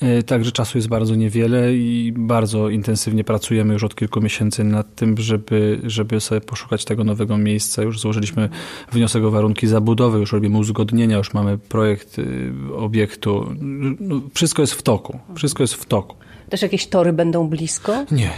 E, 0.00 0.22
także 0.22 0.52
czasu 0.52 0.78
jest 0.78 0.88
bardzo 0.88 1.14
niewiele 1.14 1.74
i 1.74 2.12
bardzo 2.16 2.68
intensywnie 2.68 3.24
pracujemy 3.24 3.72
już 3.72 3.84
od 3.84 3.94
kilku 3.94 4.20
miesięcy 4.20 4.64
nad 4.64 4.94
tym, 4.94 5.18
żeby, 5.18 5.80
żeby 5.84 6.20
sobie 6.20 6.40
poszukać 6.40 6.84
tego 6.84 7.04
nowego 7.04 7.38
miejsca. 7.38 7.82
Już 7.82 8.00
złożyliśmy 8.00 8.48
wniosek 8.92 9.24
o 9.24 9.30
warunki 9.30 9.66
zabudowy, 9.66 10.18
już 10.18 10.32
robimy 10.32 10.58
uzgodnienia, 10.58 11.16
już 11.16 11.34
mamy 11.34 11.58
projekt 11.58 12.18
y, 12.18 12.52
obiektu. 12.76 13.54
No, 14.00 14.20
wszystko 14.34 14.62
jest 14.62 14.74
w 14.74 14.82
toku. 14.82 15.18
Wszystko 15.34 15.62
jest 15.62 15.74
w 15.74 15.84
toku. 15.84 16.16
Też 16.48 16.62
jakieś 16.62 16.86
tory 16.86 17.12
będą 17.12 17.48
blisko? 17.48 18.04
Nie. 18.10 18.30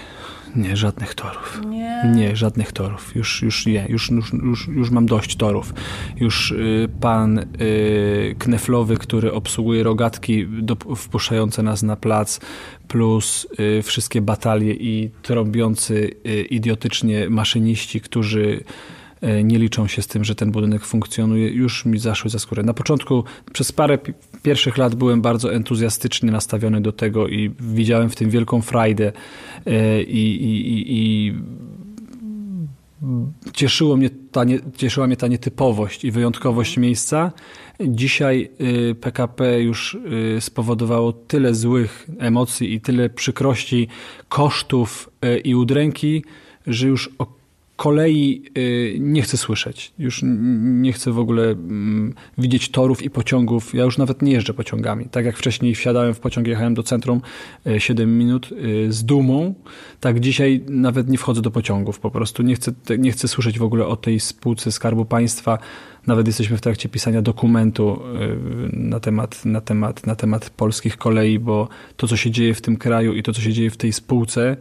Nie, 0.57 0.77
żadnych 0.77 1.15
torów. 1.15 1.61
Nie, 1.67 2.13
nie 2.15 2.37
żadnych 2.37 2.73
torów. 2.73 3.17
Już, 3.17 3.43
już 3.43 3.67
nie, 3.67 3.87
już, 3.89 4.11
już, 4.11 4.33
już, 4.33 4.69
już 4.69 4.91
mam 4.91 5.07
dość 5.07 5.37
torów. 5.37 5.75
Już 6.17 6.51
y, 6.51 6.89
pan 7.01 7.39
y, 7.39 8.37
Kneflowy, 8.39 8.97
który 8.97 9.33
obsługuje 9.33 9.83
rogatki 9.83 10.47
do, 10.47 10.77
wpuszczające 10.97 11.63
nas 11.63 11.83
na 11.83 11.97
plac, 11.97 12.41
plus 12.89 13.47
y, 13.79 13.83
wszystkie 13.83 14.21
batalie 14.21 14.73
i 14.73 15.11
trąbiący 15.23 16.11
y, 16.27 16.43
idiotycznie 16.43 17.31
maszyniści, 17.31 18.01
którzy 18.01 18.65
E, 19.23 19.45
nie 19.45 19.59
liczą 19.59 19.87
się 19.87 20.03
z 20.03 20.07
tym, 20.07 20.25
że 20.25 20.35
ten 20.35 20.51
budynek 20.51 20.85
funkcjonuje, 20.85 21.49
już 21.49 21.85
mi 21.85 21.99
zaszły 21.99 22.31
za 22.31 22.39
skórę. 22.39 22.63
Na 22.63 22.75
początku, 22.75 23.25
przez 23.53 23.73
parę 23.73 23.99
pierwszych 24.43 24.77
lat 24.77 24.95
byłem 24.95 25.23
bardzo 25.23 25.55
entuzjastycznie 25.55 26.31
nastawiony 26.31 26.81
do 26.81 26.93
tego 26.93 27.29
i 27.29 27.51
widziałem 27.61 28.11
w 28.11 28.17
tym 28.17 28.31
wielką 28.31 28.63
frajdę 28.63 29.13
e, 29.67 30.03
i, 30.03 30.45
i, 30.45 30.73
i, 30.73 30.85
i 30.89 31.35
cieszyło 33.53 33.97
mnie 33.97 34.11
ta 34.33 34.45
nie, 34.45 34.59
cieszyła 34.77 35.07
mnie 35.07 35.17
ta 35.17 35.29
nietypowość 35.29 36.05
i 36.05 36.11
wyjątkowość 36.11 36.77
miejsca. 36.77 37.33
Dzisiaj 37.81 38.51
PKP 39.01 39.57
y, 39.57 39.63
już 39.63 39.95
y, 40.37 40.41
spowodowało 40.41 41.13
tyle 41.13 41.55
złych 41.55 42.09
emocji 42.19 42.75
i 42.75 42.81
tyle 42.81 43.11
przykrości, 43.11 43.89
kosztów 44.29 45.11
i 45.45 45.55
udręki, 45.55 46.25
że 46.67 46.89
już 46.89 47.11
kolei 47.83 48.43
y, 48.59 48.97
nie 49.01 49.23
chcę 49.23 49.37
słyszeć. 49.37 49.93
Już 49.99 50.21
nie 50.63 50.93
chcę 50.93 51.13
w 51.13 51.19
ogóle 51.19 51.43
mm, 51.43 52.15
widzieć 52.39 52.69
torów 52.69 53.03
i 53.03 53.11
pociągów. 53.11 53.75
Ja 53.75 53.85
już 53.85 53.99
nawet 53.99 54.23
nie 54.23 54.33
jeżdżę 54.33 54.55
pociągami. 54.55 55.07
Tak 55.11 55.25
jak 55.25 55.37
wcześniej 55.37 55.75
wsiadałem 55.75 56.15
w 56.15 56.21
pociąg, 56.21 56.47
jechałem 56.47 56.75
do 56.75 56.83
centrum 56.83 57.21
7 57.79 58.09
y, 58.09 58.13
minut 58.13 58.53
y, 58.53 58.93
z 58.93 59.05
dumą, 59.05 59.55
tak 60.01 60.21
dzisiaj 60.21 60.65
nawet 60.69 61.09
nie 61.09 61.19
wchodzę 61.19 61.43
do 61.43 61.51
pociągów. 61.51 62.01
Po 62.01 62.11
prostu 62.11 62.43
nie 62.43 62.55
chcę, 62.55 62.73
nie 62.99 63.13
chcę 63.13 63.29
słyszeć 63.29 63.59
w 63.59 63.63
ogóle 63.63 63.87
o 63.87 63.97
tej 63.97 64.21
spółce 64.21 64.73
Skarbu 64.73 65.05
Państwa. 65.05 65.59
Nawet 66.07 66.27
jesteśmy 66.27 66.57
w 66.57 66.61
trakcie 66.61 66.89
pisania 66.89 67.23
dokumentu 67.23 68.03
na 68.73 69.01
temat, 69.01 69.45
na, 69.45 69.61
temat, 69.61 70.07
na 70.07 70.17
temat 70.17 70.51
polskich 70.51 70.97
kolei, 70.97 71.39
bo 71.39 71.69
to, 71.97 72.09
co 72.09 72.17
się 72.17 72.31
dzieje 72.31 72.55
w 72.55 72.61
tym 72.61 72.77
kraju 72.77 73.15
i 73.15 73.23
to, 73.23 73.33
co 73.33 73.41
się 73.41 73.53
dzieje 73.53 73.71
w 73.71 73.77
tej 73.77 73.93
spółce, 73.93 74.57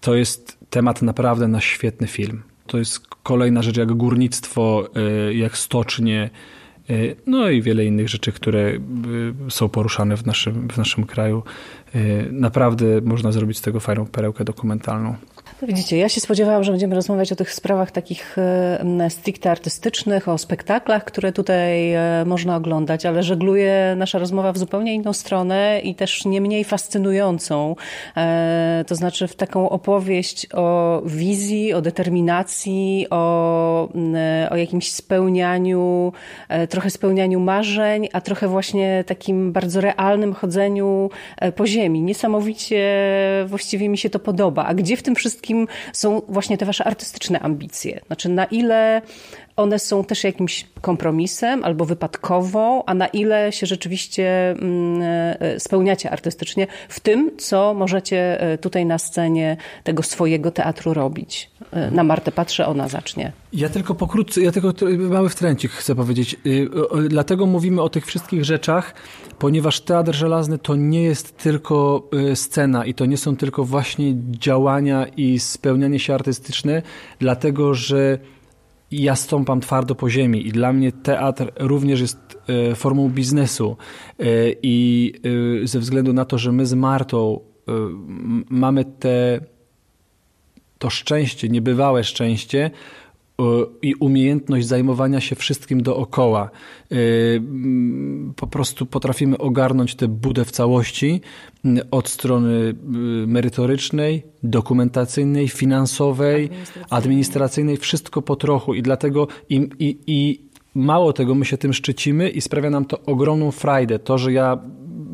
to 0.00 0.14
jest 0.14 0.61
temat 0.72 1.02
naprawdę 1.02 1.48
na 1.48 1.60
świetny 1.60 2.06
film. 2.06 2.42
To 2.66 2.78
jest 2.78 3.06
kolejna 3.22 3.62
rzecz 3.62 3.76
jak 3.76 3.92
górnictwo, 3.92 4.88
y, 5.28 5.34
jak 5.34 5.58
stocznie, 5.58 6.30
y, 6.90 7.16
no 7.26 7.50
i 7.50 7.62
wiele 7.62 7.84
innych 7.84 8.08
rzeczy, 8.08 8.32
które 8.32 8.60
y, 8.60 8.80
są 9.48 9.68
poruszane 9.68 10.16
w 10.16 10.26
naszym, 10.26 10.68
w 10.68 10.76
naszym 10.76 11.04
kraju. 11.04 11.42
Naprawdę 12.30 12.86
można 13.04 13.32
zrobić 13.32 13.58
z 13.58 13.60
tego 13.60 13.80
fajną 13.80 14.06
perełkę 14.06 14.44
dokumentalną. 14.44 15.16
Widzicie, 15.66 15.96
ja 15.96 16.08
się 16.08 16.20
spodziewałam, 16.20 16.64
że 16.64 16.72
będziemy 16.72 16.94
rozmawiać 16.94 17.32
o 17.32 17.36
tych 17.36 17.54
sprawach 17.54 17.90
takich 17.90 18.38
e, 18.38 19.10
stricte 19.10 19.50
artystycznych, 19.50 20.28
o 20.28 20.38
spektaklach, 20.38 21.04
które 21.04 21.32
tutaj 21.32 21.92
e, 21.92 22.24
można 22.26 22.56
oglądać, 22.56 23.06
ale 23.06 23.22
żegluje 23.22 23.94
nasza 23.96 24.18
rozmowa 24.18 24.52
w 24.52 24.58
zupełnie 24.58 24.94
inną 24.94 25.12
stronę 25.12 25.80
i 25.84 25.94
też 25.94 26.24
nie 26.24 26.40
mniej 26.40 26.64
fascynującą. 26.64 27.76
E, 28.16 28.84
to 28.86 28.94
znaczy 28.94 29.28
w 29.28 29.36
taką 29.36 29.70
opowieść 29.70 30.46
o 30.54 31.02
wizji, 31.06 31.72
o 31.72 31.82
determinacji, 31.82 33.06
o, 33.10 33.88
o 34.50 34.56
jakimś 34.56 34.92
spełnianiu, 34.92 36.12
trochę 36.68 36.90
spełnianiu 36.90 37.40
marzeń, 37.40 38.08
a 38.12 38.20
trochę 38.20 38.48
właśnie 38.48 39.04
takim 39.06 39.52
bardzo 39.52 39.80
realnym 39.80 40.34
chodzeniu 40.34 41.10
po 41.56 41.66
ziemi. 41.66 42.02
Niesamowicie 42.02 42.82
właściwie 43.46 43.88
mi 43.88 43.98
się 43.98 44.10
to 44.10 44.18
podoba. 44.18 44.64
A 44.64 44.74
gdzie 44.74 44.96
w 44.96 45.02
tym 45.02 45.14
wszystkim 45.14 45.51
są 45.92 46.22
właśnie 46.28 46.58
te 46.58 46.66
wasze 46.66 46.84
artystyczne 46.84 47.40
ambicje? 47.40 48.00
Znaczy, 48.06 48.28
na 48.28 48.44
ile 48.44 49.02
one 49.56 49.78
są 49.78 50.04
też 50.04 50.24
jakimś 50.24 50.66
kompromisem 50.80 51.64
albo 51.64 51.84
wypadkową, 51.84 52.84
a 52.84 52.94
na 52.94 53.06
ile 53.06 53.52
się 53.52 53.66
rzeczywiście 53.66 54.50
mm, 54.50 55.02
e, 55.40 55.60
spełniacie 55.60 56.10
artystycznie 56.10 56.66
w 56.88 57.00
tym, 57.00 57.30
co 57.38 57.74
możecie 57.74 58.40
e, 58.40 58.58
tutaj 58.58 58.86
na 58.86 58.98
scenie 58.98 59.56
tego 59.84 60.02
swojego 60.02 60.50
teatru 60.50 60.94
robić. 60.94 61.51
E, 61.72 61.90
na 61.90 62.04
Martę 62.04 62.32
patrzę, 62.32 62.66
ona 62.66 62.88
zacznie. 62.88 63.32
Ja 63.52 63.68
tylko 63.68 63.94
pokrótce, 63.94 64.42
ja 64.42 64.52
tylko 64.52 64.72
mały 64.98 65.28
wtręcik 65.28 65.70
chcę 65.70 65.94
powiedzieć. 65.94 66.36
Dlatego 67.08 67.46
mówimy 67.46 67.82
o 67.82 67.88
tych 67.88 68.06
wszystkich 68.06 68.44
rzeczach, 68.44 68.94
ponieważ 69.38 69.80
Teatr 69.80 70.14
Żelazny 70.14 70.58
to 70.58 70.76
nie 70.76 71.02
jest 71.02 71.36
tylko 71.36 72.08
scena 72.34 72.84
i 72.84 72.94
to 72.94 73.06
nie 73.06 73.16
są 73.16 73.36
tylko 73.36 73.64
właśnie 73.64 74.14
działania 74.30 75.06
i 75.06 75.38
spełnianie 75.38 75.98
się 75.98 76.14
artystyczne, 76.14 76.82
dlatego 77.18 77.74
że 77.74 78.18
ja 78.90 79.16
stąpam 79.16 79.60
twardo 79.60 79.94
po 79.94 80.10
ziemi 80.10 80.46
i 80.46 80.52
dla 80.52 80.72
mnie 80.72 80.92
teatr 80.92 81.52
również 81.58 82.00
jest 82.00 82.38
e, 82.70 82.74
formą 82.74 83.08
biznesu 83.08 83.76
i 84.62 85.12
ze 85.64 85.78
względu 85.78 86.12
na 86.12 86.24
to, 86.24 86.38
że 86.38 86.52
my 86.52 86.66
z 86.66 86.74
Martą 86.74 87.40
mamy 88.50 88.84
te, 88.84 89.40
to 90.82 90.90
szczęście, 90.90 91.48
niebywałe 91.48 92.04
szczęście, 92.04 92.70
i 93.82 93.94
umiejętność 93.94 94.66
zajmowania 94.66 95.20
się 95.20 95.36
wszystkim 95.36 95.82
dookoła. 95.82 96.50
Y, 96.92 96.96
mm, 97.36 98.34
po 98.36 98.46
prostu 98.46 98.86
potrafimy 98.86 99.38
ogarnąć 99.38 99.94
tę 99.94 100.08
budę 100.08 100.44
w 100.44 100.50
całości 100.50 101.20
mm, 101.64 101.86
od 101.90 102.08
strony 102.08 102.52
y, 102.52 102.74
merytorycznej, 103.26 104.22
dokumentacyjnej, 104.42 105.48
finansowej, 105.48 106.44
administracyjnej, 106.44 106.86
administracyjnej 106.90 107.76
wszystko 107.76 108.22
po 108.22 108.36
trochu 108.36 108.74
i 108.74 108.82
dlatego 108.82 109.28
i, 109.48 109.68
i, 109.78 109.98
i 110.06 110.40
mało 110.74 111.12
tego, 111.12 111.34
my 111.34 111.44
się 111.44 111.58
tym 111.58 111.72
szczycimy 111.72 112.30
i 112.30 112.40
sprawia 112.40 112.70
nam 112.70 112.84
to 112.84 113.00
ogromną 113.06 113.50
frajdę. 113.50 113.98
To, 113.98 114.18
że 114.18 114.32
ja 114.32 114.58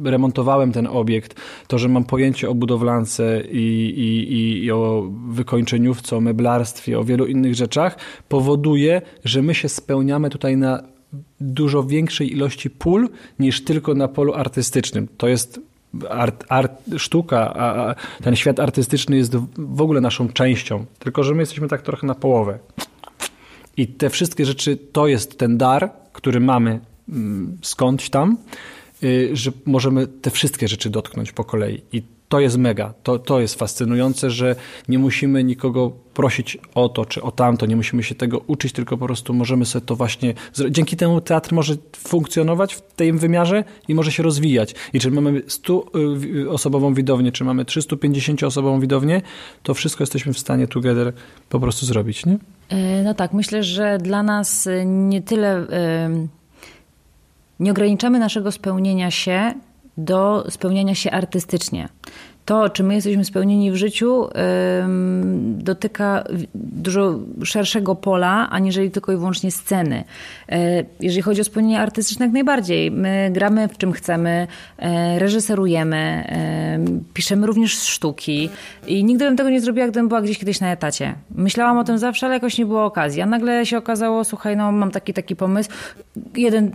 remontowałem 0.05 0.73
ten 0.73 0.87
obiekt, 0.87 1.41
to, 1.67 1.79
że 1.79 1.89
mam 1.89 2.05
pojęcie 2.05 2.51
o 2.51 2.55
budowlance 2.55 3.43
i, 3.51 3.95
i, 3.97 4.65
i 4.65 4.71
o 4.71 5.11
wykończeniówce, 5.29 6.17
o 6.17 6.21
meblarstwie, 6.21 6.99
o 6.99 7.05
wielu 7.05 7.27
innych 7.27 7.55
rzeczach, 7.55 7.99
powoduje, 8.29 9.03
że 9.25 9.43
my 9.43 9.55
się 9.55 9.69
spełniamy 9.69 10.31
tutaj 10.31 10.57
na 10.57 10.83
dużo 11.41 11.83
większej 11.85 12.33
ilości 12.33 12.71
pól 12.71 13.09
niż 13.39 13.65
tylko 13.65 13.95
na 13.95 14.09
polu 14.09 14.35
artystycznym. 14.35 15.09
To 15.17 15.29
jest 15.29 15.61
art, 16.11 16.45
art, 16.49 16.73
sztuka, 16.97 17.55
a, 17.55 17.91
a 17.91 17.95
ten 18.23 18.37
świat 18.37 18.61
artystyczny 18.61 19.17
jest 19.17 19.37
w 19.59 19.81
ogóle 19.81 20.01
naszą 20.01 20.29
częścią, 20.29 20.85
tylko 20.99 21.25
że 21.25 21.35
my 21.35 21.43
jesteśmy 21.43 21.69
tak 21.69 21.83
trochę 21.83 22.07
na 22.07 22.15
połowę. 22.15 22.59
I 23.77 23.87
te 23.87 24.11
wszystkie 24.11 24.45
rzeczy 24.45 24.77
to 24.93 25.07
jest 25.07 25.39
ten 25.39 25.59
dar, 25.59 25.91
który 26.13 26.41
mamy 26.41 26.81
mm, 27.09 27.59
skądś 27.63 28.11
tam, 28.11 28.37
że 29.33 29.53
możemy 29.67 30.07
te 30.07 30.31
wszystkie 30.31 30.69
rzeczy 30.69 30.91
dotknąć 30.91 31.33
po 31.33 31.45
kolei. 31.45 31.83
I 31.93 32.03
to 32.29 32.41
jest 32.41 32.59
mega, 32.59 32.95
to, 33.03 33.19
to 33.19 33.41
jest 33.41 33.55
fascynujące, 33.55 34.31
że 34.31 34.57
nie 34.89 34.99
musimy 34.99 35.45
nikogo 35.45 35.91
prosić 36.15 36.59
o 36.75 36.89
to 36.89 37.05
czy 37.05 37.23
o 37.23 37.31
tamto, 37.31 37.67
nie 37.67 37.77
musimy 37.77 38.03
się 38.03 38.15
tego 38.15 38.39
uczyć, 38.39 38.73
tylko 38.73 38.97
po 38.99 39.07
prostu 39.07 39.35
możemy 39.35 39.67
sobie 39.67 39.87
to 39.87 39.97
właśnie. 39.97 40.35
Dzięki 40.71 40.97
temu 40.97 41.21
teatr 41.21 41.53
może 41.53 41.75
funkcjonować 41.97 42.75
w 42.75 42.81
tym 42.81 43.19
wymiarze 43.19 43.65
i 43.89 43.95
może 43.95 44.13
się 44.13 44.23
rozwijać. 44.23 44.75
I 44.93 45.01
czy 45.01 45.11
mamy 45.11 45.41
100-osobową 45.41 46.95
widownię, 46.95 47.33
czy 47.33 47.45
mamy 47.45 47.65
350-osobową 47.65 48.81
widownię, 48.81 49.23
to 49.63 49.75
wszystko 49.75 50.03
jesteśmy 50.03 50.33
w 50.33 50.39
stanie 50.39 50.69
together 50.69 51.13
po 51.49 51.61
prostu 51.61 51.87
zrobić, 51.87 52.27
nie? 52.27 52.39
No 53.05 53.15
tak, 53.15 53.33
myślę, 53.33 53.63
że 53.63 53.99
dla 53.99 54.23
nas 54.23 54.69
nie 54.85 55.23
tyle. 55.23 55.67
Yy 56.11 56.38
nie 57.61 57.71
ograniczamy 57.71 58.19
naszego 58.19 58.53
spełnienia 58.53 59.11
się 59.11 59.55
do 59.97 60.45
spełniania 60.51 60.95
się 60.95 61.11
artystycznie 61.11 61.89
to, 62.49 62.69
czy 62.69 62.83
my 62.83 62.95
jesteśmy 62.95 63.25
spełnieni 63.25 63.73
w 63.73 63.77
życiu, 63.77 64.29
dotyka 65.41 66.25
dużo 66.55 67.19
szerszego 67.45 67.95
pola, 67.95 68.49
aniżeli 68.51 68.91
tylko 68.91 69.13
i 69.13 69.17
wyłącznie 69.17 69.51
sceny. 69.51 70.05
E, 70.49 70.85
jeżeli 71.01 71.23
chodzi 71.23 71.41
o 71.41 71.45
spełnienie 71.45 71.81
artystyczne, 71.81 72.27
jak 72.27 72.33
najbardziej. 72.33 72.91
My 72.91 73.31
gramy 73.33 73.69
w 73.69 73.79
czym 73.79 73.93
chcemy, 73.93 74.47
e, 74.79 75.19
reżyserujemy, 75.19 76.25
piszemy 77.15 77.47
również 77.47 77.73
sztuki 77.73 78.51
i 78.87 79.05
nigdy 79.05 79.25
bym 79.25 79.37
tego 79.37 79.51
nie 79.51 79.61
zrobiła, 79.61 79.87
gdybym 79.87 80.09
była 80.09 80.23
gdzieś 80.23 80.39
kiedyś 80.39 80.61
na 80.61 80.73
etacie. 80.73 81.15
Myślałam 81.35 81.79
o 81.79 81.85
tym 81.85 81.99
zawsze, 81.99 82.27
ale 82.27 82.35
jakoś 82.35 82.59
nie 82.59 82.67
było 82.67 82.85
okazji. 82.85 83.23
A 83.23 83.27
nagle 83.27 83.67
się 83.67 83.79
okazało, 83.79 84.25
słuchaj, 84.25 84.57
no 84.57 84.73
mam 84.73 84.91
taki, 84.91 85.15
taki 85.15 85.37
pomysł. 85.37 85.71
Jeden, 86.37 86.73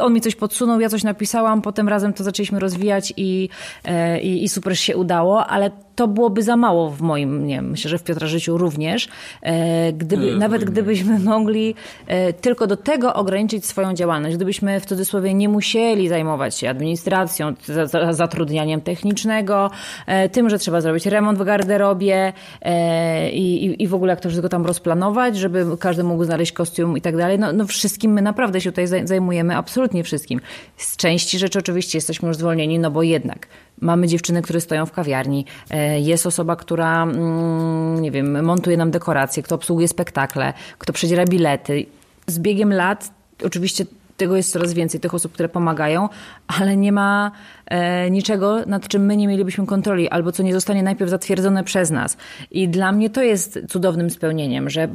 on 0.00 0.12
mi 0.12 0.20
coś 0.20 0.34
podsunął, 0.34 0.80
ja 0.80 0.88
coś 0.88 1.04
napisałam, 1.04 1.62
potem 1.62 1.88
razem 1.88 2.12
to 2.12 2.24
zaczęliśmy 2.24 2.58
rozwijać 2.58 3.12
i, 3.16 3.48
e, 3.84 4.20
i, 4.20 4.44
i 4.44 4.48
super 4.48 4.78
się 4.78 4.96
udało 4.96 5.11
udało, 5.12 5.46
ale 5.46 5.70
to 5.94 6.08
byłoby 6.08 6.42
za 6.42 6.56
mało 6.56 6.90
w 6.90 7.00
moim, 7.00 7.46
nie 7.46 7.54
wiem, 7.54 7.70
myślę, 7.70 7.90
że 7.90 7.98
w 7.98 8.04
Piotra 8.04 8.26
życiu 8.26 8.58
również. 8.58 9.08
E, 9.42 9.92
gdyby, 9.92 10.36
nawet 10.36 10.64
gdybyśmy 10.64 11.18
mogli 11.18 11.74
e, 12.06 12.32
tylko 12.32 12.66
do 12.66 12.76
tego 12.76 13.14
ograniczyć 13.14 13.66
swoją 13.66 13.94
działalność, 13.94 14.36
gdybyśmy 14.36 14.80
w 14.80 14.86
cudzysłowie 14.86 15.34
nie 15.34 15.48
musieli 15.48 16.08
zajmować 16.08 16.58
się 16.58 16.70
administracją, 16.70 17.54
zatrudnianiem 18.10 18.80
technicznego, 18.80 19.70
e, 20.06 20.28
tym, 20.28 20.50
że 20.50 20.58
trzeba 20.58 20.80
zrobić 20.80 21.06
remont 21.06 21.38
w 21.38 21.44
garderobie 21.44 22.32
i, 23.32 23.76
i 23.78 23.88
w 23.88 23.94
ogóle 23.94 24.12
jak 24.12 24.20
to 24.20 24.28
wszystko 24.28 24.48
tam 24.48 24.66
rozplanować, 24.66 25.36
żeby 25.36 25.66
każdy 25.80 26.04
mógł 26.04 26.24
znaleźć 26.24 26.52
kostium 26.52 26.96
i 26.96 27.00
tak 27.00 27.16
dalej. 27.16 27.38
No, 27.38 27.52
no 27.52 27.66
wszystkim 27.66 28.12
my 28.12 28.22
naprawdę 28.22 28.60
się 28.60 28.72
tutaj 28.72 28.86
zajmujemy, 29.04 29.56
absolutnie 29.56 30.04
wszystkim. 30.04 30.40
Z 30.76 30.96
części 30.96 31.38
rzeczy 31.38 31.58
oczywiście 31.58 31.98
jesteśmy 31.98 32.28
już 32.28 32.36
zwolnieni, 32.36 32.78
no 32.78 32.90
bo 32.90 33.02
jednak 33.02 33.46
mamy 33.82 34.06
dziewczyny, 34.06 34.42
które 34.42 34.60
stoją 34.60 34.86
w 34.86 34.92
kawiarni, 34.92 35.46
jest 35.96 36.26
osoba, 36.26 36.56
która, 36.56 37.02
mm, 37.02 38.02
nie 38.02 38.10
wiem, 38.10 38.44
montuje 38.44 38.76
nam 38.76 38.90
dekoracje, 38.90 39.42
kto 39.42 39.54
obsługuje 39.54 39.88
spektakle, 39.88 40.52
kto 40.78 40.92
przedziera 40.92 41.24
bilety. 41.24 41.86
Z 42.26 42.38
biegiem 42.38 42.72
lat 42.72 43.10
oczywiście 43.44 43.84
tego 44.16 44.36
jest 44.36 44.52
coraz 44.52 44.72
więcej, 44.72 45.00
tych 45.00 45.14
osób, 45.14 45.32
które 45.32 45.48
pomagają, 45.48 46.08
ale 46.46 46.76
nie 46.76 46.92
ma 46.92 47.30
e, 47.30 47.61
niczego, 48.10 48.60
nad 48.66 48.88
czym 48.88 49.06
my 49.06 49.16
nie 49.16 49.28
mielibyśmy 49.28 49.66
kontroli, 49.66 50.08
albo 50.08 50.32
co 50.32 50.42
nie 50.42 50.52
zostanie 50.52 50.82
najpierw 50.82 51.10
zatwierdzone 51.10 51.64
przez 51.64 51.90
nas. 51.90 52.16
I 52.50 52.68
dla 52.68 52.92
mnie 52.92 53.10
to 53.10 53.22
jest 53.22 53.58
cudownym 53.68 54.10
spełnieniem, 54.10 54.70
że 54.70 54.88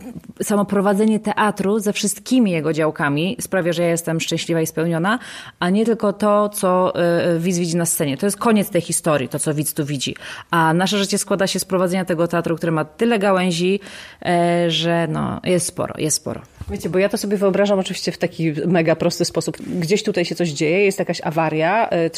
samo 0.43 0.65
prowadzenie 0.65 1.19
teatru 1.19 1.79
ze 1.79 1.93
wszystkimi 1.93 2.51
jego 2.51 2.73
działkami 2.73 3.37
sprawia, 3.41 3.73
że 3.73 3.83
ja 3.83 3.89
jestem 3.89 4.19
szczęśliwa 4.19 4.61
i 4.61 4.67
spełniona, 4.67 5.19
a 5.59 5.69
nie 5.69 5.85
tylko 5.85 6.13
to, 6.13 6.49
co 6.49 6.95
e, 6.95 7.39
widz 7.39 7.57
widzi 7.57 7.77
na 7.77 7.85
scenie. 7.85 8.17
To 8.17 8.25
jest 8.25 8.37
koniec 8.37 8.69
tej 8.69 8.81
historii, 8.81 9.29
to 9.29 9.39
co 9.39 9.53
widz 9.53 9.73
tu 9.73 9.85
widzi. 9.85 10.15
A 10.51 10.73
nasze 10.73 10.97
życie 10.97 11.17
składa 11.17 11.47
się 11.47 11.59
z 11.59 11.65
prowadzenia 11.65 12.05
tego 12.05 12.27
teatru, 12.27 12.55
które 12.55 12.71
ma 12.71 12.85
tyle 12.85 13.19
gałęzi, 13.19 13.79
e, 14.25 14.71
że 14.71 15.07
no, 15.11 15.41
jest 15.43 15.65
sporo, 15.65 15.93
jest 15.97 16.17
sporo. 16.17 16.41
Wiecie, 16.69 16.89
bo 16.89 16.99
ja 16.99 17.09
to 17.09 17.17
sobie 17.17 17.37
wyobrażam 17.37 17.79
oczywiście 17.79 18.11
w 18.11 18.17
taki 18.17 18.53
mega 18.65 18.95
prosty 18.95 19.25
sposób. 19.25 19.57
Gdzieś 19.57 20.03
tutaj 20.03 20.25
się 20.25 20.35
coś 20.35 20.49
dzieje, 20.49 20.85
jest 20.85 20.99
jakaś 20.99 21.21
awaria, 21.21 21.89
e, 21.89 22.09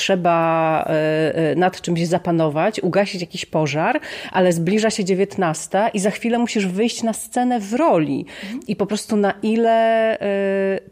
trzeba 0.49 0.85
e, 0.85 1.55
nad 1.55 1.81
czymś 1.81 2.07
zapanować, 2.07 2.79
ugasić 2.79 3.21
jakiś 3.21 3.45
pożar, 3.45 3.99
ale 4.31 4.53
zbliża 4.53 4.89
się 4.89 5.05
dziewiętnasta 5.05 5.89
i 5.89 5.99
za 5.99 6.11
chwilę 6.11 6.39
musisz 6.39 6.67
wyjść 6.67 7.03
na 7.03 7.13
scenę 7.13 7.59
w 7.59 7.73
roli. 7.73 8.25
I 8.67 8.75
po 8.75 8.85
prostu 8.85 9.15
na 9.15 9.33
ile 9.43 10.17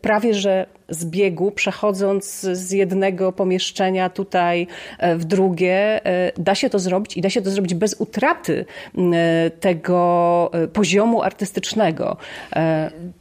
prawie, 0.01 0.33
że 0.33 0.65
z 0.89 1.05
biegu, 1.05 1.51
przechodząc 1.51 2.41
z 2.41 2.71
jednego 2.71 3.31
pomieszczenia 3.31 4.09
tutaj 4.09 4.67
e, 4.99 5.15
w 5.15 5.25
drugie, 5.25 6.05
e, 6.05 6.31
da 6.37 6.55
się 6.55 6.69
to 6.69 6.79
zrobić 6.79 7.17
i 7.17 7.21
da 7.21 7.29
się 7.29 7.41
to 7.41 7.51
zrobić 7.51 7.73
bez 7.73 7.95
utraty 7.99 8.65
e, 8.97 9.49
tego 9.49 10.51
poziomu 10.73 11.21
artystycznego. 11.23 12.17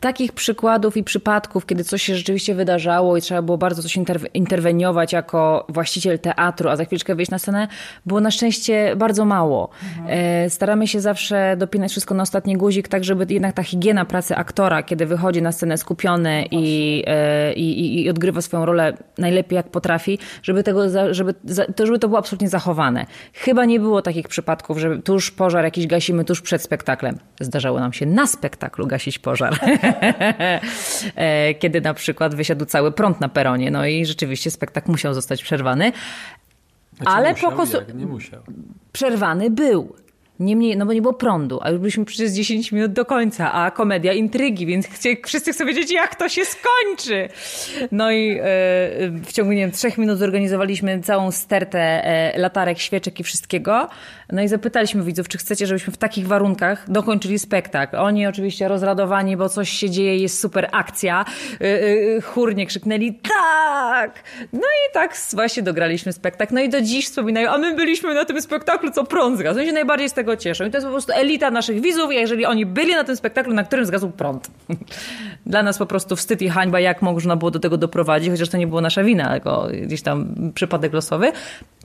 Takich 0.00 0.32
przykładów 0.32 0.96
i 0.96 1.04
przypadków, 1.04 1.66
kiedy 1.66 1.84
coś 1.84 2.02
się 2.02 2.14
rzeczywiście 2.14 2.54
wydarzało 2.54 3.16
i 3.16 3.20
trzeba 3.20 3.42
było 3.42 3.58
bardzo 3.58 3.82
coś 3.82 3.98
interweniować 4.34 5.12
jako 5.12 5.66
właściciel 5.68 6.18
teatru, 6.18 6.68
a 6.68 6.76
za 6.76 6.84
chwileczkę 6.84 7.14
wyjść 7.14 7.30
na 7.30 7.38
scenę, 7.38 7.68
było 8.06 8.20
na 8.20 8.30
szczęście 8.30 8.96
bardzo 8.96 9.24
mało. 9.24 9.68
Mhm. 9.98 10.50
Staramy 10.50 10.86
się 10.86 11.00
zawsze 11.00 11.56
dopinać 11.58 11.90
wszystko 11.90 12.14
na 12.14 12.22
ostatni 12.22 12.56
guzik, 12.56 12.88
tak 12.88 13.04
żeby 13.04 13.26
jednak 13.28 13.54
ta 13.54 13.62
higiena 13.62 14.04
pracy 14.04 14.36
aktora, 14.36 14.82
kiedy 14.82 15.06
wychodzi 15.06 15.42
na 15.42 15.52
scenę 15.52 15.78
skupiony 15.78 16.44
i 16.50 17.04
i, 17.56 18.02
i, 18.02 18.10
odgrywa 18.10 18.40
swoją 18.42 18.66
rolę 18.66 18.96
najlepiej 19.18 19.56
jak 19.56 19.68
potrafi, 19.68 20.18
żeby, 20.42 20.62
tego, 20.62 21.14
żeby, 21.14 21.34
to, 21.76 21.86
żeby 21.86 21.98
to 21.98 22.08
było 22.08 22.18
absolutnie 22.18 22.48
zachowane. 22.48 23.06
Chyba 23.32 23.64
nie 23.64 23.80
było 23.80 24.02
takich 24.02 24.28
przypadków, 24.28 24.78
że 24.78 24.98
tuż 24.98 25.30
pożar 25.30 25.64
jakiś 25.64 25.86
gasimy 25.86 26.24
tuż 26.24 26.40
przed 26.40 26.62
spektaklem. 26.62 27.18
Zdarzało 27.40 27.80
nam 27.80 27.92
się 27.92 28.06
na 28.06 28.26
spektaklu 28.26 28.86
gasić 28.86 29.18
pożar. 29.18 29.56
E, 31.16 31.54
kiedy 31.54 31.80
na 31.80 31.94
przykład 31.94 32.34
wysiadł 32.34 32.64
cały 32.64 32.92
prąd 32.92 33.20
na 33.20 33.28
peronie, 33.28 33.70
no 33.70 33.86
i 33.86 34.06
rzeczywiście 34.06 34.50
spektakl 34.50 34.90
musiał 34.90 35.14
zostać 35.14 35.42
przerwany. 35.42 35.92
Ale 37.04 37.30
musiał, 37.30 37.50
po 37.50 37.56
prostu. 37.56 37.78
Przerwany 38.92 39.50
był. 39.50 39.96
Niemniej, 40.40 40.76
no 40.76 40.86
bo 40.86 40.92
nie 40.92 41.02
było 41.02 41.14
prądu, 41.14 41.58
a 41.62 41.70
już 41.70 41.78
byliśmy 41.80 42.04
przez 42.04 42.32
10 42.32 42.72
minut 42.72 42.92
do 42.92 43.04
końca, 43.04 43.52
a 43.52 43.70
komedia 43.70 44.12
intrygi, 44.12 44.66
więc 44.66 44.86
wszyscy 45.26 45.52
chcą 45.52 45.66
wiedzieć, 45.66 45.92
jak 45.92 46.14
to 46.14 46.28
się 46.28 46.42
skończy. 46.44 47.28
No 47.92 48.10
i 48.10 48.30
e, 48.30 48.42
w 49.24 49.32
ciągu, 49.32 49.52
nie 49.52 49.60
wiem, 49.60 49.70
trzech 49.70 49.98
minut 49.98 50.18
zorganizowaliśmy 50.18 51.00
całą 51.00 51.30
stertę 51.30 51.78
e, 51.78 52.38
latarek, 52.38 52.78
świeczek 52.78 53.20
i 53.20 53.24
wszystkiego. 53.24 53.88
No 54.32 54.42
i 54.42 54.48
zapytaliśmy 54.48 55.02
widzów, 55.02 55.28
czy 55.28 55.38
chcecie, 55.38 55.66
żebyśmy 55.66 55.92
w 55.92 55.96
takich 55.96 56.26
warunkach 56.26 56.90
dokończyli 56.90 57.38
spektakl. 57.38 57.96
Oni 57.96 58.26
oczywiście 58.26 58.68
rozradowani, 58.68 59.36
bo 59.36 59.48
coś 59.48 59.70
się 59.70 59.90
dzieje, 59.90 60.16
jest 60.16 60.40
super 60.40 60.68
akcja. 60.72 61.24
E, 61.60 62.20
chórnie 62.20 62.66
krzyknęli 62.66 63.14
tak! 63.14 64.22
No 64.52 64.60
i 64.60 64.92
tak 64.92 65.16
właśnie 65.32 65.62
dograliśmy 65.62 66.12
spektakl. 66.12 66.54
No 66.54 66.60
i 66.60 66.68
do 66.68 66.80
dziś 66.80 67.06
wspominają, 67.06 67.50
a 67.50 67.58
my 67.58 67.74
byliśmy 67.74 68.14
na 68.14 68.24
tym 68.24 68.42
spektaklu, 68.42 68.90
co 68.90 69.04
prąd 69.04 69.38
zgasł. 69.38 69.60
się 69.60 69.72
najbardziej 69.72 70.08
z 70.08 70.12
tego 70.12 70.25
tego 70.26 70.36
cieszą. 70.36 70.64
I 70.64 70.70
to 70.70 70.76
jest 70.76 70.86
po 70.86 70.92
prostu 70.92 71.12
elita 71.12 71.50
naszych 71.50 71.80
widzów, 71.80 72.12
jeżeli 72.12 72.46
oni 72.46 72.66
byli 72.66 72.94
na 72.94 73.04
tym 73.04 73.16
spektaklu, 73.16 73.54
na 73.54 73.64
którym 73.64 73.86
zgasł 73.86 74.10
prąd. 74.10 74.50
Dla 75.46 75.62
nas 75.62 75.78
po 75.78 75.86
prostu 75.86 76.16
wstyd 76.16 76.42
i 76.42 76.48
hańba, 76.48 76.80
jak 76.80 77.02
można 77.02 77.36
było 77.36 77.50
do 77.50 77.58
tego 77.58 77.76
doprowadzić, 77.76 78.30
chociaż 78.30 78.48
to 78.48 78.56
nie 78.56 78.66
była 78.66 78.80
nasza 78.80 79.04
wina, 79.04 79.32
tylko 79.32 79.68
gdzieś 79.82 80.02
tam 80.02 80.34
przypadek 80.54 80.92
losowy. 80.92 81.32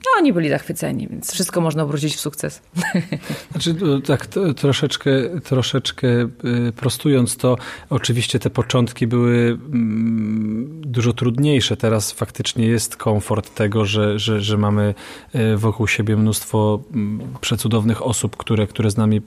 No, 0.04 0.18
oni 0.18 0.32
byli 0.32 0.48
zachwyceni, 0.48 1.08
więc 1.08 1.32
wszystko 1.32 1.60
można 1.60 1.82
obrócić 1.82 2.16
w 2.16 2.20
sukces. 2.20 2.62
Znaczy, 3.52 3.74
tak 4.06 4.26
troszeczkę, 4.56 5.10
troszeczkę 5.44 6.08
y, 6.08 6.28
prostując 6.76 7.36
to, 7.36 7.56
oczywiście 7.90 8.38
te 8.38 8.50
początki 8.50 9.06
były 9.06 9.58
mm, 9.72 10.82
dużo 10.84 11.12
trudniejsze. 11.12 11.76
Teraz 11.76 12.12
faktycznie 12.12 12.66
jest 12.66 12.96
komfort 12.96 13.54
tego, 13.54 13.84
że, 13.84 14.18
że, 14.18 14.40
że 14.40 14.56
mamy 14.56 14.94
y, 15.34 15.56
wokół 15.56 15.88
siebie 15.88 16.16
mnóstwo 16.16 16.82
mm, 16.94 17.20
przecudownych 17.40 18.06
osób, 18.06 18.36
które, 18.36 18.66
które 18.66 18.90
z 18.90 18.96
nami 18.96 19.20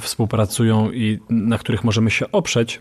współpracują 0.00 0.92
i 0.92 1.18
na 1.30 1.58
których 1.58 1.84
możemy 1.84 2.10
się 2.10 2.32
oprzeć 2.32 2.80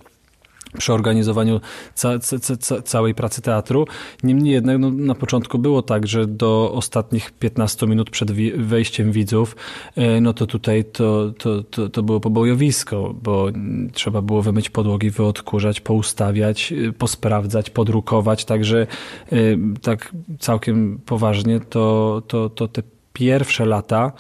przy 0.78 0.94
organizowaniu 0.94 1.62
ca, 1.94 2.20
ca, 2.20 2.40
ca, 2.40 2.82
całej 2.82 3.16
pracy 3.16 3.42
teatru. 3.42 3.88
Niemniej 4.24 4.54
jednak 4.54 4.80
no, 4.80 4.92
na 4.92 5.16
początku 5.16 5.60
było 5.60 5.82
tak, 5.82 6.08
że 6.08 6.28
do 6.28 6.72
ostatnich 6.74 7.32
15 7.32 7.88
minut 7.88 8.10
przed 8.10 8.32
wejściem 8.58 9.12
widzów, 9.12 9.56
e, 9.96 10.22
no 10.22 10.34
to 10.34 10.48
tutaj 10.48 10.86
to, 10.86 11.34
to, 11.38 11.64
to, 11.64 11.90
to 11.90 12.04
było 12.04 12.20
pobojowisko, 12.20 13.16
bo 13.24 13.48
trzeba 13.94 14.22
było 14.22 14.42
wymyć 14.42 14.70
podłogi, 14.70 15.10
wyodkurzać, 15.10 15.82
poustawiać, 15.82 16.74
e, 16.74 16.92
posprawdzać, 16.94 17.70
podrukować, 17.70 18.46
także 18.46 18.88
e, 19.32 19.36
tak 19.82 20.12
całkiem 20.40 21.00
poważnie 21.06 21.60
to, 21.60 22.22
to, 22.28 22.50
to 22.50 22.68
te 22.68 22.84
pierwsze 23.14 23.66
lata 23.66 24.12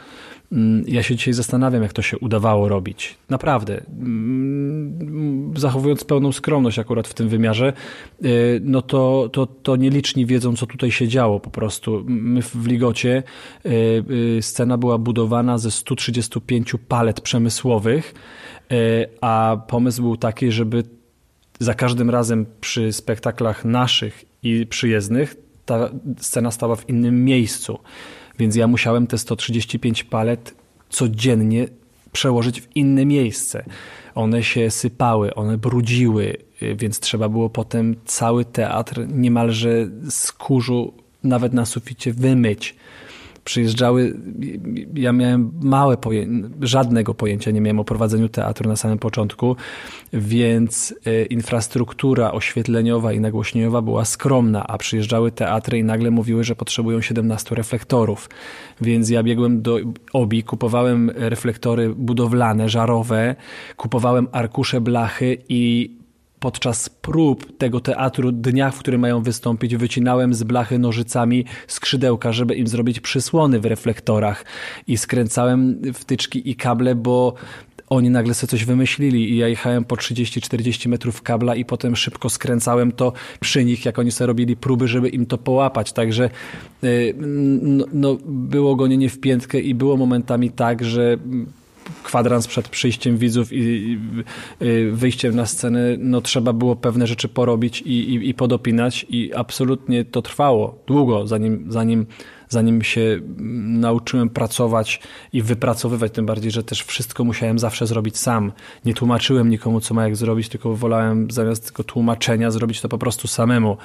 ja 0.85 1.03
się 1.03 1.15
dzisiaj 1.15 1.33
zastanawiam, 1.33 1.83
jak 1.83 1.93
to 1.93 2.01
się 2.01 2.17
udawało 2.17 2.69
robić. 2.69 3.17
Naprawdę. 3.29 3.81
Mm, 3.99 5.53
zachowując 5.57 6.03
pełną 6.03 6.31
skromność 6.31 6.79
akurat 6.79 7.07
w 7.07 7.13
tym 7.13 7.29
wymiarze, 7.29 7.73
y, 8.25 8.61
no 8.63 8.81
to, 8.81 9.29
to, 9.33 9.45
to 9.45 9.75
nieliczni 9.75 10.25
wiedzą, 10.25 10.55
co 10.55 10.65
tutaj 10.65 10.91
się 10.91 11.07
działo 11.07 11.39
po 11.39 11.49
prostu. 11.49 12.03
My 12.07 12.41
w 12.41 12.67
Ligocie 12.67 13.23
y, 13.65 13.69
y, 14.37 14.41
scena 14.41 14.77
była 14.77 14.97
budowana 14.97 15.57
ze 15.57 15.71
135 15.71 16.75
palet 16.87 17.21
przemysłowych, 17.21 18.13
a 19.21 19.57
pomysł 19.67 20.01
był 20.01 20.17
taki, 20.17 20.51
żeby 20.51 20.83
za 21.59 21.73
każdym 21.73 22.09
razem 22.09 22.45
przy 22.61 22.93
spektaklach 22.93 23.65
naszych 23.65 24.25
i 24.43 24.65
przyjezdnych 24.65 25.35
ta 25.65 25.89
scena 26.17 26.51
stała 26.51 26.75
w 26.75 26.89
innym 26.89 27.25
miejscu. 27.25 27.79
Więc 28.41 28.55
ja 28.55 28.67
musiałem 28.67 29.07
te 29.07 29.17
135 29.17 30.03
palet 30.03 30.55
codziennie 30.89 31.67
przełożyć 32.11 32.61
w 32.61 32.75
inne 32.75 33.05
miejsce. 33.05 33.63
One 34.15 34.43
się 34.43 34.71
sypały, 34.71 35.35
one 35.35 35.57
brudziły, 35.57 36.37
y, 36.61 36.75
więc 36.75 36.99
trzeba 36.99 37.29
było 37.29 37.49
potem 37.49 37.95
cały 38.05 38.45
teatr 38.45 39.07
niemalże 39.07 39.87
z 40.09 40.31
kurzu 40.31 40.93
nawet 41.23 41.53
na 41.53 41.65
suficie 41.65 42.13
wymyć 42.13 42.75
przyjeżdżały, 43.43 44.17
ja 44.95 45.11
miałem 45.11 45.51
małe 45.61 45.97
pojęcie, 45.97 46.49
żadnego 46.61 47.13
pojęcia 47.13 47.51
nie 47.51 47.61
miałem 47.61 47.79
o 47.79 47.83
prowadzeniu 47.83 48.29
teatru 48.29 48.69
na 48.69 48.75
samym 48.75 48.99
początku, 48.99 49.55
więc 50.13 50.95
e, 51.05 51.25
infrastruktura 51.25 52.31
oświetleniowa 52.31 53.13
i 53.13 53.19
nagłośnieniowa 53.19 53.81
była 53.81 54.05
skromna, 54.05 54.67
a 54.67 54.77
przyjeżdżały 54.77 55.31
teatry 55.31 55.77
i 55.77 55.83
nagle 55.83 56.11
mówiły, 56.11 56.43
że 56.43 56.55
potrzebują 56.55 57.01
17 57.01 57.55
reflektorów. 57.55 58.29
Więc 58.81 59.09
ja 59.09 59.23
biegłem 59.23 59.61
do 59.61 59.77
OBI, 60.13 60.43
kupowałem 60.43 61.11
reflektory 61.15 61.89
budowlane, 61.95 62.69
żarowe, 62.69 63.35
kupowałem 63.77 64.27
arkusze 64.31 64.81
blachy 64.81 65.37
i 65.49 66.00
podczas 66.41 66.89
prób 66.89 67.57
tego 67.57 67.79
teatru, 67.79 68.31
dnia, 68.31 68.71
w 68.71 68.79
którym 68.79 69.01
mają 69.01 69.23
wystąpić, 69.23 69.75
wycinałem 69.75 70.33
z 70.33 70.43
blachy 70.43 70.79
nożycami 70.79 71.45
skrzydełka, 71.67 72.31
żeby 72.31 72.55
im 72.55 72.67
zrobić 72.67 72.99
przysłony 72.99 73.59
w 73.59 73.65
reflektorach 73.65 74.45
i 74.87 74.97
skręcałem 74.97 75.81
wtyczki 75.93 76.49
i 76.49 76.55
kable, 76.55 76.95
bo 76.95 77.33
oni 77.89 78.09
nagle 78.09 78.33
sobie 78.33 78.49
coś 78.49 78.65
wymyślili 78.65 79.31
i 79.31 79.37
ja 79.37 79.47
jechałem 79.47 79.85
po 79.85 79.95
30-40 79.95 80.87
metrów 80.87 81.21
kabla 81.21 81.55
i 81.55 81.65
potem 81.65 81.95
szybko 81.95 82.29
skręcałem 82.29 82.91
to 82.91 83.13
przy 83.39 83.65
nich, 83.65 83.85
jak 83.85 83.99
oni 83.99 84.11
sobie 84.11 84.27
robili 84.27 84.57
próby, 84.57 84.87
żeby 84.87 85.09
im 85.09 85.25
to 85.25 85.37
połapać. 85.37 85.93
Także 85.93 86.29
no, 87.61 87.85
no, 87.93 88.17
było 88.25 88.75
gonienie 88.75 89.09
w 89.09 89.19
piętkę 89.19 89.59
i 89.59 89.75
było 89.75 89.97
momentami 89.97 90.51
tak, 90.51 90.83
że 90.83 91.17
kwadrans 92.03 92.47
przed 92.47 92.69
przyjściem 92.69 93.17
widzów 93.17 93.53
i 93.53 93.99
wyjściem 94.91 95.35
na 95.35 95.45
scenę, 95.45 95.79
no 95.99 96.21
trzeba 96.21 96.53
było 96.53 96.75
pewne 96.75 97.07
rzeczy 97.07 97.27
porobić 97.27 97.81
i, 97.81 97.91
i, 97.91 98.29
i 98.29 98.33
podopinać 98.33 99.05
i 99.09 99.33
absolutnie 99.35 100.05
to 100.05 100.21
trwało 100.21 100.83
długo, 100.87 101.27
zanim, 101.27 101.65
zanim, 101.69 102.05
zanim 102.49 102.81
się 102.81 103.19
nauczyłem 103.79 104.29
pracować 104.29 105.01
i 105.33 105.41
wypracowywać, 105.41 106.11
tym 106.11 106.25
bardziej, 106.25 106.51
że 106.51 106.63
też 106.63 106.83
wszystko 106.83 107.23
musiałem 107.23 107.59
zawsze 107.59 107.87
zrobić 107.87 108.17
sam. 108.17 108.51
Nie 108.85 108.93
tłumaczyłem 108.93 109.49
nikomu, 109.49 109.81
co 109.81 109.93
ma 109.93 110.03
jak 110.03 110.15
zrobić, 110.15 110.49
tylko 110.49 110.75
wolałem 110.75 111.31
zamiast 111.31 111.65
tylko 111.65 111.83
tłumaczenia 111.83 112.51
zrobić 112.51 112.81
to 112.81 112.89
po 112.89 112.97
prostu 112.97 113.27
samemu. 113.27 113.77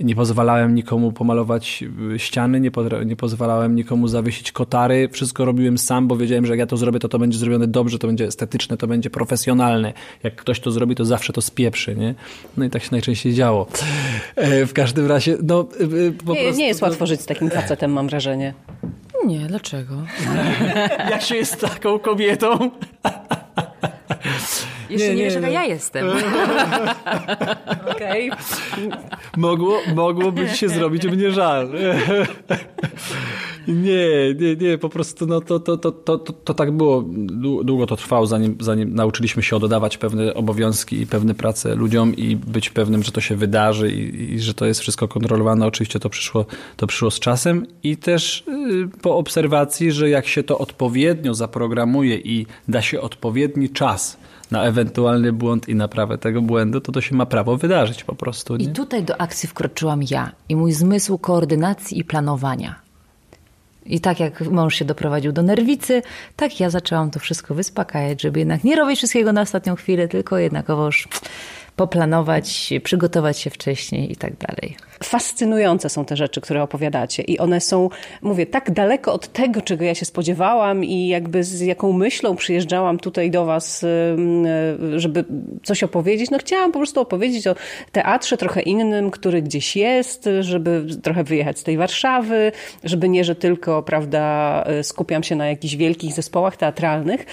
Nie 0.00 0.14
pozwalałem 0.14 0.74
nikomu 0.74 1.12
pomalować 1.12 1.84
ściany, 2.16 2.60
nie, 2.60 2.70
nie 3.06 3.16
pozwalałem 3.16 3.74
nikomu 3.74 4.08
zawiesić 4.08 4.52
kotary. 4.52 5.08
Wszystko 5.12 5.44
robiłem 5.44 5.78
sam, 5.78 6.08
bo 6.08 6.16
wiedziałem, 6.16 6.46
że 6.46 6.52
jak 6.52 6.58
ja 6.58 6.66
to 6.66 6.76
zrobię, 6.76 6.98
to 6.98 7.08
to 7.08 7.18
będzie 7.18 7.38
zrobione 7.38 7.66
dobrze, 7.66 7.98
to 7.98 8.06
będzie 8.06 8.26
estetyczne, 8.26 8.76
to 8.76 8.86
będzie 8.86 9.10
profesjonalne. 9.10 9.92
Jak 10.22 10.36
ktoś 10.36 10.60
to 10.60 10.70
zrobi, 10.70 10.94
to 10.94 11.04
zawsze 11.04 11.32
to 11.32 11.42
spieprzy, 11.42 11.96
nie? 11.96 12.14
No 12.56 12.64
i 12.64 12.70
tak 12.70 12.82
się 12.82 12.88
najczęściej 12.92 13.34
działo. 13.34 13.66
E, 14.36 14.66
w 14.66 14.72
każdym 14.72 15.06
razie, 15.06 15.36
no... 15.42 15.64
Po 15.64 15.84
nie, 15.84 16.12
prostu, 16.12 16.58
nie 16.58 16.66
jest 16.66 16.82
łatwo 16.82 17.06
żyć 17.06 17.20
z 17.20 17.26
takim 17.26 17.50
facetem, 17.50 17.92
mam 17.92 18.08
wrażenie. 18.08 18.54
Nie, 19.26 19.46
dlaczego? 19.46 19.94
jak 21.10 21.22
się 21.22 21.36
jest 21.36 21.60
taką 21.60 21.98
kobietą? 21.98 22.58
Jeszcze 24.90 25.08
nie, 25.08 25.14
nie 25.14 25.24
wiesz, 25.24 25.34
jaka 25.34 25.48
ja 25.48 25.64
jestem. 25.64 26.06
Okej. 27.92 28.30
Mogło, 29.36 29.78
mogłoby 29.94 30.48
się 30.48 30.68
zrobić 30.68 31.06
mnie 31.06 31.30
żal. 31.30 31.68
Nie, 33.68 34.34
nie, 34.40 34.56
nie, 34.56 34.78
po 34.78 34.88
prostu 34.88 35.26
no 35.26 35.40
to, 35.40 35.60
to, 35.60 35.76
to, 35.76 35.92
to, 35.92 36.18
to, 36.18 36.32
to 36.32 36.54
tak 36.54 36.70
było. 36.72 37.04
Długo 37.64 37.86
to 37.86 37.96
trwało, 37.96 38.26
zanim, 38.26 38.56
zanim 38.60 38.94
nauczyliśmy 38.94 39.42
się 39.42 39.56
oddawać 39.56 39.98
pewne 39.98 40.34
obowiązki 40.34 41.00
i 41.00 41.06
pewne 41.06 41.34
prace 41.34 41.74
ludziom 41.74 42.16
i 42.16 42.36
być 42.36 42.70
pewnym, 42.70 43.02
że 43.02 43.12
to 43.12 43.20
się 43.20 43.36
wydarzy 43.36 43.92
i, 43.92 44.32
i 44.34 44.40
że 44.40 44.54
to 44.54 44.66
jest 44.66 44.80
wszystko 44.80 45.08
kontrolowane. 45.08 45.66
Oczywiście 45.66 46.00
to 46.00 46.10
przyszło, 46.10 46.46
to 46.76 46.86
przyszło 46.86 47.10
z 47.10 47.20
czasem 47.20 47.66
i 47.82 47.96
też 47.96 48.44
y, 48.48 48.98
po 49.02 49.16
obserwacji, 49.16 49.92
że 49.92 50.10
jak 50.10 50.26
się 50.26 50.42
to 50.42 50.58
odpowiednio 50.58 51.34
zaprogramuje 51.34 52.16
i 52.16 52.46
da 52.68 52.82
się 52.82 53.00
odpowiedni 53.00 53.70
czas 53.70 54.19
na 54.50 54.64
ewentualny 54.64 55.32
błąd 55.32 55.68
i 55.68 55.74
naprawę 55.74 56.18
tego 56.18 56.42
błędu, 56.42 56.80
to 56.80 56.92
to 56.92 57.00
się 57.00 57.16
ma 57.16 57.26
prawo 57.26 57.56
wydarzyć 57.56 58.04
po 58.04 58.14
prostu. 58.14 58.56
Nie? 58.56 58.64
I 58.64 58.68
tutaj 58.68 59.04
do 59.04 59.20
akcji 59.20 59.48
wkroczyłam 59.48 60.00
ja 60.10 60.32
i 60.48 60.56
mój 60.56 60.72
zmysł 60.72 61.18
koordynacji 61.18 61.98
i 61.98 62.04
planowania. 62.04 62.74
I 63.86 64.00
tak 64.00 64.20
jak 64.20 64.40
mąż 64.40 64.74
się 64.74 64.84
doprowadził 64.84 65.32
do 65.32 65.42
nerwicy, 65.42 66.02
tak 66.36 66.60
ja 66.60 66.70
zaczęłam 66.70 67.10
to 67.10 67.18
wszystko 67.18 67.54
wyspakajać, 67.54 68.22
żeby 68.22 68.38
jednak 68.38 68.64
nie 68.64 68.76
robić 68.76 68.98
wszystkiego 68.98 69.32
na 69.32 69.40
ostatnią 69.40 69.76
chwilę, 69.76 70.08
tylko 70.08 70.38
jednakowoż 70.38 71.08
poplanować, 71.80 72.72
przygotować 72.82 73.38
się 73.38 73.50
wcześniej 73.50 74.12
i 74.12 74.16
tak 74.16 74.32
dalej. 74.36 74.76
Fascynujące 75.02 75.88
są 75.88 76.04
te 76.04 76.16
rzeczy, 76.16 76.40
które 76.40 76.62
opowiadacie 76.62 77.22
i 77.22 77.38
one 77.38 77.60
są, 77.60 77.88
mówię, 78.22 78.46
tak 78.46 78.70
daleko 78.70 79.12
od 79.12 79.32
tego, 79.32 79.62
czego 79.62 79.84
ja 79.84 79.94
się 79.94 80.04
spodziewałam 80.04 80.84
i 80.84 81.08
jakby 81.08 81.44
z 81.44 81.60
jaką 81.60 81.92
myślą 81.92 82.36
przyjeżdżałam 82.36 82.98
tutaj 82.98 83.30
do 83.30 83.44
was, 83.44 83.84
żeby 84.96 85.24
coś 85.62 85.82
opowiedzieć. 85.82 86.30
No 86.30 86.38
chciałam 86.38 86.72
po 86.72 86.78
prostu 86.78 87.00
opowiedzieć 87.00 87.46
o 87.46 87.54
teatrze 87.92 88.36
trochę 88.36 88.62
innym, 88.62 89.10
który 89.10 89.42
gdzieś 89.42 89.76
jest, 89.76 90.28
żeby 90.40 90.86
trochę 91.02 91.24
wyjechać 91.24 91.58
z 91.58 91.62
tej 91.64 91.76
Warszawy, 91.76 92.52
żeby 92.84 93.08
nie, 93.08 93.24
że 93.24 93.34
tylko, 93.34 93.82
prawda, 93.82 94.64
skupiam 94.82 95.22
się 95.22 95.36
na 95.36 95.46
jakichś 95.46 95.74
wielkich 95.74 96.12
zespołach 96.12 96.56
teatralnych 96.56 97.26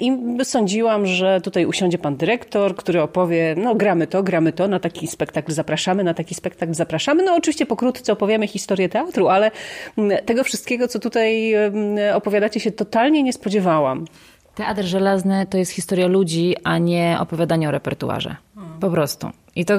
i 0.00 0.12
sądziłam, 0.44 1.06
że 1.06 1.40
tutaj 1.40 1.66
usiądzie 1.66 1.98
pan 1.98 2.16
dyrektor, 2.16 2.76
który 2.76 3.02
opowie 3.02 3.51
no 3.56 3.74
gramy 3.74 4.06
to, 4.06 4.22
gramy 4.22 4.52
to, 4.52 4.68
na 4.68 4.80
taki 4.80 5.06
spektakl 5.06 5.52
zapraszamy, 5.52 6.04
na 6.04 6.14
taki 6.14 6.34
spektakl 6.34 6.74
zapraszamy. 6.74 7.24
No 7.24 7.34
oczywiście 7.34 7.66
pokrótce 7.66 8.12
opowiemy 8.12 8.46
historię 8.46 8.88
teatru, 8.88 9.28
ale 9.28 9.50
mm, 9.98 10.24
tego 10.24 10.44
wszystkiego, 10.44 10.88
co 10.88 10.98
tutaj 10.98 11.54
mm, 11.54 12.16
opowiadacie 12.16 12.60
się 12.60 12.72
totalnie 12.72 13.22
nie 13.22 13.32
spodziewałam. 13.32 14.04
Teatr 14.54 14.82
żelazny 14.82 15.46
to 15.50 15.58
jest 15.58 15.72
historia 15.72 16.06
ludzi, 16.06 16.56
a 16.64 16.78
nie 16.78 17.16
opowiadanie 17.20 17.68
o 17.68 17.70
repertuarze. 17.70 18.36
Po 18.80 18.90
prostu. 18.90 19.30
I 19.56 19.64
to 19.64 19.74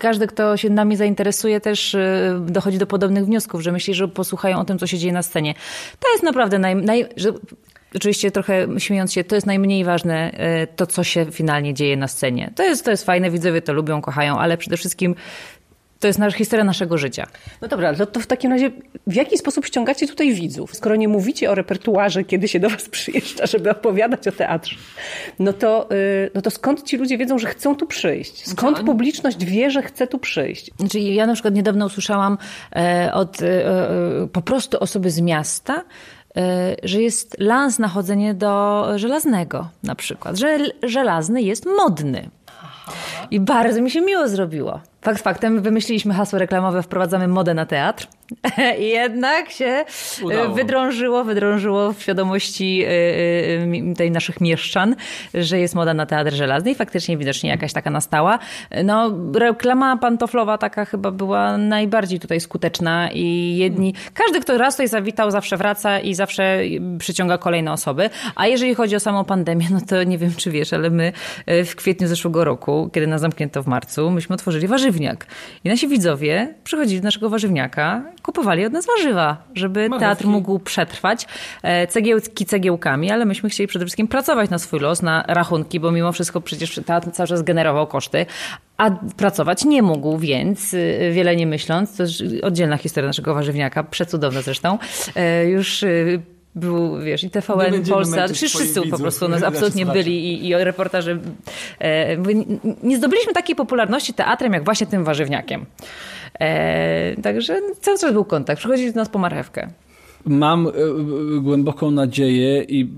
każdy, 0.00 0.26
kto 0.26 0.56
się 0.56 0.70
nami 0.70 0.96
zainteresuje, 0.96 1.60
też 1.60 1.94
y, 1.94 2.40
dochodzi 2.46 2.78
do 2.78 2.86
podobnych 2.86 3.24
wniosków, 3.24 3.60
że 3.60 3.72
myśli, 3.72 3.94
że 3.94 4.08
posłuchają 4.08 4.58
o 4.58 4.64
tym, 4.64 4.78
co 4.78 4.86
się 4.86 4.98
dzieje 4.98 5.12
na 5.12 5.22
scenie. 5.22 5.54
To 6.00 6.10
jest 6.12 6.22
naprawdę 6.22 6.58
naj, 6.58 6.76
naj, 6.76 7.06
oczywiście 7.94 8.30
trochę 8.30 8.66
śmiejąc 8.78 9.12
się, 9.12 9.24
to 9.24 9.34
jest 9.34 9.46
najmniej 9.46 9.84
ważne, 9.84 10.30
e, 10.32 10.66
to 10.66 10.86
co 10.86 11.04
się 11.04 11.26
finalnie 11.30 11.74
dzieje 11.74 11.96
na 11.96 12.08
scenie. 12.08 12.52
To 12.54 12.62
jest, 12.62 12.84
to 12.84 12.90
jest 12.90 13.04
fajne, 13.04 13.30
widzowie 13.30 13.62
to 13.62 13.72
lubią, 13.72 14.00
kochają, 14.00 14.38
ale 14.38 14.56
przede 14.56 14.76
wszystkim 14.76 15.14
to 16.00 16.06
jest 16.06 16.18
nasza 16.18 16.36
historia 16.36 16.64
naszego 16.64 16.98
życia. 16.98 17.26
No 17.62 17.68
dobra, 17.68 17.94
to, 17.94 18.06
to 18.06 18.20
w 18.20 18.26
takim 18.26 18.52
razie 18.52 18.70
w 19.06 19.14
jaki 19.14 19.38
sposób 19.38 19.66
ściągacie 19.66 20.08
tutaj 20.08 20.34
widzów? 20.34 20.76
Skoro 20.76 20.96
nie 20.96 21.08
mówicie 21.08 21.50
o 21.50 21.54
repertuarze, 21.54 22.24
kiedy 22.24 22.48
się 22.48 22.60
do 22.60 22.70
was 22.70 22.88
przyjeżdża, 22.98 23.46
żeby 23.46 23.70
opowiadać 23.70 24.28
o 24.28 24.32
teatrze, 24.32 24.76
no 25.38 25.52
to, 25.52 25.88
yy, 25.90 26.30
no 26.34 26.42
to 26.42 26.50
skąd 26.50 26.82
ci 26.82 26.96
ludzie 26.96 27.18
wiedzą, 27.18 27.38
że 27.38 27.48
chcą 27.48 27.76
tu 27.76 27.86
przyjść? 27.86 28.48
Skąd 28.48 28.76
znaczy, 28.76 28.84
publiczność 28.84 29.44
wie, 29.44 29.70
że 29.70 29.82
chce 29.82 30.06
tu 30.06 30.18
przyjść? 30.18 30.70
Znaczy 30.78 31.00
ja 31.00 31.26
na 31.26 31.32
przykład 31.32 31.54
niedawno 31.54 31.86
usłyszałam 31.86 32.38
e, 32.76 33.10
od 33.12 33.42
e, 33.42 33.66
e 33.66 34.28
po 34.32 34.42
prostu 34.42 34.78
osoby 34.80 35.10
z 35.10 35.20
miasta, 35.20 35.84
że 36.82 37.02
jest 37.02 37.36
lans 37.38 37.78
na 37.78 37.88
chodzenie 37.88 38.34
do 38.34 38.84
żelaznego 38.96 39.68
na 39.82 39.94
przykład, 39.94 40.36
że 40.36 40.58
żelazny 40.82 41.42
jest 41.42 41.66
modny. 41.66 42.30
I 43.30 43.40
bardzo 43.40 43.82
mi 43.82 43.90
się 43.90 44.00
miło 44.00 44.28
zrobiło. 44.28 44.80
Fakt 45.02 45.22
faktem, 45.22 45.62
wymyśliliśmy 45.62 46.14
hasło 46.14 46.38
reklamowe, 46.38 46.82
wprowadzamy 46.82 47.28
modę 47.28 47.54
na 47.54 47.66
teatr. 47.66 48.06
I 48.80 48.88
jednak 48.88 49.50
się 49.50 49.64
e, 49.64 49.84
Udało. 50.22 50.54
wydrążyło, 50.54 51.24
wydrążyło 51.24 51.92
w 51.92 52.02
świadomości 52.02 52.82
e, 52.84 52.88
e, 52.88 53.94
tej 53.94 54.10
naszych 54.10 54.40
mieszczan, 54.40 54.96
że 55.34 55.58
jest 55.58 55.74
moda 55.74 55.94
na 55.94 56.06
teatr 56.06 56.32
żelazny 56.32 56.70
i 56.70 56.74
faktycznie 56.74 57.16
widocznie 57.16 57.50
jakaś 57.50 57.72
taka 57.72 57.90
nastała. 57.90 58.38
No, 58.84 59.14
reklama 59.34 59.96
pantoflowa 59.96 60.58
taka 60.58 60.84
chyba 60.84 61.10
była 61.10 61.58
najbardziej 61.58 62.20
tutaj 62.20 62.40
skuteczna 62.40 63.10
i 63.12 63.56
jedni, 63.56 63.94
każdy, 64.14 64.40
kto 64.40 64.58
raz 64.58 64.74
tutaj 64.74 64.88
zawitał, 64.88 65.30
zawsze 65.30 65.56
wraca 65.56 65.98
i 65.98 66.14
zawsze 66.14 66.60
przyciąga 66.98 67.38
kolejne 67.38 67.72
osoby. 67.72 68.10
A 68.34 68.46
jeżeli 68.46 68.74
chodzi 68.74 68.96
o 68.96 69.00
samą 69.00 69.24
pandemię, 69.24 69.66
no 69.70 69.80
to 69.88 70.02
nie 70.04 70.18
wiem, 70.18 70.32
czy 70.36 70.50
wiesz, 70.50 70.72
ale 70.72 70.90
my 70.90 71.12
w 71.46 71.74
kwietniu 71.76 72.08
zeszłego 72.08 72.44
roku, 72.44 72.90
kiedy 72.92 73.06
nas 73.06 73.20
zamknięto 73.20 73.62
w 73.62 73.66
marcu, 73.66 74.10
myśmy 74.10 74.34
otworzyli 74.34 74.68
warzywniak. 74.88 75.26
I 75.64 75.68
nasi 75.68 75.88
widzowie 75.88 76.54
przychodzili 76.64 77.00
do 77.00 77.04
naszego 77.04 77.30
warzywniaka 77.30 78.02
kupowali 78.22 78.66
od 78.66 78.72
nas 78.72 78.86
warzywa, 78.86 79.36
żeby 79.54 79.88
teatr 79.98 80.26
mógł 80.26 80.58
przetrwać. 80.58 81.26
E, 81.62 81.86
cegiełki 81.86 82.46
cegiełkami, 82.46 83.10
ale 83.10 83.24
myśmy 83.24 83.48
chcieli 83.48 83.66
przede 83.66 83.84
wszystkim 83.84 84.08
pracować 84.08 84.50
na 84.50 84.58
swój 84.58 84.80
los, 84.80 85.02
na 85.02 85.24
rachunki, 85.28 85.80
bo 85.80 85.92
mimo 85.92 86.12
wszystko 86.12 86.40
przecież 86.40 86.80
teatr 86.86 87.10
cały 87.12 87.26
czas 87.26 87.42
generował 87.42 87.86
koszty, 87.86 88.26
a 88.76 88.90
pracować 89.16 89.64
nie 89.64 89.82
mógł, 89.82 90.18
więc 90.18 90.74
y, 90.74 91.10
wiele 91.12 91.36
nie 91.36 91.46
myśląc, 91.46 91.96
to 91.96 92.02
jest 92.02 92.22
oddzielna 92.42 92.76
historia 92.76 93.08
naszego 93.08 93.34
warzywniaka, 93.34 93.84
przecudowna 93.84 94.42
zresztą, 94.42 94.78
e, 95.16 95.46
już 95.46 95.84
był, 96.58 97.00
wiesz, 97.00 97.24
i 97.24 97.30
TVN, 97.30 97.84
Polsat, 97.88 98.30
wszyscy 98.30 98.82
po 98.90 98.98
prostu 98.98 99.28
nas 99.28 99.42
absolutnie 99.42 99.86
byli 99.86 100.32
i, 100.32 100.48
i 100.48 100.54
reportaże. 100.54 101.18
E, 101.80 102.16
nie 102.82 102.96
zdobyliśmy 102.96 103.32
takiej 103.32 103.56
popularności 103.56 104.14
teatrem, 104.14 104.52
jak 104.52 104.64
właśnie 104.64 104.86
tym 104.86 105.04
warzywniakiem. 105.04 105.66
E, 106.40 107.22
także 107.22 107.60
cały 107.80 107.98
czas 107.98 108.12
był 108.12 108.24
kontakt. 108.24 108.58
Przychodzi 108.58 108.92
do 108.92 109.00
nas 109.00 109.08
po 109.08 109.18
marchewkę. 109.18 109.68
Mam 110.26 110.66
e, 110.66 110.72
głęboką 111.40 111.90
nadzieję 111.90 112.62
i 112.62 112.88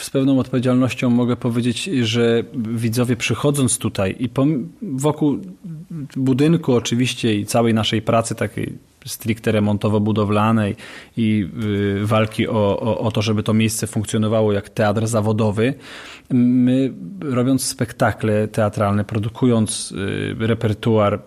z 0.00 0.10
pewną 0.10 0.38
odpowiedzialnością 0.38 1.10
mogę 1.10 1.36
powiedzieć, 1.36 1.84
że 1.84 2.44
widzowie 2.54 3.16
przychodząc 3.16 3.78
tutaj 3.78 4.16
i 4.18 4.30
wokół 4.82 5.38
budynku 6.16 6.74
oczywiście 6.74 7.34
i 7.34 7.46
całej 7.46 7.74
naszej 7.74 8.02
pracy 8.02 8.34
takiej 8.34 8.78
stricte 9.06 9.52
remontowo-budowlanej 9.52 10.74
i 11.16 11.48
y, 12.02 12.06
walki 12.06 12.48
o, 12.48 12.80
o, 12.80 12.98
o 12.98 13.12
to, 13.12 13.22
żeby 13.22 13.42
to 13.42 13.54
miejsce 13.54 13.86
funkcjonowało 13.86 14.52
jak 14.52 14.68
teatr 14.68 15.06
zawodowy, 15.06 15.74
my 16.30 16.92
robiąc 17.20 17.64
spektakle 17.64 18.48
teatralne, 18.48 19.04
produkując 19.04 19.92
y, 20.40 20.46
repertuar 20.46 21.22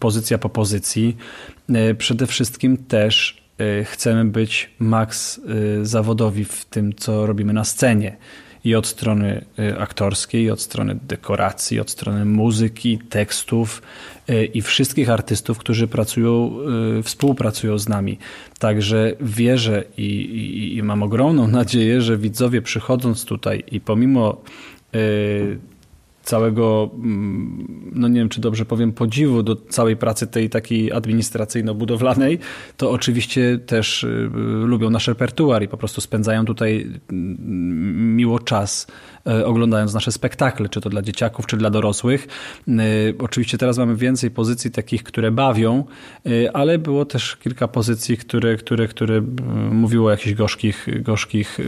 pozycja 0.00 0.38
po 0.38 0.48
pozycji, 0.48 1.16
y, 1.70 1.94
przede 1.94 2.26
wszystkim 2.26 2.76
też 2.76 3.48
chcemy 3.84 4.24
być 4.24 4.70
maks 4.78 5.40
zawodowi 5.82 6.44
w 6.44 6.64
tym, 6.64 6.94
co 6.94 7.26
robimy 7.26 7.52
na 7.52 7.64
scenie. 7.64 8.16
I 8.64 8.74
od 8.74 8.86
strony 8.86 9.44
aktorskiej, 9.78 10.42
i 10.42 10.50
od 10.50 10.60
strony 10.60 10.98
dekoracji, 11.02 11.80
od 11.80 11.90
strony 11.90 12.24
muzyki, 12.24 12.98
tekstów 12.98 13.82
i 14.54 14.62
wszystkich 14.62 15.10
artystów, 15.10 15.58
którzy 15.58 15.86
pracują, 15.86 16.52
y, 16.98 17.02
współpracują 17.02 17.78
z 17.78 17.88
nami. 17.88 18.18
Także 18.58 19.16
wierzę 19.20 19.84
i, 19.96 20.02
i, 20.02 20.76
i 20.76 20.82
mam 20.82 21.02
ogromną 21.02 21.48
nadzieję, 21.60 22.02
że 22.02 22.18
widzowie 22.18 22.62
przychodząc 22.62 23.24
tutaj 23.24 23.64
i 23.72 23.80
pomimo 23.80 24.42
całego, 26.28 26.90
mm, 26.94 27.92
no 27.94 28.08
nie 28.08 28.20
wiem 28.20 28.28
czy 28.28 28.40
dobrze 28.40 28.64
powiem, 28.64 28.92
podziwu 28.92 29.42
do 29.42 29.56
całej 29.56 29.96
pracy 29.96 30.26
tej 30.26 30.50
takiej 30.50 30.92
administracyjno-budowlanej, 30.92 32.38
to 32.76 32.90
oczywiście 32.90 33.58
też 33.66 34.06
lubią 34.64 34.90
nasz 34.90 35.08
repertuar 35.08 35.62
i 35.62 35.68
po 35.68 35.76
prostu 35.76 36.00
spędzają 36.00 36.44
tutaj 36.44 36.86
mm, 37.10 38.16
miło 38.16 38.38
czas 38.38 38.86
oglądając 39.44 39.94
nasze 39.94 40.12
spektakle, 40.12 40.68
czy 40.68 40.80
to 40.80 40.90
dla 40.90 41.02
dzieciaków, 41.02 41.46
czy 41.46 41.56
dla 41.56 41.70
dorosłych. 41.70 42.28
Oczywiście 43.18 43.58
teraz 43.58 43.78
mamy 43.78 43.96
więcej 43.96 44.30
pozycji 44.30 44.70
takich, 44.70 45.02
które 45.02 45.30
bawią, 45.30 45.84
ale 46.52 46.78
było 46.78 47.04
też 47.04 47.36
kilka 47.36 47.68
pozycji, 47.68 48.16
które, 48.16 48.56
które, 48.56 48.88
które 48.88 49.22
mówiło 49.70 50.08
o 50.08 50.10
jakichś 50.10 50.34
gorzkich, 50.34 50.88
gorzkich 51.02 51.58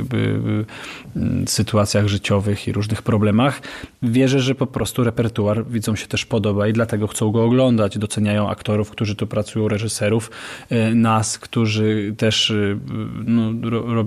sytuacjach 1.46 2.06
życiowych 2.06 2.68
i 2.68 2.72
różnych 2.72 3.02
problemach. 3.02 3.60
Wierzę, 4.02 4.40
że 4.40 4.54
po 4.54 4.66
prostu 4.66 5.04
repertuar 5.04 5.66
widzom 5.66 5.96
się 5.96 6.06
też 6.06 6.26
podoba 6.26 6.68
i 6.68 6.72
dlatego 6.72 7.06
chcą 7.06 7.30
go 7.30 7.44
oglądać. 7.44 7.98
Doceniają 7.98 8.48
aktorów, 8.48 8.90
którzy 8.90 9.16
tu 9.16 9.26
pracują, 9.26 9.68
reżyserów, 9.68 10.30
nas, 10.94 11.38
którzy 11.38 12.14
też 12.18 12.52
no, 13.24 13.52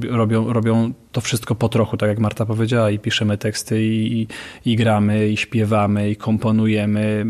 robią, 0.09 0.53
robią 0.53 0.93
to 1.11 1.21
wszystko 1.21 1.55
po 1.55 1.69
trochu, 1.69 1.97
tak 1.97 2.09
jak 2.09 2.19
Marta 2.19 2.45
powiedziała, 2.45 2.89
i 2.89 2.99
piszemy 2.99 3.37
teksty, 3.43 3.83
i, 3.83 4.27
i 4.65 4.75
gramy, 4.75 5.29
i 5.29 5.37
śpiewamy, 5.37 6.09
i 6.09 6.15
komponujemy, 6.15 7.25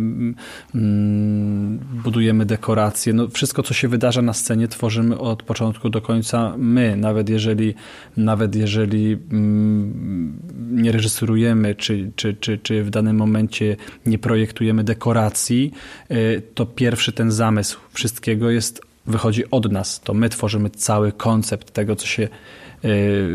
mm, 0.76 1.80
budujemy 2.04 2.46
dekoracje. 2.46 3.14
No, 3.14 3.28
wszystko, 3.28 3.64
co 3.64 3.74
się 3.74 3.88
wydarza 3.88 4.22
na 4.22 4.34
scenie, 4.34 4.68
tworzymy 4.68 5.20
od 5.20 5.44
początku 5.44 5.90
do 5.90 6.02
końca 6.02 6.54
my, 6.58 6.98
nawet 6.98 7.30
jeżeli, 7.30 7.74
nawet 8.18 8.56
jeżeli 8.56 9.18
mm, 9.32 10.40
nie 10.72 10.92
reżyserujemy, 10.92 11.76
czy, 11.76 12.12
czy, 12.16 12.34
czy, 12.34 12.58
czy 12.58 12.84
w 12.84 12.90
danym 12.90 13.18
momencie 13.18 13.76
nie 14.06 14.20
projektujemy 14.20 14.84
dekoracji, 14.84 15.72
y, 16.12 16.42
to 16.54 16.66
pierwszy 16.66 17.12
ten 17.12 17.32
zamysł 17.32 17.80
wszystkiego 17.94 18.50
jest 18.50 18.82
wychodzi 19.06 19.52
od 19.52 19.72
nas. 19.72 20.02
To 20.02 20.14
my 20.14 20.30
tworzymy 20.30 20.70
cały 20.70 21.12
koncept 21.12 21.72
tego, 21.72 21.96
co 21.96 22.08
się 22.08 22.28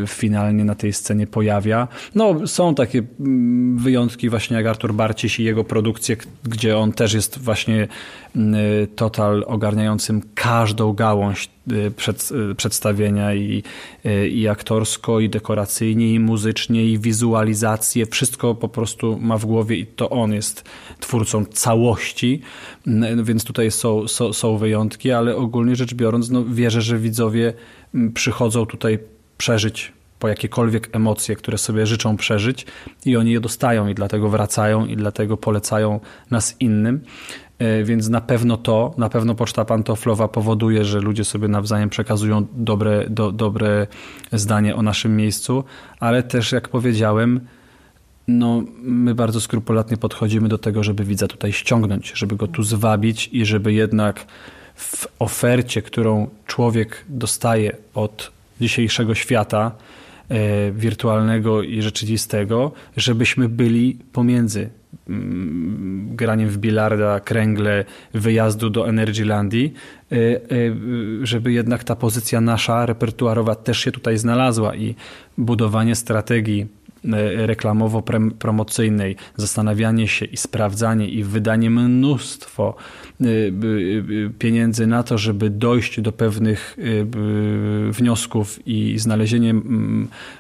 finalnie 0.07 0.65
na 0.65 0.75
tej 0.75 0.93
scenie 0.93 1.27
pojawia. 1.27 1.89
No, 2.15 2.47
są 2.47 2.75
takie 2.75 3.03
mm, 3.21 3.79
wyjątki 3.79 4.29
właśnie 4.29 4.57
jak 4.57 4.67
Artur 4.67 4.95
Barciś 4.95 5.41
i 5.41 5.45
jego 5.45 5.65
produkcje, 5.65 6.17
gdzie 6.45 6.79
on 6.79 6.93
też 6.93 7.13
jest 7.13 7.39
właśnie 7.39 7.89
y, 8.37 8.39
total 8.97 9.45
ogarniającym 9.47 10.23
każdą 10.35 10.93
gałąź 10.93 11.49
y, 11.73 11.91
przed, 11.91 12.29
przedstawienia 12.57 13.35
i, 13.35 13.63
i 14.31 14.49
aktorsko, 14.49 15.21
i 15.21 15.29
dekoracyjnie, 15.29 16.15
i 16.15 16.21
muzycznie, 16.21 16.85
i 16.85 16.99
wizualizację. 16.99 18.07
Wszystko 18.07 18.55
po 18.55 18.69
prostu 18.69 19.19
ma 19.21 19.39
w 19.39 19.47
głowie 19.47 19.77
i 19.77 19.87
to 19.87 20.11
on 20.11 20.33
jest 20.33 20.65
twórcą 21.01 21.45
całości, 21.45 22.41
więc 23.23 23.45
tutaj 23.45 23.71
są, 23.71 24.09
są, 24.09 24.33
są 24.33 24.57
wyjątki, 24.57 25.13
ale 25.13 25.37
ogólnie 25.37 25.77
rzecz 25.77 25.95
biorąc, 25.95 26.31
no, 26.31 26.45
wierzę, 26.45 26.83
że 26.83 26.99
widzowie 26.99 27.53
przychodzą 28.15 28.67
tutaj 28.67 28.99
przeżyć 29.39 29.93
po 30.19 30.29
jakiekolwiek 30.29 30.89
emocje, 30.93 31.37
które 31.37 31.59
sobie 31.59 31.87
życzą 31.87 32.17
przeżyć 32.17 32.67
i 33.07 33.17
oni 33.17 33.33
je 33.33 33.41
dostają 33.41 33.89
i 33.89 33.95
dlatego 33.95 34.29
wracają 34.29 34.87
i 34.87 34.97
dlatego 34.97 35.37
polecają 35.37 36.01
nas 36.31 36.57
innym. 36.61 37.01
E, 37.59 37.85
więc 37.85 38.09
na 38.09 38.21
pewno 38.21 38.57
to, 38.57 38.95
na 38.99 39.09
pewno 39.09 39.35
poczta 39.35 39.65
pantoflowa 39.65 40.29
powoduje, 40.29 40.85
że 40.85 41.01
ludzie 41.01 41.25
sobie 41.25 41.49
nawzajem 41.49 41.91
przekazują 41.91 42.47
dobre, 42.53 43.11
do, 43.11 43.33
dobre 43.33 43.87
zdanie 44.33 44.77
o 44.77 44.83
naszym 44.83 45.17
miejscu, 45.17 45.65
ale 46.01 46.23
też 46.23 46.53
jak 46.53 46.69
powiedziałem, 46.69 47.41
no, 48.29 48.63
my 48.83 49.15
bardzo 49.15 49.41
skrupulatnie 49.41 49.97
podchodzimy 49.97 50.49
do 50.49 50.59
tego, 50.59 50.83
żeby 50.83 51.05
widza 51.05 51.29
tutaj 51.29 51.53
ściągnąć, 51.53 52.13
żeby 52.15 52.37
go 52.37 52.47
tu 52.47 52.63
zwabić 52.63 53.29
i 53.33 53.47
żeby 53.47 53.73
jednak 53.73 54.27
w 54.75 55.07
ofercie, 55.19 55.83
którą 55.83 56.29
człowiek 56.47 57.05
dostaje 57.09 57.77
od 57.95 58.38
dzisiejszego 58.61 59.15
świata, 59.15 59.73
e, 60.29 60.73
wirtualnego 60.73 61.63
i 61.63 61.83
rzeczywistego, 61.83 62.73
żebyśmy 62.97 63.49
byli 63.49 63.99
pomiędzy 64.13 64.71
mm, 65.09 66.17
graniem 66.17 66.49
w 66.49 66.59
bilarda, 66.59 67.21
kręgle, 67.21 67.85
wyjazdu 68.15 68.71
do 68.71 68.89
Energylandii, 68.89 69.73
e, 70.13 70.17
e, 70.17 70.39
żeby 71.23 71.53
jednak 71.53 71.85
ta 71.85 71.97
pozycja 71.97 72.41
nasza, 72.41 72.87
repertuarowa 72.87 73.55
też 73.55 73.79
się 73.79 73.93
tutaj 73.93 74.19
znalazła 74.19 74.75
i 74.75 74.95
budowanie 75.39 75.95
strategii 75.95 76.78
reklamowo-promocyjnej, 77.47 79.17
zastanawianie 79.37 80.09
się 80.09 80.25
i 80.25 80.37
sprawdzanie 80.37 81.09
i 81.09 81.25
wydanie 81.25 81.71
mnóstwo 81.71 82.75
e, 83.21 83.25
pieniędzy 84.39 84.87
na 84.87 85.03
to, 85.03 85.19
żeby 85.19 85.51
dojść 85.51 86.01
do 86.01 86.13
pewnych 86.13 86.77
e, 86.79 86.83
wniosków 87.93 88.67
i 88.67 88.99
znalezienie 88.99 89.55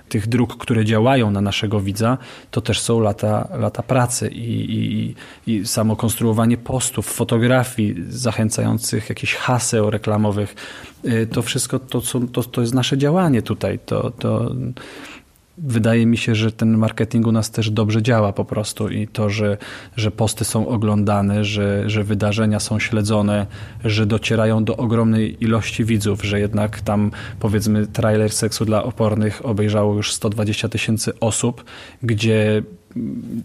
tych 0.08 0.26
dróg, 0.26 0.56
które 0.56 0.84
działają 0.84 1.30
na 1.30 1.40
naszego 1.40 1.80
widza, 1.80 2.18
to 2.50 2.60
też 2.60 2.80
są 2.80 3.00
lata, 3.00 3.48
lata 3.58 3.82
pracy 3.82 4.28
i, 4.28 4.74
i, 4.74 5.14
i 5.52 5.66
samo 5.66 5.96
konstruowanie 5.96 6.56
postów, 6.56 7.06
fotografii 7.06 7.94
zachęcających, 8.08 9.08
jakichś 9.08 9.34
haseł 9.34 9.90
reklamowych. 9.90 10.54
To 11.32 11.42
wszystko 11.42 11.78
to, 11.78 12.00
to, 12.32 12.42
to 12.42 12.60
jest 12.60 12.74
nasze 12.74 12.98
działanie 12.98 13.42
tutaj. 13.42 13.78
To, 13.86 14.10
to 14.10 14.54
wydaje 15.62 16.06
mi 16.06 16.16
się, 16.16 16.34
że 16.34 16.52
ten 16.52 16.76
marketing 16.76 17.26
u 17.26 17.32
nas 17.32 17.50
też 17.50 17.70
dobrze 17.70 18.02
działa 18.02 18.32
po 18.32 18.44
prostu 18.44 18.88
i 18.88 19.08
to, 19.08 19.30
że, 19.30 19.56
że 19.96 20.10
posty 20.10 20.44
są 20.44 20.68
oglądane, 20.68 21.44
że, 21.44 21.90
że 21.90 22.04
wydarzenia 22.04 22.60
są 22.60 22.78
śledzone, 22.78 23.46
że 23.84 24.06
docierają 24.06 24.64
do 24.64 24.76
ogromnej 24.76 25.44
ilości 25.44 25.84
widzów, 25.84 26.24
że 26.24 26.40
jednak 26.40 26.80
tam 26.80 27.10
powiedzmy 27.40 27.86
trailer 27.86 28.32
seksu 28.32 28.64
dla 28.64 28.82
opornych 28.82 29.46
obejrzało 29.46 29.94
już 29.94 30.12
120 30.12 30.68
tysięcy 30.68 31.20
osób, 31.20 31.64
gdzie 32.02 32.62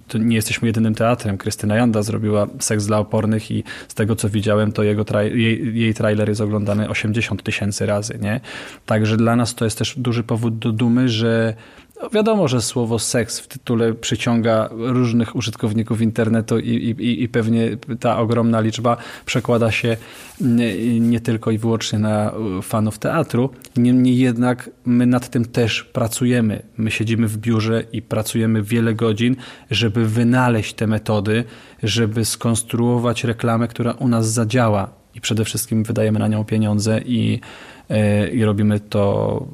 to 0.07 0.17
nie 0.17 0.35
jesteśmy 0.35 0.67
jedynym 0.67 0.95
teatrem. 0.95 1.37
Krystyna 1.37 1.75
Janda 1.75 2.03
zrobiła 2.03 2.47
Seks 2.59 2.85
dla 2.85 2.99
opornych 2.99 3.51
i 3.51 3.63
z 3.87 3.93
tego 3.93 4.15
co 4.15 4.29
widziałem, 4.29 4.71
to 4.71 4.83
jego 4.83 5.05
jej, 5.21 5.79
jej 5.79 5.93
trailer 5.93 6.29
jest 6.29 6.41
oglądany 6.41 6.89
80 6.89 7.43
tysięcy 7.43 7.85
razy. 7.85 8.19
Nie? 8.21 8.39
Także 8.85 9.17
dla 9.17 9.35
nas 9.35 9.55
to 9.55 9.65
jest 9.65 9.77
też 9.77 9.99
duży 9.99 10.23
powód 10.23 10.57
do 10.57 10.71
dumy, 10.71 11.09
że 11.09 11.53
wiadomo, 12.11 12.47
że 12.47 12.61
słowo 12.61 12.99
seks 12.99 13.39
w 13.39 13.47
tytule 13.47 13.93
przyciąga 13.93 14.69
różnych 14.71 15.35
użytkowników 15.35 16.01
internetu 16.01 16.59
i, 16.59 16.69
i, 16.69 17.23
i 17.23 17.29
pewnie 17.29 17.77
ta 17.99 18.19
ogromna 18.19 18.61
liczba 18.61 18.97
przekłada 19.25 19.71
się 19.71 19.97
nie, 20.41 20.99
nie, 20.99 21.19
tylko 21.19 21.51
i 21.51 21.57
wyłącznie 21.57 21.99
na 21.99 22.31
fanów 22.61 22.99
teatru. 22.99 23.49
Niemniej 23.77 24.17
jednak 24.17 24.69
my 24.85 25.05
nad 25.05 25.29
tym 25.29 25.45
też 25.45 25.83
pracujemy. 25.83 26.61
My 26.77 26.91
siedzimy 26.91 27.27
w 27.27 27.37
biurze 27.37 27.83
i 27.91 28.01
pracujemy 28.01 28.63
wiele 28.63 28.93
godzin, 28.93 29.35
żeby 29.71 30.07
wynaleźć 30.07 30.73
te 30.73 30.87
metody, 30.87 31.43
żeby 31.83 32.25
skonstruować 32.25 33.23
reklamę, 33.23 33.67
która 33.67 33.91
u 33.91 34.07
nas 34.07 34.31
zadziała 34.31 35.03
i 35.15 35.21
przede 35.21 35.45
wszystkim 35.45 35.83
wydajemy 35.83 36.19
na 36.19 36.27
nią 36.27 36.45
pieniądze 36.45 37.01
i 37.05 37.39
i 38.33 38.43
robimy 38.43 38.79
to 38.79 39.45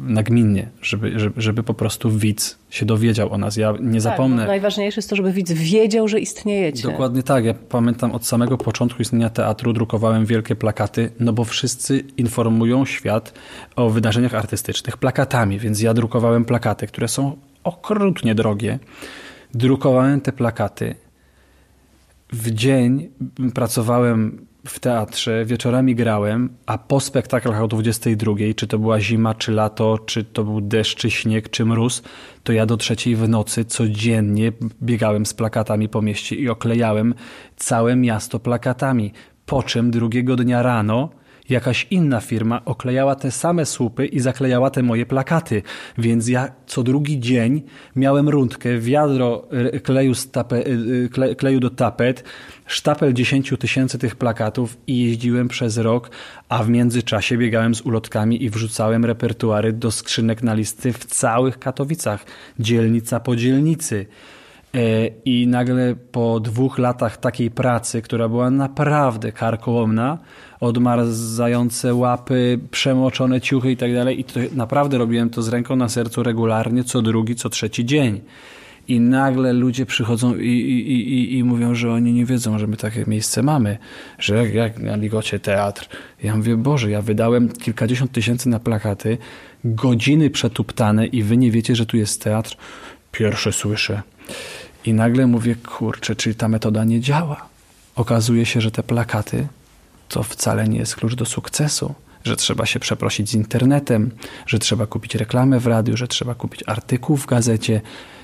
nagminnie, 0.00 0.68
żeby, 0.82 1.18
żeby, 1.18 1.40
żeby 1.42 1.62
po 1.62 1.74
prostu 1.74 2.10
widz 2.10 2.58
się 2.70 2.86
dowiedział 2.86 3.32
o 3.32 3.38
nas. 3.38 3.56
Ja 3.56 3.72
nie 3.80 3.92
tak, 3.92 4.00
zapomnę. 4.00 4.42
No 4.42 4.48
najważniejsze 4.48 4.98
jest 4.98 5.10
to, 5.10 5.16
żeby 5.16 5.32
widz 5.32 5.52
wiedział, 5.52 6.08
że 6.08 6.20
istniejecie. 6.20 6.82
Dokładnie 6.82 7.22
tak. 7.22 7.44
Ja 7.44 7.54
pamiętam 7.54 8.12
od 8.12 8.26
samego 8.26 8.58
początku 8.58 9.02
istnienia 9.02 9.30
teatru 9.30 9.72
drukowałem 9.72 10.26
wielkie 10.26 10.56
plakaty, 10.56 11.10
no 11.20 11.32
bo 11.32 11.44
wszyscy 11.44 12.04
informują 12.16 12.84
świat 12.84 13.34
o 13.76 13.90
wydarzeniach 13.90 14.34
artystycznych 14.34 14.96
plakatami, 14.96 15.58
więc 15.58 15.80
ja 15.80 15.94
drukowałem 15.94 16.44
plakaty, 16.44 16.86
które 16.86 17.08
są 17.08 17.36
okrutnie 17.64 18.34
drogie. 18.34 18.78
Drukowałem 19.54 20.20
te 20.20 20.32
plakaty. 20.32 20.94
W 22.32 22.50
dzień 22.50 23.08
pracowałem 23.54 24.46
w 24.70 24.78
teatrze, 24.78 25.44
wieczorami 25.44 25.94
grałem, 25.94 26.56
a 26.66 26.78
po 26.78 27.00
spektaklach 27.00 27.62
o 27.62 27.68
22, 27.68 28.32
czy 28.56 28.66
to 28.66 28.78
była 28.78 29.00
zima, 29.00 29.34
czy 29.34 29.52
lato, 29.52 29.98
czy 29.98 30.24
to 30.24 30.44
był 30.44 30.60
deszcz, 30.60 30.98
czy 30.98 31.10
śnieg, 31.10 31.50
czy 31.50 31.64
mróz, 31.64 32.02
to 32.42 32.52
ja 32.52 32.66
do 32.66 32.76
trzeciej 32.76 33.16
w 33.16 33.28
nocy 33.28 33.64
codziennie 33.64 34.52
biegałem 34.82 35.26
z 35.26 35.34
plakatami 35.34 35.88
po 35.88 36.02
mieście 36.02 36.36
i 36.36 36.48
oklejałem 36.48 37.14
całe 37.56 37.96
miasto 37.96 38.40
plakatami. 38.40 39.12
Po 39.46 39.62
czym 39.62 39.90
drugiego 39.90 40.36
dnia 40.36 40.62
rano 40.62 41.08
jakaś 41.48 41.86
inna 41.90 42.20
firma 42.20 42.64
oklejała 42.64 43.14
te 43.14 43.30
same 43.30 43.66
słupy 43.66 44.06
i 44.06 44.20
zaklejała 44.20 44.70
te 44.70 44.82
moje 44.82 45.06
plakaty. 45.06 45.62
Więc 45.98 46.28
ja 46.28 46.50
co 46.66 46.82
drugi 46.82 47.20
dzień 47.20 47.62
miałem 47.96 48.28
rundkę, 48.28 48.78
wiadro 48.78 49.48
e, 49.50 49.80
kleju, 49.80 50.12
tape, 50.32 50.56
e, 50.56 51.34
kleju 51.34 51.60
do 51.60 51.70
tapet, 51.70 52.24
sztapel 52.66 53.12
10 53.12 53.54
tysięcy 53.58 53.98
tych 53.98 54.16
plakatów 54.16 54.76
i 54.86 55.04
jeździłem 55.04 55.48
przez 55.48 55.78
rok, 55.78 56.10
a 56.48 56.62
w 56.62 56.68
międzyczasie 56.68 57.36
biegałem 57.36 57.74
z 57.74 57.80
ulotkami 57.80 58.44
i 58.44 58.50
wrzucałem 58.50 59.04
repertuary 59.04 59.72
do 59.72 59.90
skrzynek 59.90 60.42
na 60.42 60.54
listy 60.54 60.92
w 60.92 61.04
całych 61.04 61.58
Katowicach, 61.58 62.24
dzielnica 62.58 63.20
po 63.20 63.36
dzielnicy. 63.36 64.06
E, 64.74 65.06
I 65.24 65.46
nagle 65.46 65.94
po 66.12 66.40
dwóch 66.40 66.78
latach 66.78 67.16
takiej 67.16 67.50
pracy, 67.50 68.02
która 68.02 68.28
była 68.28 68.50
naprawdę 68.50 69.32
karkołomna, 69.32 70.18
odmarzające 70.60 71.94
łapy, 71.94 72.58
przemoczone 72.70 73.40
ciuchy 73.40 73.70
i 73.70 73.76
tak 73.76 73.94
dalej. 73.94 74.20
I 74.20 74.24
to 74.24 74.40
naprawdę 74.52 74.98
robiłem 74.98 75.30
to 75.30 75.42
z 75.42 75.48
ręką 75.48 75.76
na 75.76 75.88
sercu 75.88 76.22
regularnie, 76.22 76.84
co 76.84 77.02
drugi, 77.02 77.34
co 77.34 77.48
trzeci 77.48 77.84
dzień. 77.84 78.20
i 78.88 79.00
nagle 79.00 79.52
ludzie 79.52 79.86
przychodzą 79.86 80.36
i, 80.36 80.46
i, 80.46 80.92
i, 80.92 81.38
i 81.38 81.44
mówią, 81.44 81.74
że 81.74 81.92
oni 81.92 82.12
nie 82.12 82.24
wiedzą, 82.24 82.58
że 82.58 82.66
my 82.66 82.76
takie 82.76 83.04
miejsce 83.06 83.42
mamy, 83.42 83.78
że 84.18 84.36
jak, 84.36 84.54
jak 84.54 84.78
na 84.78 84.96
Ligocie 84.96 85.40
teatr. 85.40 85.88
Ja 86.22 86.36
mówię, 86.36 86.56
Boże, 86.56 86.90
ja 86.90 87.02
wydałem 87.02 87.48
kilkadziesiąt 87.48 88.12
tysięcy 88.12 88.48
na 88.48 88.60
plakaty, 88.60 89.18
godziny 89.64 90.30
przetuptane 90.30 91.06
i 91.06 91.22
wy 91.22 91.36
nie 91.36 91.50
wiecie, 91.50 91.76
że 91.76 91.86
tu 91.86 91.96
jest 91.96 92.22
teatr. 92.24 92.56
Pierwsze 93.12 93.52
słyszę. 93.52 94.02
I 94.84 94.92
nagle 94.92 95.26
mówię, 95.26 95.54
kurczę, 95.54 96.16
czyli 96.16 96.34
ta 96.34 96.48
metoda 96.48 96.84
nie 96.84 97.00
działa. 97.00 97.48
Okazuje 97.96 98.46
się, 98.46 98.60
że 98.60 98.70
te 98.70 98.82
plakaty 98.82 99.46
to 100.08 100.22
wcale 100.22 100.68
nie 100.68 100.78
jest 100.78 100.96
klucz 100.96 101.14
do 101.14 101.24
sukcesu 101.24 101.94
że 102.24 102.36
trzeba 102.36 102.66
się 102.66 102.80
przeprosić 102.80 103.30
z 103.30 103.34
internetem, 103.34 104.10
że 104.46 104.58
trzeba 104.58 104.86
kupić 104.86 105.14
reklamę 105.14 105.60
w 105.60 105.66
radiu, 105.66 105.96
że 105.96 106.08
trzeba 106.08 106.34
kupić 106.34 106.64
artykuł 106.66 107.16
w 107.16 107.26
gazecie, 107.26 107.80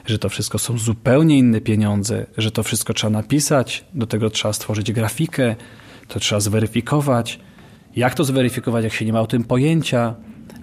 że 0.07 0.18
to 0.18 0.28
wszystko 0.28 0.59
są 0.59 0.78
zupełnie 0.78 1.38
inne 1.38 1.61
pieniądze, 1.61 2.26
że 2.38 2.50
to 2.50 2.62
wszystko 2.62 2.94
trzeba 2.94 3.11
napisać, 3.11 3.84
do 3.94 4.07
tego 4.07 4.30
trzeba 4.30 4.52
stworzyć 4.52 4.92
grafikę, 4.92 5.57
to 6.09 6.20
trzeba 6.20 6.40
zweryfikować. 6.40 7.40
Jak 7.96 8.14
to 8.14 8.24
zweryfikować, 8.24 8.84
jak 8.84 8.92
się 8.92 9.05
nie 9.05 9.12
ma 9.12 9.20
o 9.20 9.26
tym 9.26 9.44
pojęcia? 9.44 10.14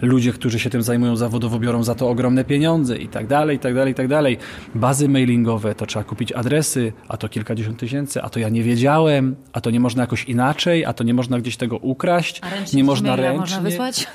Ludzie, 0.01 0.34
którzy 0.34 0.59
się 0.59 0.69
tym 0.69 0.84
zajmują 0.84 1.15
zawodowo, 1.15 1.59
biorą 1.59 1.84
za 1.84 1.95
to 1.95 2.09
ogromne 2.09 2.43
pieniądze 2.43 2.97
i 2.97 3.07
tak 3.07 3.27
dalej, 3.27 3.57
i 3.57 3.59
tak 3.59 3.75
dalej, 3.75 3.91
i 3.91 3.95
tak 3.95 4.07
dalej. 4.07 4.38
Bazy 4.75 5.09
mailingowe, 5.09 5.75
to 5.75 5.86
trzeba 5.86 6.03
kupić 6.03 6.32
adresy, 6.32 6.93
a 7.07 7.17
to 7.17 7.29
kilkadziesiąt 7.29 7.79
tysięcy, 7.79 8.21
a 8.21 8.29
to 8.29 8.39
ja 8.39 8.49
nie 8.49 8.63
wiedziałem, 8.63 9.36
a 9.53 9.61
to 9.61 9.71
nie 9.71 9.79
można 9.79 10.03
jakoś 10.03 10.23
inaczej, 10.23 10.86
a 10.86 10.93
to 10.93 11.03
nie 11.03 11.13
można 11.13 11.39
gdzieś 11.39 11.57
tego 11.57 11.77
ukraść, 11.77 12.41
nie 12.73 12.84
można 12.84 13.15
ręcznie. 13.15 13.39
Można 13.39 13.61
wysłać? 13.61 14.07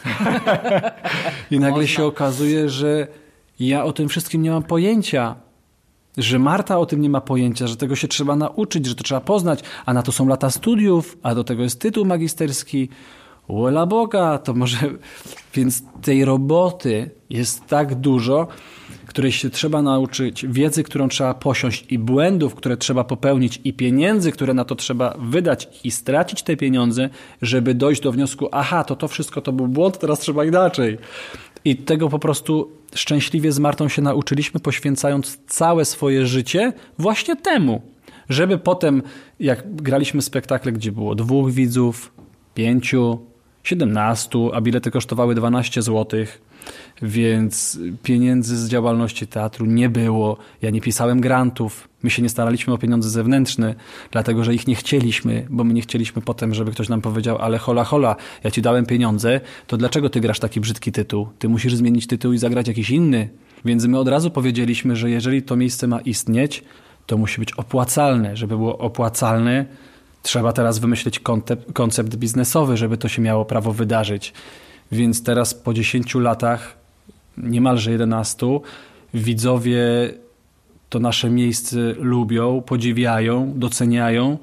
I 1.50 1.58
nagle 1.58 1.82
można. 1.82 1.96
się 1.96 2.04
okazuje, 2.04 2.68
że 2.68 3.06
ja 3.60 3.84
o 3.84 3.92
tym 3.92 4.08
wszystkim 4.08 4.42
nie 4.42 4.50
mam 4.50 4.62
pojęcia 4.62 5.36
że 6.16 6.38
Marta 6.38 6.78
o 6.78 6.86
tym 6.86 7.00
nie 7.00 7.10
ma 7.10 7.20
pojęcia, 7.20 7.66
że 7.66 7.76
tego 7.76 7.96
się 7.96 8.08
trzeba 8.08 8.36
nauczyć, 8.36 8.86
że 8.86 8.94
to 8.94 9.04
trzeba 9.04 9.20
poznać, 9.20 9.60
a 9.86 9.94
na 9.94 10.02
to 10.02 10.12
są 10.12 10.28
lata 10.28 10.50
studiów, 10.50 11.18
a 11.22 11.34
do 11.34 11.44
tego 11.44 11.62
jest 11.62 11.80
tytuł 11.80 12.04
magisterski. 12.04 12.88
Łola 13.48 13.86
Boga, 13.86 14.38
to 14.38 14.54
może... 14.54 14.78
Więc 15.54 15.82
tej 16.02 16.24
roboty 16.24 17.10
jest 17.30 17.66
tak 17.66 17.94
dużo, 17.94 18.48
której 19.06 19.32
się 19.32 19.50
trzeba 19.50 19.82
nauczyć, 19.82 20.46
wiedzy, 20.48 20.82
którą 20.82 21.08
trzeba 21.08 21.34
posiąść 21.34 21.86
i 21.92 21.98
błędów, 21.98 22.54
które 22.54 22.76
trzeba 22.76 23.04
popełnić 23.04 23.60
i 23.64 23.72
pieniędzy, 23.72 24.32
które 24.32 24.54
na 24.54 24.64
to 24.64 24.74
trzeba 24.74 25.16
wydać 25.18 25.68
i 25.84 25.90
stracić 25.90 26.42
te 26.42 26.56
pieniądze, 26.56 27.08
żeby 27.42 27.74
dojść 27.74 28.02
do 28.02 28.12
wniosku, 28.12 28.48
aha, 28.52 28.84
to 28.84 28.96
to 28.96 29.08
wszystko 29.08 29.40
to 29.40 29.52
był 29.52 29.68
błąd, 29.68 29.98
teraz 29.98 30.18
trzeba 30.18 30.44
inaczej. 30.44 30.98
I 31.64 31.76
tego 31.76 32.08
po 32.08 32.18
prostu 32.18 32.70
szczęśliwie 32.94 33.52
z 33.52 33.58
Martą 33.58 33.88
się 33.88 34.02
nauczyliśmy, 34.02 34.60
poświęcając 34.60 35.38
całe 35.46 35.84
swoje 35.84 36.26
życie 36.26 36.72
właśnie 36.98 37.36
temu, 37.36 37.82
żeby 38.28 38.58
potem, 38.58 39.02
jak 39.40 39.74
graliśmy 39.74 40.22
spektakle, 40.22 40.72
gdzie 40.72 40.92
było 40.92 41.14
dwóch 41.14 41.50
widzów, 41.50 42.12
pięciu, 42.54 43.18
17, 43.66 44.38
a 44.52 44.60
bilety 44.60 44.90
kosztowały 44.90 45.34
12 45.34 45.82
zł, 45.82 46.20
więc 47.02 47.78
pieniędzy 48.02 48.56
z 48.56 48.68
działalności 48.68 49.26
teatru 49.26 49.66
nie 49.66 49.88
było. 49.88 50.36
Ja 50.62 50.70
nie 50.70 50.80
pisałem 50.80 51.20
grantów. 51.20 51.88
My 52.02 52.10
się 52.10 52.22
nie 52.22 52.28
staraliśmy 52.28 52.74
o 52.74 52.78
pieniądze 52.78 53.10
zewnętrzne, 53.10 53.74
dlatego 54.10 54.44
że 54.44 54.54
ich 54.54 54.66
nie 54.66 54.74
chcieliśmy, 54.74 55.46
bo 55.50 55.64
my 55.64 55.74
nie 55.74 55.82
chcieliśmy 55.82 56.22
potem, 56.22 56.54
żeby 56.54 56.72
ktoś 56.72 56.88
nam 56.88 57.00
powiedział, 57.00 57.38
ale 57.38 57.58
hola, 57.58 57.84
hola, 57.84 58.16
ja 58.44 58.50
ci 58.50 58.62
dałem 58.62 58.86
pieniądze, 58.86 59.40
to 59.66 59.76
dlaczego 59.76 60.10
ty 60.10 60.20
grasz 60.20 60.40
taki 60.40 60.60
brzydki 60.60 60.92
tytuł? 60.92 61.28
Ty 61.38 61.48
musisz 61.48 61.74
zmienić 61.74 62.06
tytuł 62.06 62.32
i 62.32 62.38
zagrać 62.38 62.68
jakiś 62.68 62.90
inny. 62.90 63.28
Więc 63.64 63.86
my 63.86 63.98
od 63.98 64.08
razu 64.08 64.30
powiedzieliśmy, 64.30 64.96
że 64.96 65.10
jeżeli 65.10 65.42
to 65.42 65.56
miejsce 65.56 65.86
ma 65.86 66.00
istnieć, 66.00 66.64
to 67.06 67.16
musi 67.18 67.40
być 67.40 67.52
opłacalne. 67.52 68.36
Żeby 68.36 68.56
było 68.56 68.78
opłacalne, 68.78 69.66
Trzeba 70.26 70.52
teraz 70.52 70.78
wymyślić 70.78 71.20
koncept, 71.20 71.72
koncept 71.72 72.16
biznesowy, 72.16 72.76
żeby 72.76 72.96
to 72.96 73.08
się 73.08 73.22
miało 73.22 73.44
prawo 73.44 73.72
wydarzyć. 73.72 74.32
Więc 74.92 75.22
teraz 75.22 75.54
po 75.54 75.74
10 75.74 76.14
latach, 76.14 76.76
niemalże 77.36 77.90
11, 77.90 78.46
widzowie 79.14 79.80
to 80.88 80.98
nasze 80.98 81.30
miejsce 81.30 81.76
lubią, 81.98 82.62
podziwiają, 82.66 83.52
doceniają 83.56 84.38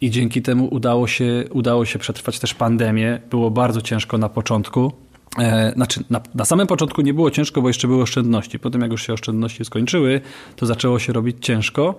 i 0.00 0.10
dzięki 0.10 0.42
temu 0.42 0.68
udało 0.74 1.06
się, 1.06 1.44
udało 1.50 1.84
się 1.84 1.98
przetrwać 1.98 2.38
też 2.38 2.54
pandemię. 2.54 3.20
Było 3.30 3.50
bardzo 3.50 3.80
ciężko 3.82 4.18
na 4.18 4.28
początku. 4.28 4.92
E, 5.38 5.72
znaczy, 5.76 6.04
na, 6.10 6.20
na, 6.34 6.44
samym 6.44 6.66
początku 6.66 7.02
nie 7.02 7.14
było 7.14 7.30
ciężko, 7.30 7.62
bo 7.62 7.68
jeszcze 7.68 7.88
były 7.88 8.02
oszczędności. 8.02 8.58
Potem, 8.58 8.80
jak 8.80 8.90
już 8.90 9.06
się 9.06 9.12
oszczędności 9.12 9.64
skończyły, 9.64 10.20
to 10.56 10.66
zaczęło 10.66 10.98
się 10.98 11.12
robić 11.12 11.36
ciężko. 11.40 11.94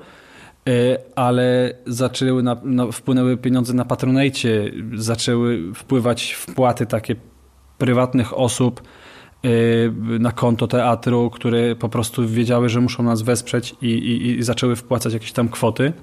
E, 0.70 0.98
ale 1.16 1.74
zaczęły 1.86 2.44
na, 2.44 2.58
na, 2.64 2.92
wpłynęły 2.92 3.38
pieniądze 3.38 3.74
na 3.74 3.86
Patronate, 3.86 4.50
zaczęły 4.94 5.74
wpływać 5.74 6.34
wpłaty 6.34 6.86
takie 6.86 7.16
prywatnych 7.78 8.38
osób 8.38 8.82
e, 9.44 9.50
na 10.20 10.32
konto 10.32 10.68
teatru, 10.68 11.30
które 11.30 11.76
po 11.76 11.90
prostu 11.90 12.28
wiedziały, 12.28 12.70
że 12.70 12.82
muszą 12.82 13.04
nas 13.04 13.22
wesprzeć 13.22 13.76
i, 13.82 13.88
i, 13.88 14.40
i 14.40 14.44
zaczęły 14.44 14.76
wpłacać 14.76 15.14
jakieś 15.14 15.32
tam 15.32 15.50
kwoty. 15.50 15.94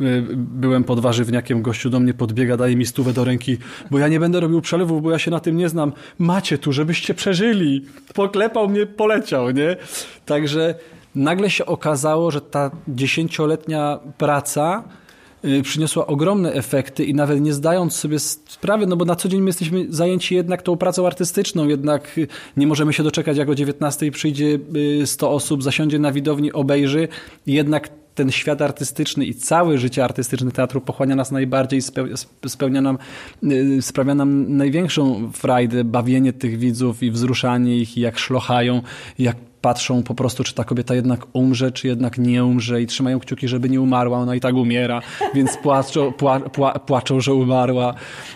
E, 0.00 0.04
byłem 0.36 0.84
pod 0.84 1.00
warzywniakiem, 1.00 1.62
gościu 1.62 1.90
do 1.90 2.00
mnie 2.00 2.14
podbiega, 2.14 2.56
daje 2.56 2.76
mi 2.76 2.86
stówę 2.86 3.12
do 3.12 3.24
ręki, 3.24 3.58
bo 3.90 3.98
ja 3.98 4.08
nie 4.08 4.20
będę 4.20 4.40
robił 4.40 4.60
przelewów, 4.60 5.02
bo 5.02 5.10
ja 5.10 5.18
się 5.18 5.30
na 5.30 5.40
tym 5.40 5.56
nie 5.56 5.68
znam. 5.68 5.92
Macie 6.18 6.58
tu, 6.58 6.72
żebyście 6.72 7.14
przeżyli. 7.14 7.84
Poklepał 8.14 8.68
mnie, 8.68 8.86
poleciał, 8.86 9.50
nie? 9.50 9.76
Także 10.26 10.74
nagle 11.14 11.50
się 11.50 11.66
okazało, 11.66 12.30
że 12.30 12.40
ta 12.40 12.70
dziesięcioletnia 12.88 13.98
praca 14.18 14.84
y, 15.44 15.62
przyniosła 15.62 16.06
ogromne 16.06 16.52
efekty 16.52 17.04
i 17.04 17.14
nawet 17.14 17.40
nie 17.40 17.52
zdając 17.52 17.96
sobie 17.96 18.18
sprawy, 18.18 18.86
no 18.86 18.96
bo 18.96 19.04
na 19.04 19.16
co 19.16 19.28
dzień 19.28 19.40
my 19.40 19.46
jesteśmy 19.46 19.86
zajęci 19.88 20.34
jednak 20.34 20.62
tą 20.62 20.76
pracą 20.76 21.06
artystyczną, 21.06 21.68
jednak 21.68 22.18
y, 22.18 22.26
nie 22.56 22.66
możemy 22.66 22.92
się 22.92 23.02
doczekać, 23.02 23.36
jak 23.36 23.48
o 23.48 23.54
19 23.54 24.10
przyjdzie 24.10 24.58
100 25.04 25.26
y, 25.26 25.30
osób, 25.30 25.62
zasiądzie 25.62 25.98
na 25.98 26.12
widowni, 26.12 26.52
obejrzy, 26.52 27.08
jednak 27.46 27.88
ten 28.14 28.30
świat 28.30 28.62
artystyczny 28.62 29.24
i 29.24 29.34
całe 29.34 29.78
życie 29.78 30.04
artystyczne 30.04 30.50
teatru 30.50 30.80
pochłania 30.80 31.16
nas 31.16 31.32
najbardziej, 31.32 31.80
spełnia 32.46 32.80
nam, 32.80 32.98
sprawia 33.80 34.14
nam 34.14 34.56
największą 34.56 35.32
frajdę, 35.32 35.84
bawienie 35.84 36.32
tych 36.32 36.58
widzów 36.58 37.02
i 37.02 37.10
wzruszanie 37.10 37.76
ich, 37.76 37.96
i 37.96 38.00
jak 38.00 38.18
szlochają, 38.18 38.82
jak 39.18 39.36
patrzą 39.64 40.02
po 40.02 40.14
prostu, 40.14 40.44
czy 40.44 40.54
ta 40.54 40.64
kobieta 40.64 40.94
jednak 40.94 41.26
umrze, 41.32 41.72
czy 41.72 41.88
jednak 41.88 42.18
nie 42.18 42.44
umrze 42.44 42.82
i 42.82 42.86
trzymają 42.86 43.20
kciuki, 43.20 43.48
żeby 43.48 43.70
nie 43.70 43.80
umarła, 43.80 44.18
ona 44.18 44.34
i 44.34 44.40
tak 44.40 44.54
umiera, 44.54 45.02
więc 45.34 45.56
płaczą, 45.56 46.12
pła, 46.12 46.40
pła, 46.40 46.78
płaczą 46.78 47.20
że 47.20 47.34
umarła. 47.34 47.94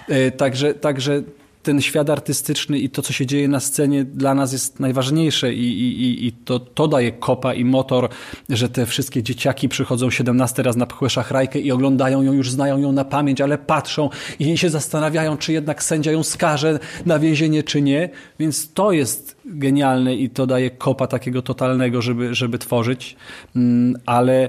E, 0.08 0.30
także, 0.30 0.74
także 0.74 1.22
ten 1.68 1.80
świat 1.80 2.10
artystyczny 2.10 2.78
i 2.78 2.90
to, 2.90 3.02
co 3.02 3.12
się 3.12 3.26
dzieje 3.26 3.48
na 3.48 3.60
scenie 3.60 4.04
dla 4.04 4.34
nas 4.34 4.52
jest 4.52 4.80
najważniejsze 4.80 5.54
i, 5.54 5.80
i, 5.80 6.26
i 6.26 6.32
to, 6.32 6.60
to 6.60 6.88
daje 6.88 7.12
kopa 7.12 7.54
i 7.54 7.64
motor, 7.64 8.08
że 8.48 8.68
te 8.68 8.86
wszystkie 8.86 9.22
dzieciaki 9.22 9.68
przychodzą 9.68 10.10
17 10.10 10.62
raz 10.62 10.76
na 10.76 10.86
pchłę 10.86 11.10
szachrajkę 11.10 11.58
i 11.58 11.72
oglądają 11.72 12.22
ją, 12.22 12.32
już 12.32 12.50
znają 12.50 12.78
ją 12.78 12.92
na 12.92 13.04
pamięć, 13.04 13.40
ale 13.40 13.58
patrzą 13.58 14.10
i 14.38 14.58
się 14.58 14.70
zastanawiają, 14.70 15.36
czy 15.36 15.52
jednak 15.52 15.82
sędzia 15.82 16.12
ją 16.12 16.22
skaże 16.22 16.78
na 17.06 17.18
więzienie, 17.18 17.62
czy 17.62 17.82
nie. 17.82 18.08
Więc 18.38 18.72
to 18.72 18.92
jest 18.92 19.36
genialne 19.44 20.14
i 20.14 20.30
to 20.30 20.46
daje 20.46 20.70
kopa 20.70 21.06
takiego 21.06 21.42
totalnego, 21.42 22.02
żeby, 22.02 22.34
żeby 22.34 22.58
tworzyć, 22.58 23.16
mm, 23.56 23.94
ale, 24.06 24.48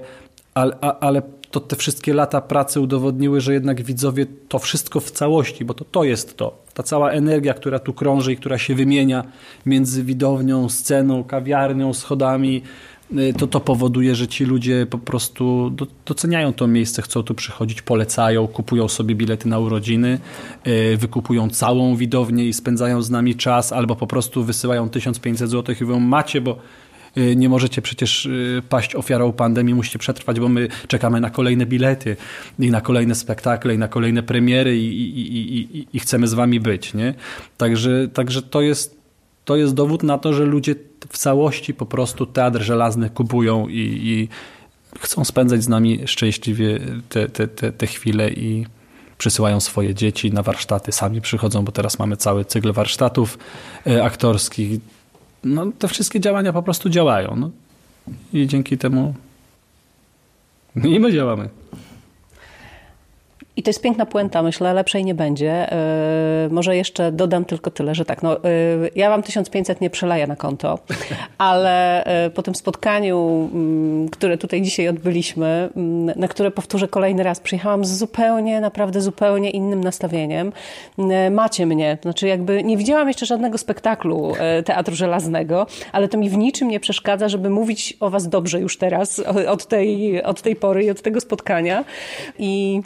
ale, 0.54 0.76
ale 0.80 1.22
to 1.52 1.60
te 1.60 1.76
wszystkie 1.76 2.14
lata 2.14 2.42
pracy 2.42 2.82
udowodniły, 2.82 3.42
że 3.42 3.54
jednak 3.54 3.82
widzowie 3.82 4.26
to 4.48 4.60
wszystko 4.60 5.00
w 5.00 5.12
całości, 5.12 5.66
bo 5.66 5.74
to, 5.74 5.86
to 5.86 6.04
jest 6.04 6.38
to. 6.38 6.58
Ta 6.74 6.84
cała 6.84 7.12
energia, 7.12 7.54
która 7.54 7.80
tu 7.80 7.94
krąży 7.94 8.34
i 8.34 8.38
która 8.38 8.58
się 8.58 8.76
wymienia 8.76 9.24
między 9.66 10.04
widownią, 10.04 10.70
sceną, 10.70 11.24
kawiarnią, 11.24 11.94
schodami, 11.94 12.62
y, 13.18 13.34
to 13.34 13.48
to 13.48 13.60
powoduje, 13.60 14.16
że 14.16 14.28
ci 14.28 14.46
ludzie 14.46 14.86
po 14.90 14.98
prostu 14.98 15.72
doceniają 16.06 16.54
to 16.54 16.68
miejsce, 16.68 17.02
chcą 17.02 17.24
tu 17.24 17.36
przychodzić, 17.36 17.82
polecają, 17.82 18.48
kupują 18.48 18.88
sobie 18.88 19.16
bilety 19.16 19.50
na 19.50 19.60
urodziny, 19.60 20.20
y, 20.68 20.98
wykupują 20.98 21.50
całą 21.50 21.96
widownię 21.96 22.46
i 22.46 22.54
spędzają 22.54 23.02
z 23.02 23.10
nami 23.10 23.36
czas, 23.36 23.74
albo 23.74 23.96
po 23.96 24.08
prostu 24.08 24.44
wysyłają 24.44 24.90
1500 24.90 25.50
zł 25.50 25.76
i 25.82 25.84
mówią 25.84 26.00
macie, 26.00 26.42
bo 26.42 26.58
nie 27.36 27.50
możecie 27.50 27.82
przecież 27.82 28.26
y, 28.26 28.62
paść 28.70 28.96
ofiarą 28.96 29.32
pandemii, 29.32 29.76
musicie 29.76 30.00
przetrwać, 30.00 30.40
bo 30.40 30.50
my 30.50 30.68
czekamy 30.88 31.22
na 31.22 31.30
kolejne 31.30 31.66
bilety 31.66 32.18
i 32.60 32.72
na 32.72 32.82
kolejne 32.82 33.16
spektakle 33.16 33.76
i 33.76 33.78
na 33.78 33.88
kolejne 33.88 34.24
premiery 34.24 34.78
i, 34.78 34.88
i, 35.20 35.60
i, 35.60 35.88
i 35.94 36.00
chcemy 36.00 36.28
z 36.28 36.34
wami 36.34 36.60
być. 36.60 36.94
Nie? 36.94 37.14
Także, 37.58 38.08
także 38.14 38.42
to, 38.42 38.62
jest, 38.62 38.98
to 39.46 39.56
jest 39.56 39.74
dowód 39.74 40.04
na 40.04 40.18
to, 40.18 40.34
że 40.34 40.46
ludzie 40.46 40.76
w 41.10 41.18
całości 41.18 41.74
po 41.74 41.86
prostu 41.86 42.26
teatr 42.26 42.62
żelazny 42.62 43.10
kupują 43.10 43.68
i, 43.68 44.00
i 44.04 44.30
chcą 45.00 45.26
spędzać 45.26 45.64
z 45.64 45.68
nami 45.68 46.00
szczęśliwie 46.06 46.80
te, 47.10 47.30
te, 47.30 47.48
te, 47.48 47.72
te 47.72 47.88
chwile 47.88 48.30
i 48.30 48.66
przysyłają 49.18 49.60
swoje 49.60 49.96
dzieci 49.96 50.32
na 50.32 50.44
warsztaty, 50.44 50.92
sami 50.92 51.22
przychodzą, 51.22 51.66
bo 51.66 51.72
teraz 51.72 52.00
mamy 52.00 52.18
cały 52.18 52.46
cykl 52.46 52.74
warsztatów 52.74 53.38
y, 53.88 54.04
aktorskich 54.04 54.80
no, 55.44 55.72
te 55.80 55.88
wszystkie 55.88 56.20
działania 56.20 56.54
po 56.54 56.64
prostu 56.64 56.90
działają. 56.90 57.36
No. 57.36 57.50
I 58.34 58.48
dzięki 58.48 58.78
temu 58.78 59.14
i 60.84 61.00
my 61.00 61.12
działamy. 61.12 61.50
I 63.60 63.64
to 63.64 63.70
jest 63.70 63.82
piękna 63.82 64.06
puenta, 64.06 64.44
myślę, 64.44 64.74
lepszej 64.74 65.06
nie 65.06 65.14
będzie. 65.16 65.70
Yy, 66.44 66.50
może 66.50 66.76
jeszcze 66.76 67.12
dodam 67.12 67.46
tylko 67.46 67.72
tyle, 67.72 67.96
że 67.96 68.06
tak, 68.06 68.24
no, 68.24 68.34
yy, 68.34 68.90
ja 68.96 69.10
wam 69.10 69.24
1500 69.24 69.82
nie 69.82 69.90
przeleję 69.90 70.28
na 70.28 70.36
konto, 70.36 70.80
ale 71.38 72.04
yy, 72.24 72.30
po 72.30 72.44
tym 72.44 72.56
spotkaniu, 72.56 73.50
mm, 73.54 74.10
które 74.10 74.38
tutaj 74.38 74.62
dzisiaj 74.62 74.88
odbyliśmy, 74.88 75.70
mm, 75.76 76.20
na 76.20 76.28
które 76.28 76.52
powtórzę 76.52 76.88
kolejny 76.88 77.24
raz, 77.24 77.40
przyjechałam 77.40 77.86
z 77.86 77.98
zupełnie, 77.98 78.62
naprawdę 78.62 79.02
zupełnie 79.02 79.50
innym 79.50 79.84
nastawieniem. 79.84 80.52
Macie 81.32 81.66
mnie, 81.66 81.98
znaczy 82.02 82.28
jakby 82.28 82.64
nie 82.64 82.78
widziałam 82.78 83.08
jeszcze 83.08 83.26
żadnego 83.26 83.58
spektaklu 83.58 84.34
Teatru 84.66 84.96
Żelaznego, 84.96 85.68
ale 85.92 86.08
to 86.08 86.18
mi 86.18 86.30
w 86.30 86.38
niczym 86.38 86.68
nie 86.68 86.80
przeszkadza, 86.80 87.30
żeby 87.30 87.50
mówić 87.50 87.98
o 88.00 88.10
was 88.10 88.30
dobrze 88.30 88.60
już 88.60 88.78
teraz, 88.78 89.20
od 89.48 89.68
tej, 89.68 90.24
od 90.24 90.42
tej 90.42 90.56
pory 90.56 90.84
i 90.84 90.90
od 90.90 91.02
tego 91.02 91.22
spotkania. 91.22 91.84
I 92.40 92.82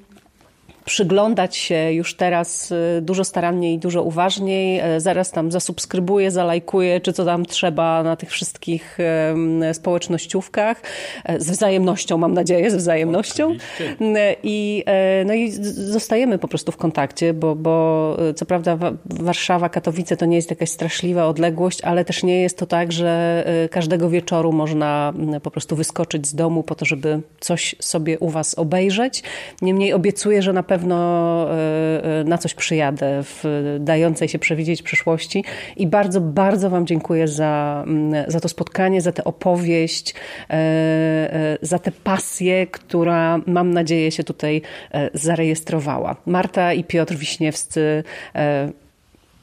przyglądać 0.85 1.55
się 1.55 1.91
już 1.91 2.15
teraz 2.15 2.71
y, 2.71 3.01
dużo 3.01 3.23
staranniej 3.23 3.75
i 3.75 3.79
dużo 3.79 4.03
uważniej. 4.03 4.79
E, 4.79 4.99
zaraz 4.99 5.31
tam 5.31 5.51
zasubskrybuję, 5.51 6.31
zalajkuję, 6.31 7.01
czy 7.01 7.13
co 7.13 7.25
tam 7.25 7.45
trzeba 7.45 8.03
na 8.03 8.15
tych 8.15 8.29
wszystkich 8.29 8.97
społecznościówkach. 9.73 10.81
E, 11.25 11.39
z 11.39 11.49
wzajemnością, 11.49 12.17
mam 12.17 12.33
nadzieję, 12.33 12.71
z 12.71 12.75
wzajemnością. 12.75 13.55
I, 14.43 14.83
e, 14.85 15.25
no 15.25 15.33
i 15.33 15.51
zostajemy 15.73 16.37
po 16.37 16.47
prostu 16.47 16.71
w 16.71 16.77
kontakcie, 16.77 17.33
bo, 17.33 17.55
bo 17.55 18.17
co 18.35 18.45
prawda 18.45 18.77
Warszawa, 19.05 19.69
Katowice 19.69 20.17
to 20.17 20.25
nie 20.25 20.35
jest 20.35 20.49
jakaś 20.49 20.69
straszliwa 20.69 21.27
odległość, 21.27 21.81
ale 21.81 22.05
też 22.05 22.23
nie 22.23 22.41
jest 22.41 22.57
to 22.57 22.65
tak, 22.65 22.91
że 22.91 23.43
każdego 23.71 24.09
wieczoru 24.09 24.51
można 24.51 25.13
po 25.43 25.51
prostu 25.51 25.75
wyskoczyć 25.75 26.27
z 26.27 26.35
domu 26.35 26.63
po 26.63 26.75
to, 26.75 26.85
żeby 26.85 27.21
coś 27.39 27.75
sobie 27.79 28.19
u 28.19 28.29
was 28.29 28.55
obejrzeć. 28.55 29.23
Niemniej 29.61 29.93
obiecuję, 29.93 30.41
że 30.41 30.53
na 30.53 30.63
pewno 30.63 30.72
pewno 30.73 31.47
e, 31.49 32.19
e, 32.21 32.23
na 32.23 32.37
coś 32.37 32.53
przyjadę 32.53 33.23
w 33.23 33.43
dającej 33.79 34.27
się 34.29 34.39
przewidzieć 34.39 34.81
przyszłości 34.81 35.43
i 35.77 35.87
bardzo, 35.87 36.21
bardzo 36.21 36.69
Wam 36.69 36.87
dziękuję 36.87 37.27
za, 37.27 37.83
mm, 37.87 38.31
za 38.31 38.39
to 38.39 38.49
spotkanie, 38.49 39.01
za 39.01 39.11
tę 39.11 39.23
opowieść, 39.23 40.15
e, 40.49 41.57
za 41.61 41.79
tę 41.79 41.91
pasję, 41.91 42.67
która 42.67 43.39
mam 43.47 43.73
nadzieję 43.73 44.11
się 44.11 44.23
tutaj 44.23 44.61
zarejestrowała. 45.13 46.15
Marta 46.25 46.73
i 46.73 46.83
Piotr 46.83 47.15
Wiśniewscy, 47.15 48.03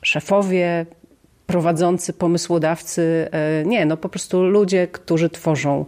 szefowie, 0.02 0.86
prowadzący, 1.46 2.12
pomysłodawcy, 2.12 3.28
nie, 3.64 3.86
no 3.86 3.96
po 3.96 4.08
prostu 4.08 4.42
ludzie, 4.42 4.86
którzy 4.86 5.30
tworzą 5.30 5.84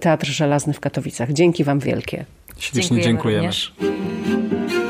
Teatr 0.00 0.26
Żelazny 0.26 0.72
w 0.72 0.80
Katowicach. 0.80 1.32
Dzięki 1.32 1.64
Wam 1.64 1.78
wielkie. 1.78 2.24
Ślicznie 2.58 3.02
dziękujemy. 3.02 3.48
dziękujemy. 3.52 4.81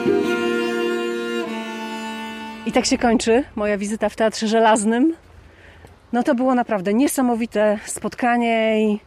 I 2.72 2.74
tak 2.74 2.86
się 2.86 2.98
kończy 2.98 3.44
moja 3.56 3.78
wizyta 3.78 4.08
w 4.08 4.16
Teatrze 4.16 4.48
Żelaznym. 4.48 5.14
No 6.12 6.22
to 6.22 6.34
było 6.34 6.54
naprawdę 6.54 6.94
niesamowite 6.94 7.78
spotkanie 7.86 8.82
i 8.82 9.00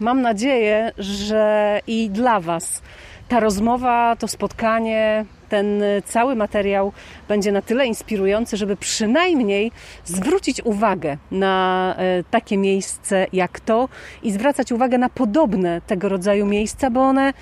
mam 0.00 0.22
nadzieję, 0.22 0.92
że 0.98 1.80
i 1.86 2.10
dla 2.10 2.40
Was 2.40 2.82
ta 3.28 3.40
rozmowa, 3.40 4.16
to 4.16 4.28
spotkanie, 4.28 5.24
ten 5.48 5.82
cały 6.04 6.36
materiał 6.36 6.92
będzie 7.28 7.52
na 7.52 7.62
tyle 7.62 7.86
inspirujący, 7.86 8.56
żeby 8.56 8.76
przynajmniej 8.76 9.72
zwrócić 10.04 10.60
uwagę 10.64 11.16
na 11.30 11.94
e, 11.98 12.24
takie 12.30 12.56
miejsce 12.56 13.26
jak 13.32 13.60
to 13.60 13.88
i 14.22 14.32
zwracać 14.32 14.72
uwagę 14.72 14.98
na 14.98 15.08
podobne 15.08 15.80
tego 15.86 16.08
rodzaju 16.08 16.46
miejsca, 16.46 16.90
bo 16.90 17.00
one 17.00 17.32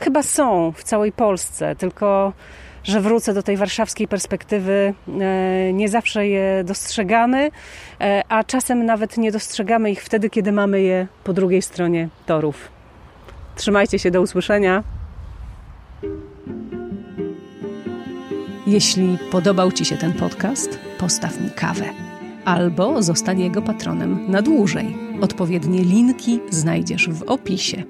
chyba 0.00 0.22
są 0.22 0.72
w 0.72 0.84
całej 0.84 1.12
Polsce, 1.12 1.76
tylko 1.76 2.32
że 2.84 3.00
wrócę 3.00 3.34
do 3.34 3.42
tej 3.42 3.56
warszawskiej 3.56 4.08
perspektywy. 4.08 4.94
E, 5.20 5.72
nie 5.72 5.88
zawsze 5.88 6.28
je 6.28 6.64
dostrzegamy, 6.64 7.50
e, 8.00 8.22
a 8.28 8.44
czasem 8.44 8.86
nawet 8.86 9.18
nie 9.18 9.32
dostrzegamy 9.32 9.90
ich 9.90 10.02
wtedy, 10.02 10.30
kiedy 10.30 10.52
mamy 10.52 10.82
je 10.82 11.06
po 11.24 11.32
drugiej 11.32 11.62
stronie 11.62 12.08
torów. 12.26 12.68
Trzymajcie 13.56 13.98
się, 13.98 14.10
do 14.10 14.20
usłyszenia. 14.20 14.82
Jeśli 18.66 19.18
podobał 19.30 19.72
Ci 19.72 19.84
się 19.84 19.96
ten 19.96 20.12
podcast, 20.12 20.78
postaw 20.98 21.40
mi 21.40 21.50
kawę 21.50 21.84
albo 22.44 23.02
zostań 23.02 23.40
jego 23.40 23.62
patronem 23.62 24.30
na 24.30 24.42
dłużej. 24.42 24.96
Odpowiednie 25.20 25.80
linki 25.84 26.40
znajdziesz 26.50 27.08
w 27.08 27.22
opisie. 27.22 27.82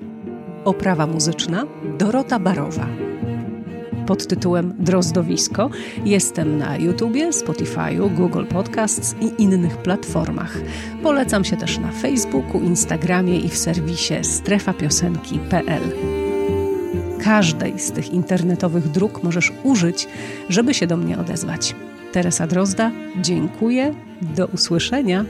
Oprawa 0.65 1.07
muzyczna 1.07 1.65
Dorota 1.99 2.39
Barowa 2.39 2.87
pod 4.07 4.27
tytułem 4.27 4.75
Drozdowisko. 4.79 5.71
Jestem 6.05 6.59
na 6.59 6.77
YouTubie, 6.77 7.31
Spotify'u, 7.31 8.15
Google 8.15 8.45
Podcasts 8.45 9.17
i 9.21 9.43
innych 9.43 9.77
platformach. 9.77 10.59
Polecam 11.03 11.45
się 11.45 11.57
też 11.57 11.79
na 11.79 11.93
Facebooku, 11.93 12.61
Instagramie 12.61 13.39
i 13.41 13.49
w 13.49 13.57
serwisie 13.57 14.15
strefapiosenki.pl. 14.23 15.83
Każdej 17.25 17.79
z 17.79 17.93
tych 17.93 18.13
internetowych 18.13 18.89
dróg 18.89 19.23
możesz 19.23 19.53
użyć, 19.63 20.09
żeby 20.49 20.75
się 20.75 20.87
do 20.87 20.97
mnie 20.97 21.19
odezwać. 21.19 21.75
Teresa 22.13 22.47
Drozda, 22.47 22.91
dziękuję, 23.23 23.95
do 24.23 24.47
usłyszenia. 24.47 25.25